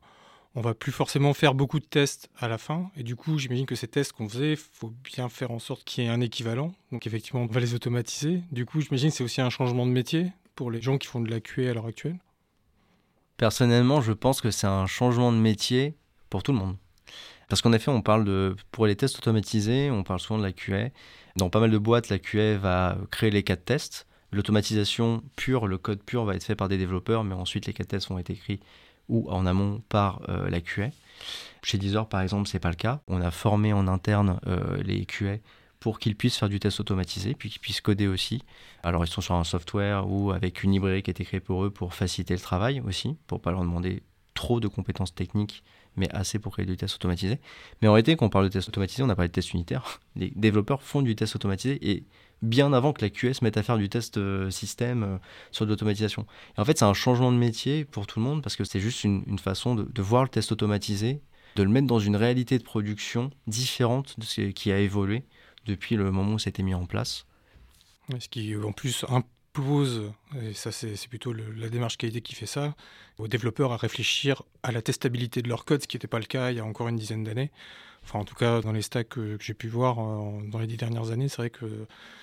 on 0.55 0.63
va 0.63 0.73
plus 0.73 0.93
forcément 0.93 1.35
faire 1.35 1.53
beaucoup 1.53 1.79
de 1.79 1.85
tests 1.85 2.31
à 2.39 2.49
la 2.49 2.57
fin. 2.57 2.91
Et 2.97 3.03
du 3.03 3.17
coup, 3.17 3.37
j'imagine 3.37 3.67
que 3.67 3.75
ces 3.75 3.87
tests 3.87 4.13
qu'on 4.13 4.31
faisait, 4.31 4.53
il 4.53 4.57
faut 4.57 4.95
bien 5.05 5.29
faire 5.29 5.51
en 5.51 5.59
sorte 5.59 5.85
qu'il 5.85 6.05
y 6.05 6.07
ait 6.07 6.11
un 6.11 6.23
équivalent. 6.23 6.73
Donc 6.91 7.07
effectivement, 7.07 7.43
on 7.43 7.47
va 7.53 7.61
les 7.61 7.75
automatiser. 7.75 8.41
Du 8.51 8.65
coup, 8.65 8.81
j'imagine 8.81 9.11
que 9.11 9.17
c'est 9.17 9.25
aussi 9.25 9.43
un 9.43 9.51
changement 9.51 9.85
de 9.85 9.93
métier 9.93 10.33
pour 10.55 10.71
les 10.71 10.81
gens 10.81 10.97
qui 10.97 11.07
font 11.07 11.21
de 11.21 11.31
la 11.31 11.41
QA 11.41 11.69
à 11.69 11.75
l'heure 11.75 11.85
actuelle. 11.85 12.19
Personnellement, 13.37 14.01
je 14.01 14.13
pense 14.13 14.41
que 14.41 14.51
c'est 14.51 14.67
un 14.67 14.87
changement 14.87 15.33
de 15.33 15.37
métier 15.37 15.99
pour 16.31 16.43
tout 16.43 16.53
le 16.53 16.59
monde. 16.59 16.79
Parce 17.49 17.63
qu'en 17.63 17.73
effet, 17.73 17.91
on 17.91 18.03
parle 18.03 18.25
de, 18.25 18.55
pour 18.71 18.87
les 18.87 18.97
tests 18.97 19.19
automatisés, 19.19 19.91
on 19.91 20.03
parle 20.03 20.21
souvent 20.21 20.39
de 20.39 20.45
la 20.45 20.53
QA. 20.53 20.91
Dans 21.37 21.51
pas 21.51 21.61
mal 21.61 21.71
de 21.71 21.79
boîtes, 21.79 22.09
la 22.09 22.19
QA 22.19 22.59
va 22.59 22.99
créer 23.11 23.31
les 23.31 23.43
cas 23.43 23.57
de 23.57 23.61
tests. 23.61 24.07
L'automatisation 24.33 25.23
pure, 25.37 25.67
le 25.67 25.79
code 25.79 26.03
pur 26.03 26.25
va 26.25 26.35
être 26.35 26.45
fait 26.45 26.57
par 26.57 26.69
des 26.69 26.77
développeurs, 26.77 27.25
mais 27.25 27.35
ensuite 27.35 27.67
les 27.67 27.73
cas 27.73 27.85
de 27.85 27.89
tests 27.89 28.09
vont 28.09 28.19
être 28.19 28.31
écrits 28.31 28.61
ou 29.09 29.31
en 29.31 29.47
amont 29.47 29.83
par 29.89 30.21
euh, 30.29 30.51
la 30.51 30.61
QA. 30.61 30.91
Chez 31.63 31.79
Deezer, 31.79 32.07
par 32.09 32.21
exemple, 32.21 32.47
c'est 32.49 32.59
pas 32.59 32.69
le 32.69 32.77
cas. 32.77 33.01
On 33.09 33.23
a 33.23 33.31
formé 33.31 33.73
en 33.73 33.89
interne 33.89 34.39
euh, 34.47 34.83
les 34.83 35.07
QA 35.07 35.39
pour 35.81 35.99
qu'ils 35.99 36.17
puissent 36.17 36.37
faire 36.37 36.49
du 36.49 36.61
test 36.61 36.81
automatisé, 36.81 37.35
puis 37.35 37.49
qu'ils 37.49 37.61
puissent 37.61 37.81
coder 37.81 38.07
aussi. 38.07 38.43
Alors 38.83 39.05
ils 39.05 39.09
sont 39.09 39.21
sur 39.21 39.35
un 39.35 39.45
software 39.45 40.11
ou 40.11 40.33
avec 40.33 40.63
une 40.63 40.73
librairie 40.73 41.03
qui 41.03 41.11
a 41.11 41.13
été 41.13 41.25
créée 41.25 41.41
pour 41.41 41.65
eux 41.65 41.71
pour 41.71 41.95
faciliter 41.95 42.35
le 42.35 42.41
travail 42.41 42.81
aussi, 42.81 43.17
pour 43.27 43.41
pas 43.41 43.53
leur 43.53 43.61
demander 43.61 44.03
trop 44.35 44.61
de 44.61 44.69
compétences 44.69 45.15
techniques, 45.15 45.63
mais 45.97 46.09
assez 46.15 46.39
pour 46.39 46.53
créer 46.53 46.67
du 46.67 46.77
test 46.77 46.95
automatisé. 46.95 47.39
Mais 47.81 47.89
en 47.89 47.93
réalité, 47.93 48.17
quand 48.17 48.27
on 48.27 48.31
parle 48.31 48.45
de 48.45 48.53
test 48.53 48.69
automatisé, 48.69 49.03
on 49.03 49.09
a 49.09 49.15
parlé 49.15 49.29
de 49.29 49.33
test 49.33 49.53
unitaire. 49.53 50.01
Les 50.17 50.33
développeurs 50.37 50.83
font 50.83 51.03
du 51.03 51.17
test 51.17 51.37
automatisé 51.37 51.79
et 51.91 52.05
bien 52.43 52.73
avant 52.73 52.93
que 52.93 53.03
la 53.03 53.11
QS 53.11 53.43
mette 53.43 53.57
à 53.57 53.63
faire 53.63 53.79
du 53.79 53.89
test 53.89 54.17
euh, 54.17 54.51
système 54.51 55.03
euh, 55.03 55.19
sur 55.51 55.65
de 55.67 55.71
l'automatisation. 55.71 56.25
en 56.57 56.65
fait, 56.65 56.79
c'est 56.79 56.85
un 56.85 56.95
changement 56.95 57.33
de 57.33 57.37
métier 57.37 57.85
pour 57.85 58.07
tout 58.07 58.21
le 58.21 58.25
monde 58.25 58.43
parce 58.43 58.57
que 58.57 58.65
c'est 58.65 58.81
juste 58.81 59.05
une, 59.05 59.39
façon 59.39 59.75
de, 59.75 60.03
voir 60.03 60.23
le 60.23 60.29
test 60.29 60.53
automatisé, 60.53 61.21
de 61.57 61.63
le 61.63 61.69
mettre 61.69 61.87
dans 61.87 61.99
une 61.99 62.17
réalité 62.17 62.59
de 62.59 62.63
production 62.63 63.31
différente 63.47 64.19
de 64.21 64.25
ce 64.25 64.43
qui 64.43 64.71
a 64.71 64.79
évolué 64.79 65.25
depuis 65.67 65.97
le 65.97 66.11
moment 66.11 66.35
où 66.35 66.39
c'était 66.39 66.63
mis 66.63 66.75
en 66.75 66.87
place. 66.87 67.27
Ce 68.19 68.29
qui 68.29 68.57
en 68.57 68.73
plus 68.73 69.05
et 70.41 70.55
ça 70.55 70.73
c'est 70.73 71.09
plutôt 71.09 71.33
la 71.33 71.69
démarche 71.69 71.97
qualité 71.97 72.21
qui 72.21 72.35
fait 72.35 72.47
ça, 72.47 72.75
aux 73.19 73.29
développeurs 73.29 73.73
à 73.73 73.77
réfléchir 73.77 74.43
à 74.63 74.73
la 74.73 74.83
testabilité 74.83 75.43
de 75.43 75.49
leur 75.49 75.65
code, 75.65 75.83
ce 75.83 75.89
qui 75.89 75.97
n'était 75.97 76.09
pas 76.09 76.19
le 76.19 76.27
cas 76.27 76.51
il 76.51 76.57
y 76.57 76.61
a 76.61 76.65
encore 76.65 76.89
une 76.89 76.97
dizaine 76.97 77.25
d'années. 77.25 77.51
Enfin, 78.05 78.21
en 78.21 78.25
tout 78.25 78.35
cas, 78.35 78.63
dans 78.63 78.73
les 78.73 78.81
stacks 78.81 79.11
que, 79.11 79.37
j'ai 79.41 79.55
pu 79.55 79.69
voir 79.69 79.99
euh, 79.99 80.41
dans 80.47 80.59
les 80.59 80.67
dix 80.67 80.77
dernières 80.77 81.11
années, 81.11 81.29
c'est 81.29 81.37
vrai 81.39 81.51
que 81.51 81.67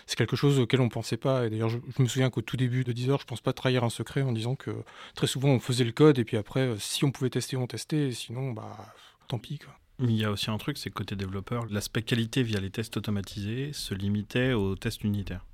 c'est 0.08 0.16
quelque 0.16 0.36
chose 0.36 0.60
auquel 0.60 0.82
on 0.82 0.86
ne 0.86 0.90
pensait 0.90 1.18
pas. 1.18 1.46
Et 1.46 1.50
d'ailleurs, 1.50 1.70
je, 1.70 1.78
me 2.00 2.08
souviens 2.08 2.30
qu'au 2.32 2.42
tout 2.42 2.58
début 2.58 2.84
de 2.84 2.92
Deezer, 2.92 3.20
je 3.20 3.24
ne 3.24 3.28
pense 3.28 3.42
pas 3.42 3.54
trahir 3.54 3.84
un 3.84 3.90
secret 3.90 4.24
en 4.24 4.32
disant 4.32 4.56
que 4.56 4.72
très 5.16 5.28
souvent, 5.28 5.50
on 5.50 5.60
faisait 5.60 5.84
le 5.84 5.92
code 5.92 6.18
et 6.18 6.26
puis 6.26 6.38
après, 6.38 6.62
euh, 6.62 6.78
si 6.80 7.04
on 7.06 7.12
pouvait 7.12 7.30
tester, 7.30 7.56
on 7.56 7.68
testait. 7.68 8.12
sinon, 8.12 8.52
bah, 8.52 8.94
tant 9.28 9.38
pis. 9.38 9.60
Quoi. 9.60 9.78
Il 10.00 10.12
y 10.12 10.26
a 10.26 10.32
aussi 10.32 10.50
un 10.50 10.58
truc, 10.58 10.78
c'est 10.78 10.90
côté 10.90 11.16
développeur, 11.16 11.68
l'aspect 11.70 12.02
qualité 12.02 12.42
via 12.42 12.60
les 12.60 12.72
tests 12.72 12.98
automatisés 12.98 13.72
se 13.72 13.94
limitait 13.94 14.54
aux 14.54 14.76
tests 14.76 15.04
unitaires. 15.04 15.46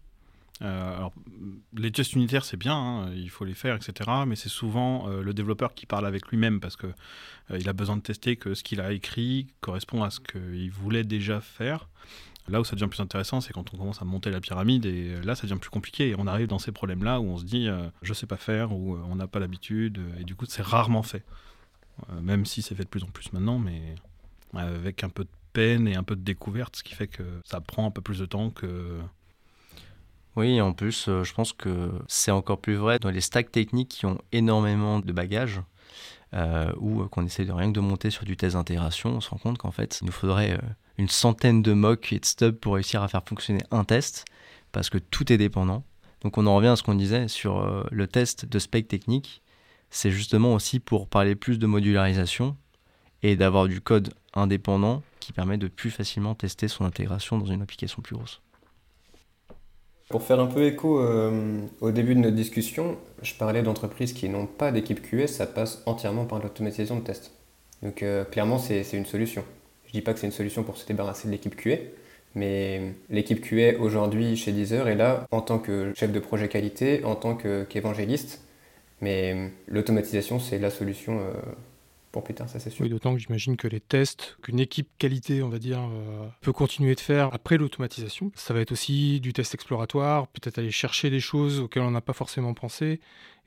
Euh, 0.61 0.97
alors, 0.97 1.13
les 1.75 1.91
tests 1.91 2.13
unitaires, 2.13 2.45
c'est 2.45 2.57
bien, 2.57 2.75
hein, 2.75 3.11
il 3.15 3.29
faut 3.29 3.45
les 3.45 3.53
faire, 3.53 3.75
etc. 3.75 4.09
Mais 4.27 4.35
c'est 4.35 4.49
souvent 4.49 5.09
euh, 5.09 5.23
le 5.23 5.33
développeur 5.33 5.73
qui 5.73 5.85
parle 5.85 6.05
avec 6.05 6.27
lui-même 6.27 6.59
parce 6.59 6.75
que 6.75 6.87
euh, 6.87 7.57
il 7.59 7.67
a 7.67 7.73
besoin 7.73 7.97
de 7.97 8.01
tester 8.01 8.35
que 8.35 8.53
ce 8.53 8.63
qu'il 8.63 8.79
a 8.79 8.91
écrit 8.91 9.47
correspond 9.61 10.03
à 10.03 10.11
ce 10.11 10.19
qu'il 10.19 10.71
voulait 10.71 11.03
déjà 11.03 11.41
faire. 11.41 11.87
Là 12.47 12.59
où 12.59 12.63
ça 12.63 12.75
devient 12.75 12.89
plus 12.89 12.99
intéressant, 12.99 13.41
c'est 13.41 13.53
quand 13.53 13.73
on 13.73 13.77
commence 13.77 14.01
à 14.01 14.05
monter 14.05 14.29
la 14.29 14.41
pyramide 14.41 14.85
et 14.85 15.15
là, 15.23 15.35
ça 15.35 15.43
devient 15.43 15.59
plus 15.59 15.69
compliqué 15.69 16.09
et 16.09 16.15
on 16.17 16.27
arrive 16.27 16.47
dans 16.47 16.59
ces 16.59 16.71
problèmes-là 16.71 17.19
où 17.21 17.25
on 17.25 17.37
se 17.37 17.45
dit 17.45 17.67
je 18.01 18.13
sais 18.13 18.25
pas 18.25 18.35
faire 18.35 18.73
ou 18.73 18.97
on 18.97 19.15
n'a 19.15 19.27
pas 19.27 19.39
l'habitude 19.39 20.01
et 20.19 20.23
du 20.23 20.35
coup, 20.35 20.45
c'est 20.47 20.63
rarement 20.63 21.03
fait. 21.03 21.23
même 22.19 22.47
si 22.47 22.63
c'est 22.63 22.73
fait 22.73 22.83
de 22.83 22.89
plus 22.89 23.03
en 23.03 23.09
plus 23.09 23.31
maintenant, 23.31 23.59
mais 23.59 23.95
avec 24.55 25.03
un 25.03 25.09
peu 25.09 25.23
de 25.23 25.29
peine 25.53 25.87
et 25.87 25.95
un 25.95 26.03
peu 26.03 26.15
de 26.15 26.23
découverte, 26.23 26.77
ce 26.77 26.83
qui 26.83 26.95
fait 26.95 27.07
que 27.07 27.23
ça 27.45 27.61
prend 27.61 27.85
un 27.85 27.91
peu 27.91 28.01
plus 28.01 28.17
de 28.17 28.25
temps 28.25 28.49
que 28.49 28.99
oui, 30.35 30.61
en 30.61 30.73
plus, 30.73 31.07
euh, 31.09 31.23
je 31.23 31.33
pense 31.33 31.51
que 31.51 31.91
c'est 32.07 32.31
encore 32.31 32.59
plus 32.61 32.75
vrai 32.75 32.99
dans 32.99 33.09
les 33.09 33.21
stacks 33.21 33.51
techniques 33.51 33.89
qui 33.89 34.05
ont 34.05 34.17
énormément 34.31 34.99
de 34.99 35.11
bagages, 35.11 35.61
euh, 36.33 36.71
ou 36.77 37.05
qu'on 37.07 37.25
essaie 37.25 37.43
de 37.43 37.51
rien 37.51 37.67
que 37.67 37.75
de 37.75 37.81
monter 37.81 38.09
sur 38.09 38.23
du 38.23 38.37
test 38.37 38.55
d'intégration, 38.55 39.15
on 39.17 39.21
se 39.21 39.29
rend 39.29 39.37
compte 39.37 39.57
qu'en 39.57 39.71
fait, 39.71 39.99
il 40.01 40.05
nous 40.05 40.13
faudrait 40.13 40.53
euh, 40.53 40.61
une 40.97 41.09
centaine 41.09 41.61
de 41.61 41.73
mocks 41.73 42.13
et 42.13 42.19
de 42.19 42.25
stubs 42.25 42.55
pour 42.55 42.75
réussir 42.75 43.03
à 43.03 43.09
faire 43.09 43.23
fonctionner 43.27 43.63
un 43.71 43.83
test, 43.83 44.25
parce 44.71 44.89
que 44.89 44.97
tout 44.97 45.33
est 45.33 45.37
dépendant. 45.37 45.83
Donc 46.21 46.37
on 46.37 46.47
en 46.47 46.55
revient 46.55 46.69
à 46.69 46.75
ce 46.77 46.83
qu'on 46.83 46.95
disait 46.95 47.27
sur 47.27 47.83
le 47.91 48.07
test 48.07 48.45
de 48.45 48.59
spec 48.59 48.87
technique, 48.87 49.41
c'est 49.89 50.11
justement 50.11 50.53
aussi 50.53 50.79
pour 50.79 51.07
parler 51.07 51.35
plus 51.35 51.57
de 51.57 51.65
modularisation 51.65 52.55
et 53.23 53.35
d'avoir 53.35 53.67
du 53.67 53.81
code 53.81 54.13
indépendant 54.33 55.01
qui 55.19 55.33
permet 55.33 55.57
de 55.57 55.67
plus 55.67 55.89
facilement 55.89 56.35
tester 56.35 56.67
son 56.67 56.85
intégration 56.85 57.39
dans 57.39 57.47
une 57.47 57.63
application 57.63 58.03
plus 58.03 58.15
grosse. 58.15 58.41
Pour 60.11 60.23
faire 60.23 60.39
un 60.41 60.47
peu 60.47 60.65
écho 60.65 60.99
euh, 60.99 61.61
au 61.79 61.91
début 61.91 62.15
de 62.15 62.19
notre 62.19 62.35
discussion, 62.35 62.97
je 63.21 63.33
parlais 63.33 63.61
d'entreprises 63.61 64.11
qui 64.11 64.27
n'ont 64.27 64.45
pas 64.45 64.71
d'équipe 64.71 65.01
QS, 65.01 65.27
ça 65.27 65.47
passe 65.47 65.81
entièrement 65.85 66.25
par 66.25 66.39
l'automatisation 66.39 66.97
de 66.97 67.01
tests. 67.01 67.31
Donc 67.81 68.03
euh, 68.03 68.25
clairement, 68.25 68.59
c'est 68.59 68.83
une 68.91 69.05
solution. 69.05 69.43
Je 69.85 69.89
ne 69.89 69.93
dis 69.93 70.01
pas 70.01 70.13
que 70.13 70.19
c'est 70.19 70.27
une 70.27 70.33
solution 70.33 70.63
pour 70.63 70.75
se 70.75 70.85
débarrasser 70.85 71.27
de 71.27 71.31
l'équipe 71.31 71.55
QA, 71.55 71.77
mais 72.35 72.93
l'équipe 73.09 73.41
QA 73.41 73.79
aujourd'hui 73.79 74.35
chez 74.35 74.51
Deezer 74.51 74.89
est 74.89 74.95
là 74.95 75.25
en 75.31 75.41
tant 75.41 75.59
que 75.59 75.93
chef 75.95 76.11
de 76.11 76.19
projet 76.19 76.49
qualité, 76.49 77.03
en 77.05 77.15
tant 77.15 77.35
qu'évangéliste. 77.35 78.41
mais 78.99 79.51
l'automatisation, 79.67 80.39
c'est 80.39 80.59
la 80.59 80.69
solution 80.69 81.19
euh, 81.19 81.31
pour 82.11 82.23
plus 82.23 82.33
tard, 82.33 82.49
ça 82.49 82.59
c'est 82.59 82.69
sûr. 82.69 82.83
Oui, 82.83 82.89
d'autant 82.89 83.13
que 83.13 83.19
j'imagine 83.19 83.55
que 83.55 83.67
les 83.67 83.79
tests 83.79 84.37
qu'une 84.41 84.59
équipe 84.59 84.89
qualité, 84.97 85.41
on 85.43 85.49
va 85.49 85.59
dire, 85.59 85.79
euh, 85.79 86.27
peut 86.41 86.51
continuer 86.51 86.95
de 86.95 86.99
faire 86.99 87.33
après 87.33 87.57
l'automatisation, 87.57 88.31
ça 88.35 88.53
va 88.53 88.59
être 88.59 88.71
aussi 88.71 89.19
du 89.21 89.33
test 89.33 89.53
exploratoire, 89.53 90.27
peut-être 90.27 90.59
aller 90.59 90.71
chercher 90.71 91.09
des 91.09 91.19
choses 91.19 91.59
auxquelles 91.59 91.83
on 91.83 91.91
n'a 91.91 92.01
pas 92.01 92.13
forcément 92.13 92.53
pensé 92.53 92.99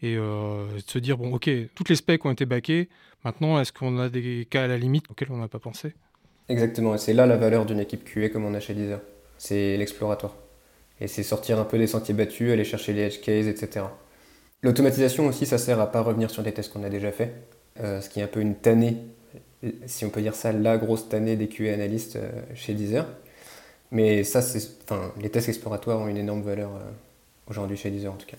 et 0.02 0.16
euh, 0.16 0.66
se 0.86 0.98
dire, 0.98 1.18
bon, 1.18 1.34
ok, 1.34 1.50
toutes 1.74 1.88
les 1.88 1.96
specs 1.96 2.24
ont 2.24 2.30
été 2.30 2.46
backées, 2.46 2.88
maintenant, 3.24 3.60
est-ce 3.60 3.72
qu'on 3.72 3.98
a 3.98 4.08
des 4.08 4.46
cas 4.48 4.64
à 4.64 4.66
la 4.66 4.78
limite 4.78 5.10
auxquels 5.10 5.30
on 5.30 5.38
n'a 5.38 5.48
pas 5.48 5.58
pensé? 5.58 5.94
Exactement, 6.48 6.94
et 6.94 6.98
c'est 6.98 7.14
là 7.14 7.26
la 7.26 7.36
valeur 7.36 7.66
d'une 7.66 7.80
équipe 7.80 8.04
QA 8.04 8.28
comme 8.28 8.44
on 8.44 8.54
a 8.54 8.60
chez 8.60 8.74
Deezer. 8.74 9.00
C'est 9.38 9.76
l'exploratoire. 9.76 10.36
Et 11.00 11.08
c'est 11.08 11.22
sortir 11.22 11.58
un 11.58 11.64
peu 11.64 11.78
des 11.78 11.86
sentiers 11.86 12.14
battus, 12.14 12.52
aller 12.52 12.64
chercher 12.64 12.92
les 12.92 13.02
edge 13.02 13.20
cases, 13.20 13.46
etc. 13.46 13.86
L'automatisation 14.62 15.26
aussi, 15.26 15.44
ça 15.44 15.58
sert 15.58 15.80
à 15.80 15.90
pas 15.90 16.00
revenir 16.00 16.30
sur 16.30 16.42
des 16.42 16.52
tests 16.52 16.72
qu'on 16.72 16.84
a 16.84 16.88
déjà 16.88 17.12
fait, 17.12 17.34
euh, 17.80 18.00
ce 18.00 18.08
qui 18.08 18.20
est 18.20 18.22
un 18.22 18.28
peu 18.28 18.40
une 18.40 18.54
tannée, 18.54 18.98
si 19.86 20.04
on 20.04 20.10
peut 20.10 20.22
dire 20.22 20.34
ça, 20.34 20.52
la 20.52 20.78
grosse 20.78 21.08
tannée 21.08 21.36
des 21.36 21.48
QA 21.48 21.72
analystes 21.72 22.16
euh, 22.16 22.30
chez 22.54 22.74
Deezer. 22.74 23.06
Mais 23.90 24.24
ça, 24.24 24.42
c'est, 24.42 24.60
enfin, 24.84 25.12
les 25.20 25.30
tests 25.30 25.48
exploratoires 25.48 26.00
ont 26.00 26.08
une 26.08 26.16
énorme 26.16 26.42
valeur 26.42 26.70
euh, 26.74 26.90
aujourd'hui 27.48 27.76
chez 27.76 27.90
Deezer 27.90 28.12
en 28.12 28.16
tout 28.16 28.26
cas. 28.26 28.36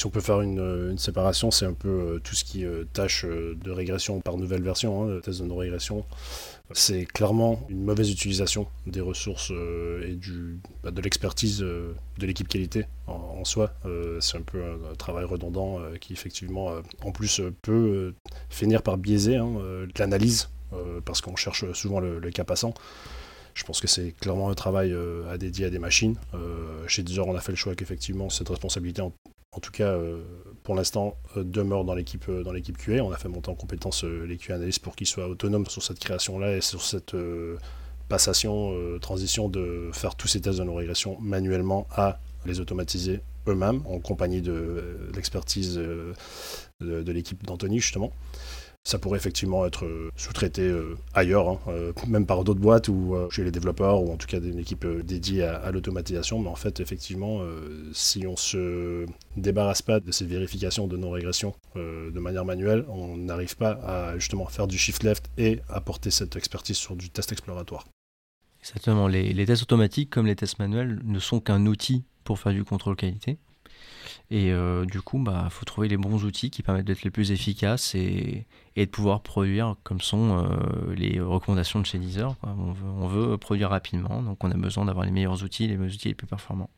Si 0.00 0.06
on 0.06 0.10
peut 0.10 0.22
faire 0.22 0.40
une, 0.40 0.88
une 0.92 0.96
séparation, 0.96 1.50
c'est 1.50 1.66
un 1.66 1.74
peu 1.74 2.22
tout 2.24 2.34
ce 2.34 2.42
qui 2.42 2.64
est 2.64 2.92
tâche 2.94 3.26
de 3.26 3.70
régression 3.70 4.22
par 4.22 4.38
nouvelle 4.38 4.62
version, 4.62 5.04
hein, 5.04 5.20
test 5.22 5.42
de 5.42 5.44
non-régression. 5.44 6.06
C'est 6.72 7.04
clairement 7.04 7.60
une 7.68 7.84
mauvaise 7.84 8.10
utilisation 8.10 8.66
des 8.86 9.02
ressources 9.02 9.50
euh, 9.50 10.06
et 10.06 10.18
bah, 10.82 10.90
de 10.90 11.02
l'expertise 11.02 11.62
euh, 11.62 11.94
de 12.18 12.26
l'équipe 12.26 12.48
qualité 12.48 12.86
en, 13.08 13.44
soi. 13.44 13.74
Euh, 13.84 14.18
c'est 14.22 14.38
un 14.38 14.42
peu 14.42 14.62
un, 14.62 14.94
travail 14.94 15.26
redondant 15.26 15.80
qui 16.00 16.14
effectivement, 16.14 16.72
en 17.04 17.12
plus, 17.12 17.42
peut 17.60 18.14
finir 18.48 18.82
par 18.82 18.96
biaiser 18.96 19.36
hein, 19.36 19.50
l'analyse 19.98 20.48
parce 21.04 21.20
qu'on 21.20 21.36
cherche 21.36 21.70
souvent 21.74 22.00
le, 22.00 22.20
le, 22.20 22.30
cas 22.30 22.44
passant. 22.44 22.72
Je 23.52 23.64
pense 23.64 23.82
que 23.82 23.86
c'est 23.86 24.12
clairement 24.12 24.48
un 24.48 24.54
travail 24.54 24.96
à 25.30 25.36
dédier 25.36 25.66
à 25.66 25.70
des 25.70 25.78
machines. 25.78 26.16
chez 26.86 27.02
Deezer, 27.02 27.26
on 27.26 27.34
a 27.34 27.40
fait 27.40 27.52
le 27.52 27.56
choix 27.56 27.74
qu'effectivement 27.74 28.30
cette 28.30 28.48
responsabilité 28.48 29.02
en, 29.02 29.12
en 29.52 29.58
tout 29.58 29.72
cas, 29.72 29.88
euh, 29.88 30.22
pour 30.62 30.74
l'instant, 30.76 31.16
euh, 31.36 31.42
demeure 31.42 31.84
dans 31.84 31.94
l'équipe 31.94 32.28
euh, 32.28 32.44
dans 32.44 32.52
QA. 32.52 33.02
On 33.02 33.10
a 33.10 33.16
fait 33.16 33.28
monter 33.28 33.50
en 33.50 33.54
compétence 33.54 34.04
les 34.04 34.36
QA 34.36 34.58
pour 34.82 34.94
qu'ils 34.94 35.06
soient 35.06 35.28
autonomes 35.28 35.66
sur 35.66 35.82
cette 35.82 35.98
création-là 35.98 36.56
et 36.56 36.60
sur 36.60 36.82
cette 36.82 37.16
passation, 38.08 38.74
transition 39.00 39.48
de 39.48 39.90
faire 39.92 40.14
tous 40.14 40.28
ces 40.28 40.40
tests 40.40 40.58
de 40.58 40.64
non-régression 40.64 41.16
manuellement 41.20 41.86
à 41.90 42.18
les 42.46 42.60
automatiser 42.60 43.20
eux-mêmes 43.46 43.82
en 43.86 43.98
compagnie 44.00 44.42
de 44.42 45.10
l'expertise 45.14 45.76
de 45.76 47.12
l'équipe 47.12 47.44
d'Anthony 47.44 47.78
justement 47.78 48.12
ça 48.84 48.98
pourrait 48.98 49.18
effectivement 49.18 49.66
être 49.66 49.84
euh, 49.84 50.10
sous-traité 50.16 50.62
euh, 50.62 50.96
ailleurs, 51.12 51.48
hein, 51.48 51.60
euh, 51.68 51.92
même 52.06 52.26
par 52.26 52.44
d'autres 52.44 52.60
boîtes 52.60 52.88
ou 52.88 53.14
chez 53.30 53.44
les 53.44 53.50
développeurs 53.50 54.02
ou 54.02 54.12
en 54.12 54.16
tout 54.16 54.26
cas 54.26 54.40
d'une 54.40 54.58
équipe 54.58 54.86
dédiée 55.04 55.44
à, 55.44 55.70
l'automatisation. 55.70 56.38
Mais 56.38 56.48
en 56.48 56.54
fait, 56.54 56.80
effectivement, 56.80 57.40
si 57.92 58.26
on 58.26 58.36
se 58.36 59.06
débarrasse 59.36 59.82
pas 59.82 60.00
de 60.00 60.10
ces 60.12 60.24
vérifications 60.24 60.86
de 60.86 60.96
non-régression 60.96 61.54
de 61.74 62.18
manière 62.18 62.44
manuelle, 62.44 62.84
on 62.88 63.16
n'arrive 63.16 63.56
pas 63.56 63.72
à 63.84 64.18
justement 64.18 64.46
faire 64.46 64.66
du 64.66 64.78
shift 64.78 65.02
left 65.02 65.30
et 65.38 65.60
apporter 65.68 66.10
cette 66.10 66.36
expertise 66.36 66.76
sur 66.76 66.96
du 66.96 67.10
test 67.10 67.32
exploratoire. 67.32 67.86
Exactement. 68.60 69.08
Les 69.08 69.46
tests 69.46 69.62
automatiques 69.62 70.10
comme 70.10 70.26
les 70.26 70.36
tests 70.36 70.58
manuels 70.58 71.00
ne 71.04 71.18
sont 71.18 71.40
qu'un 71.40 71.66
outil 71.66 72.04
pour 72.24 72.38
faire 72.38 72.52
du 72.52 72.64
contrôle 72.64 72.96
qualité. 72.96 73.38
Et 74.30 74.52
euh, 74.52 74.84
du 74.84 75.00
coup, 75.02 75.18
il 75.18 75.24
bah, 75.24 75.48
faut 75.50 75.64
trouver 75.64 75.88
les 75.88 75.96
bons 75.96 76.24
outils 76.24 76.50
qui 76.50 76.62
permettent 76.62 76.86
d'être 76.86 77.02
les 77.02 77.10
plus 77.10 77.32
efficaces 77.32 77.94
et, 77.94 78.46
de 78.76 78.84
pouvoir 78.86 79.20
produire 79.20 79.76
comme 79.82 80.00
sont 80.00 80.38
euh, 80.38 80.94
les 80.94 81.20
recommandations 81.20 81.80
de 81.80 81.86
chez 81.86 81.98
Deezer. 81.98 82.34
On, 82.42 82.72
veut, 82.72 82.88
on, 82.88 83.06
veut, 83.06 83.38
produire 83.38 83.70
rapidement, 83.70 84.22
donc 84.22 84.42
on 84.42 84.50
a 84.50 84.54
besoin 84.54 84.86
d'avoir 84.86 85.04
les 85.04 85.10
meilleurs 85.10 85.42
outils, 85.42 85.66
les 85.66 85.76
outils 85.76 86.08
les 86.08 86.14
plus 86.14 86.26
performants. 86.26 86.70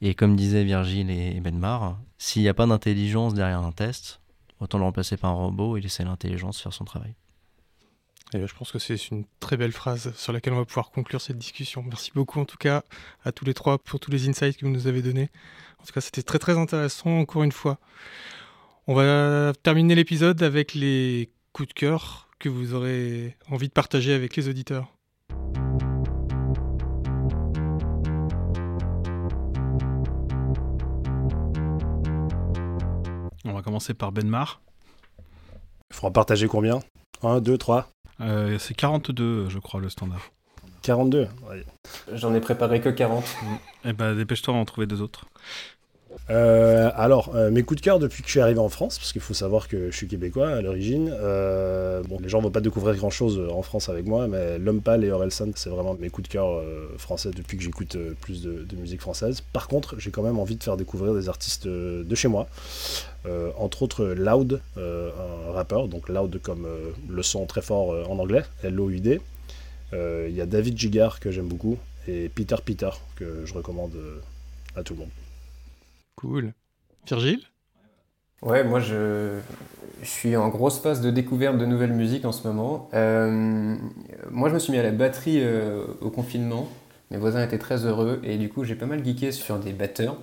Et 0.00 0.14
comme 0.14 0.34
disaient 0.34 0.64
Virgile 0.64 1.10
et 1.10 1.40
Benmar, 1.40 1.98
s'il 2.16 2.40
n'y 2.42 2.48
a 2.48 2.54
pas 2.54 2.66
d'intelligence 2.66 3.34
derrière 3.34 3.62
un 3.62 3.72
test, 3.72 4.20
autant 4.60 4.78
le 4.78 4.84
remplacer 4.84 5.16
par 5.16 5.30
un 5.30 5.34
robot 5.34 5.76
et 5.76 5.80
laisser 5.80 6.04
l'intelligence 6.04 6.60
faire 6.60 6.72
son 6.72 6.84
travail. 6.84 7.14
Et 8.32 8.46
je 8.46 8.54
pense 8.54 8.70
que 8.70 8.78
c'est 8.78 9.08
une 9.08 9.24
très 9.40 9.56
belle 9.56 9.72
phrase 9.72 10.14
sur 10.14 10.32
laquelle 10.32 10.52
on 10.52 10.58
va 10.58 10.64
pouvoir 10.64 10.92
conclure 10.92 11.20
cette 11.20 11.38
discussion. 11.38 11.82
Merci 11.82 12.12
beaucoup 12.14 12.38
en 12.38 12.44
tout 12.44 12.56
cas 12.56 12.84
à 13.24 13.32
tous 13.32 13.44
les 13.44 13.54
trois 13.54 13.78
pour 13.78 13.98
tous 13.98 14.12
les 14.12 14.28
insights 14.28 14.56
que 14.56 14.64
vous 14.64 14.70
nous 14.70 14.86
avez 14.86 15.02
donnés. 15.02 15.30
En 15.80 15.84
tout 15.84 15.92
cas, 15.92 16.00
c'était 16.00 16.22
très 16.22 16.38
très 16.38 16.56
intéressant 16.56 17.18
encore 17.18 17.42
une 17.42 17.50
fois. 17.50 17.78
On 18.86 18.94
va 18.94 19.52
terminer 19.64 19.96
l'épisode 19.96 20.42
avec 20.44 20.74
les 20.74 21.30
coups 21.52 21.68
de 21.68 21.74
cœur 21.74 22.28
que 22.38 22.48
vous 22.48 22.74
aurez 22.74 23.36
envie 23.50 23.66
de 23.66 23.72
partager 23.72 24.12
avec 24.12 24.36
les 24.36 24.48
auditeurs. 24.48 24.92
On 33.44 33.52
va 33.52 33.62
commencer 33.62 33.92
par 33.92 34.12
Benmar. 34.12 34.62
Il 35.90 35.96
faudra 35.96 36.12
partager 36.12 36.46
combien? 36.46 36.78
1, 37.22 37.40
2, 37.40 37.58
3 37.58 37.90
C'est 38.58 38.74
42, 38.74 39.48
je 39.48 39.58
crois, 39.58 39.80
le 39.80 39.88
standard. 39.88 40.30
42 40.82 41.28
J'en 42.12 42.34
ai 42.34 42.40
préparé 42.40 42.80
que 42.80 42.88
40. 42.88 43.24
Eh 43.84 43.92
ben, 43.92 44.14
dépêche-toi, 44.14 44.54
on 44.54 44.60
en 44.60 44.64
trouver 44.64 44.86
deux 44.86 45.02
autres. 45.02 45.26
Euh, 46.28 46.90
alors, 46.94 47.34
euh, 47.34 47.50
mes 47.50 47.62
coups 47.62 47.80
de 47.80 47.84
cœur 47.84 47.98
depuis 47.98 48.22
que 48.22 48.28
je 48.28 48.32
suis 48.32 48.40
arrivé 48.40 48.58
en 48.58 48.68
France, 48.68 48.98
parce 48.98 49.12
qu'il 49.12 49.20
faut 49.20 49.34
savoir 49.34 49.68
que 49.68 49.90
je 49.90 49.96
suis 49.96 50.06
québécois 50.06 50.50
à 50.50 50.60
l'origine. 50.60 51.12
Euh, 51.12 52.02
bon, 52.02 52.18
les 52.20 52.28
gens 52.28 52.40
vont 52.40 52.50
pas 52.50 52.60
découvrir 52.60 52.96
grand 52.96 53.10
chose 53.10 53.40
en 53.50 53.62
France 53.62 53.88
avec 53.88 54.06
moi, 54.06 54.26
mais 54.28 54.58
L'Homme 54.58 54.80
Pâle 54.80 55.04
et 55.04 55.10
Orelsan, 55.10 55.50
c'est 55.54 55.70
vraiment 55.70 55.94
mes 55.94 56.10
coups 56.10 56.28
de 56.28 56.32
cœur 56.32 56.62
français 56.98 57.30
depuis 57.34 57.56
que 57.56 57.62
j'écoute 57.62 57.96
plus 58.20 58.42
de, 58.42 58.76
musique 58.76 59.00
française. 59.00 59.42
Par 59.52 59.68
contre, 59.68 59.98
j'ai 59.98 60.10
quand 60.10 60.22
même 60.22 60.38
envie 60.38 60.56
de 60.56 60.62
faire 60.62 60.76
découvrir 60.76 61.14
des 61.14 61.28
artistes 61.28 61.66
de 61.66 62.14
chez 62.14 62.28
moi. 62.28 62.48
entre 63.58 63.82
autres 63.82 64.04
Loud, 64.04 64.60
un 64.76 65.52
rappeur, 65.52 65.88
donc 65.88 66.08
Loud 66.08 66.40
comme 66.42 66.66
le 67.08 67.22
son 67.22 67.46
très 67.46 67.62
fort 67.62 68.10
en 68.10 68.18
anglais, 68.18 68.42
L-O-U-D. 68.62 69.20
Il 69.92 70.34
y 70.34 70.40
a 70.40 70.46
David 70.46 70.78
Gigar 70.78 71.20
que 71.20 71.30
j'aime 71.30 71.48
beaucoup 71.48 71.76
et 72.08 72.28
Peter 72.28 72.56
Peter 72.64 72.90
que 73.16 73.44
je 73.44 73.52
recommande 73.52 73.96
à 74.76 74.82
tout 74.82 74.94
le 74.94 75.00
monde. 75.00 75.10
Cool. 76.16 76.52
Virgile? 77.06 77.40
Ouais, 78.42 78.64
moi 78.64 78.80
je, 78.80 79.38
suis 80.02 80.34
en 80.34 80.48
grosse 80.48 80.78
phase 80.80 81.02
de 81.02 81.10
découverte 81.10 81.58
de 81.58 81.66
nouvelles 81.66 81.92
musiques 81.92 82.24
en 82.24 82.32
ce 82.32 82.46
moment. 82.46 82.88
Euh, 82.94 83.76
moi 84.30 84.48
je 84.48 84.54
me 84.54 84.58
suis 84.58 84.72
mis 84.72 84.78
à 84.78 84.82
la 84.82 84.92
batterie 84.92 85.40
euh, 85.40 85.84
au 86.00 86.10
confinement. 86.10 86.68
Mes 87.10 87.18
voisins 87.18 87.42
étaient 87.42 87.58
très 87.58 87.84
heureux 87.84 88.20
et 88.24 88.38
du 88.38 88.48
coup 88.48 88.64
j'ai 88.64 88.76
pas 88.76 88.86
mal 88.86 89.04
geeké 89.04 89.32
sur 89.32 89.58
des 89.58 89.72
batteurs. 89.72 90.16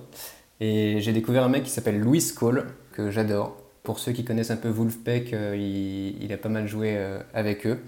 Et 0.60 1.00
j'ai 1.00 1.12
découvert 1.12 1.44
un 1.44 1.48
mec 1.48 1.62
qui 1.62 1.70
s'appelle 1.70 2.00
Louis 2.00 2.24
Cole, 2.36 2.66
que 2.92 3.12
j'adore. 3.12 3.56
Pour 3.84 4.00
ceux 4.00 4.10
qui 4.10 4.24
connaissent 4.24 4.50
un 4.50 4.56
peu 4.56 4.68
Wolfpack, 4.68 5.32
euh, 5.32 5.54
il, 5.56 6.20
il, 6.22 6.32
a 6.32 6.36
pas 6.36 6.48
mal 6.48 6.66
joué 6.66 6.98
avec 7.32 7.66
eux. 7.66 7.78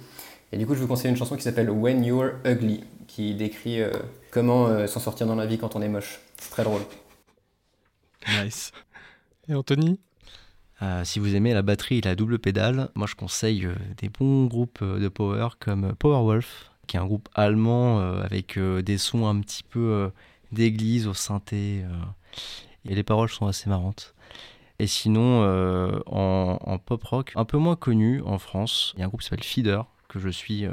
Et 0.52 0.58
du 0.58 0.66
coup 0.66 0.74
je 0.74 0.80
vous 0.80 0.86
conseille 0.86 1.10
une 1.10 1.16
chanson 1.16 1.34
qui 1.34 1.42
s'appelle 1.42 1.70
When 1.70 2.04
You're 2.04 2.32
Ugly, 2.44 2.84
qui 3.08 3.34
décrit 3.34 3.80
comment 4.30 4.86
s'en 4.86 5.00
sortir 5.00 5.26
dans 5.26 5.34
la 5.34 5.46
vie 5.46 5.58
quand 5.58 5.74
on 5.74 5.82
est 5.82 5.88
moche. 5.88 6.20
C'est 6.38 6.50
très 6.50 6.62
drôle. 6.62 6.82
Nice. 8.28 8.72
Et 9.48 9.54
Anthony 9.54 9.98
euh, 10.82 11.04
si 11.04 11.18
vous 11.18 11.34
aimez 11.34 11.52
la 11.52 11.62
batterie 11.62 11.98
et 11.98 12.00
la 12.00 12.14
double 12.14 12.38
pédale, 12.38 12.88
moi 12.94 13.06
je 13.06 13.14
conseille 13.14 13.66
euh, 13.66 13.74
des 13.98 14.08
bons 14.08 14.46
groupes 14.46 14.78
euh, 14.80 14.98
de 14.98 15.08
power 15.08 15.48
comme 15.58 15.94
Powerwolf, 15.94 16.70
qui 16.86 16.96
est 16.96 17.00
un 17.00 17.06
groupe 17.06 17.28
allemand 17.34 18.00
avec 18.00 18.58
des 18.58 18.98
sons 18.98 19.28
un 19.28 19.38
petit 19.40 19.62
peu 19.62 20.10
d'église 20.50 21.06
au 21.06 21.14
synthé. 21.14 21.84
et 22.84 22.94
les 22.96 23.04
paroles 23.04 23.28
sont 23.28 23.46
assez 23.46 23.70
marrantes. 23.70 24.12
Et 24.80 24.88
sinon, 24.88 25.44
en, 26.06 26.78
pop 26.78 27.04
rock, 27.04 27.32
un 27.36 27.44
peu 27.44 27.58
moins 27.58 27.76
connu 27.76 28.20
en 28.22 28.38
France, 28.38 28.92
il 28.96 29.00
y 29.00 29.02
a 29.04 29.06
un 29.06 29.08
groupe 29.08 29.20
qui 29.20 29.28
s'appelle 29.28 29.44
Feeder, 29.44 29.84
que 30.08 30.18
je 30.18 30.30
suis 30.30 30.66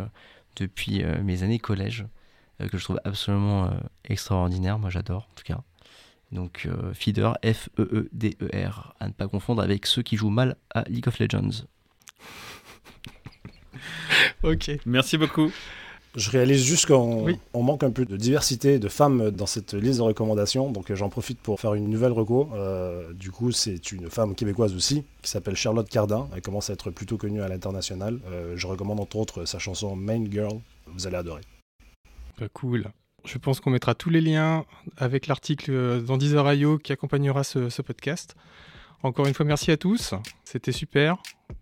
depuis 0.55 1.03
mes 1.21 1.43
années 1.43 1.59
collège, 1.59 2.07
que 2.57 2.79
je 2.79 2.83
trouve 2.83 2.99
absolument 3.03 3.69
extraordinaire. 4.03 4.79
Moi 4.79 4.89
j'adore 4.89 5.27
en 5.31 5.35
tout 5.35 5.43
cas. 5.43 5.61
Donc 6.31 6.65
euh, 6.65 6.93
Feeder, 6.93 7.37
F-E-E-D-E-R, 7.43 8.95
à 8.99 9.07
ne 9.07 9.13
pas 9.13 9.27
confondre 9.27 9.61
avec 9.61 9.85
ceux 9.85 10.01
qui 10.01 10.17
jouent 10.17 10.29
mal 10.29 10.55
à 10.73 10.83
League 10.89 11.07
of 11.07 11.19
Legends. 11.19 11.65
ok. 14.43 14.71
Merci 14.85 15.17
beaucoup. 15.17 15.51
Je 16.17 16.31
réalise 16.31 16.63
juste 16.63 16.87
qu'on 16.87 17.37
manque 17.53 17.83
un 17.83 17.91
peu 17.91 18.03
de 18.03 18.17
diversité 18.17 18.79
de 18.79 18.87
femmes 18.87 19.29
dans 19.29 19.45
cette 19.45 19.75
liste 19.75 19.99
de 19.99 20.03
recommandations, 20.03 20.71
donc 20.71 20.91
j'en 20.91 21.09
profite 21.09 21.39
pour 21.39 21.59
faire 21.59 21.75
une 21.75 21.91
nouvelle 21.91 22.11
reco. 22.11 22.49
Euh, 22.55 23.13
du 23.13 23.29
coup, 23.29 23.51
c'est 23.51 23.91
une 23.91 24.09
femme 24.09 24.33
québécoise 24.33 24.73
aussi, 24.73 25.03
qui 25.21 25.29
s'appelle 25.29 25.55
Charlotte 25.55 25.87
Cardin. 25.87 26.27
Elle 26.33 26.41
commence 26.41 26.71
à 26.71 26.73
être 26.73 26.89
plutôt 26.89 27.17
connue 27.17 27.43
à 27.43 27.47
l'international. 27.47 28.19
Euh, 28.31 28.53
je 28.55 28.65
recommande 28.65 28.99
entre 28.99 29.17
autres 29.17 29.45
sa 29.45 29.59
chanson 29.59 29.95
Main 29.95 30.25
Girl. 30.31 30.59
Vous 30.87 31.05
allez 31.05 31.17
adorer. 31.17 31.41
Bah, 32.39 32.47
cool. 32.51 32.85
Je 33.27 33.37
pense 33.37 33.59
qu'on 33.59 33.71
mettra 33.71 33.93
tous 33.93 34.09
les 34.09 34.21
liens 34.21 34.63
avec 34.95 35.27
l'article 35.27 35.71
euh, 35.71 35.99
dans 35.99 36.17
Deezer.io 36.17 36.77
qui 36.77 36.93
accompagnera 36.93 37.43
ce, 37.43 37.81
podcast. 37.81 38.35
Encore 39.03 39.27
une 39.27 39.33
fois, 39.33 39.45
merci 39.45 39.69
à 39.69 39.77
tous. 39.77 40.13
C'était 40.45 40.71
super. 40.71 41.17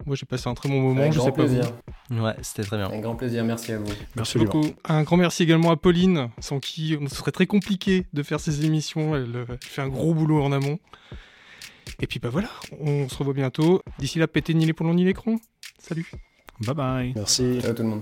Moi, 0.06 0.16
j'ai 0.16 0.28
passé 0.28 0.48
un 0.48 0.54
très 0.54 0.70
bon 0.70 0.80
moment. 0.80 1.02
Avec 1.02 1.14
je 1.14 1.18
grand 1.18 1.26
sais 1.26 1.32
pas 1.32 1.46
vous. 1.46 1.56
plaisir. 1.56 1.74
Ouais, 2.12 2.36
c'était 2.44 2.68
très 2.68 2.78
bien. 2.78 2.86
Avec 2.86 3.02
grand 3.02 3.16
plaisir, 3.16 3.44
merci 3.44 3.72
à 3.72 3.80
vous. 3.80 3.92
Merci 4.16 4.38
beaucoup. 4.38 4.64
Un 4.86 5.02
grand 5.02 5.18
merci 5.18 5.42
également 5.42 5.72
à 5.72 5.76
Pauline, 5.76 6.30
sans 6.40 6.60
qui 6.60 6.98
ce 7.10 7.16
serait 7.16 7.32
très 7.32 7.48
compliqué 7.48 8.06
de 8.14 8.22
faire 8.22 8.40
ces 8.40 8.64
émissions. 8.64 9.16
Elle, 9.16 9.36
euh, 9.36 9.46
elle 9.50 9.58
fait 9.60 9.82
un 9.82 9.90
gros 9.90 10.14
boulot 10.14 10.44
en 10.44 10.52
amont. 10.52 10.78
Et 12.00 12.08
puis 12.08 12.20
bah 12.20 12.30
voilà, 12.30 12.50
on 12.80 13.10
se 13.10 13.18
revoit 13.18 13.34
bientôt. 13.34 13.82
D'ici 13.98 14.20
là, 14.20 14.28
pétez 14.28 14.54
ni 14.54 14.66
les 14.66 14.74
plombs 14.74 14.94
ni 14.94 15.04
l'écran. 15.04 15.36
Salut 15.80 16.10
Bye 16.62 16.76
bye. 16.76 17.14
Merci. 17.16 17.60
Ciao 17.62 17.74
tout 17.74 17.84
le 17.84 17.90
monde. 17.90 18.02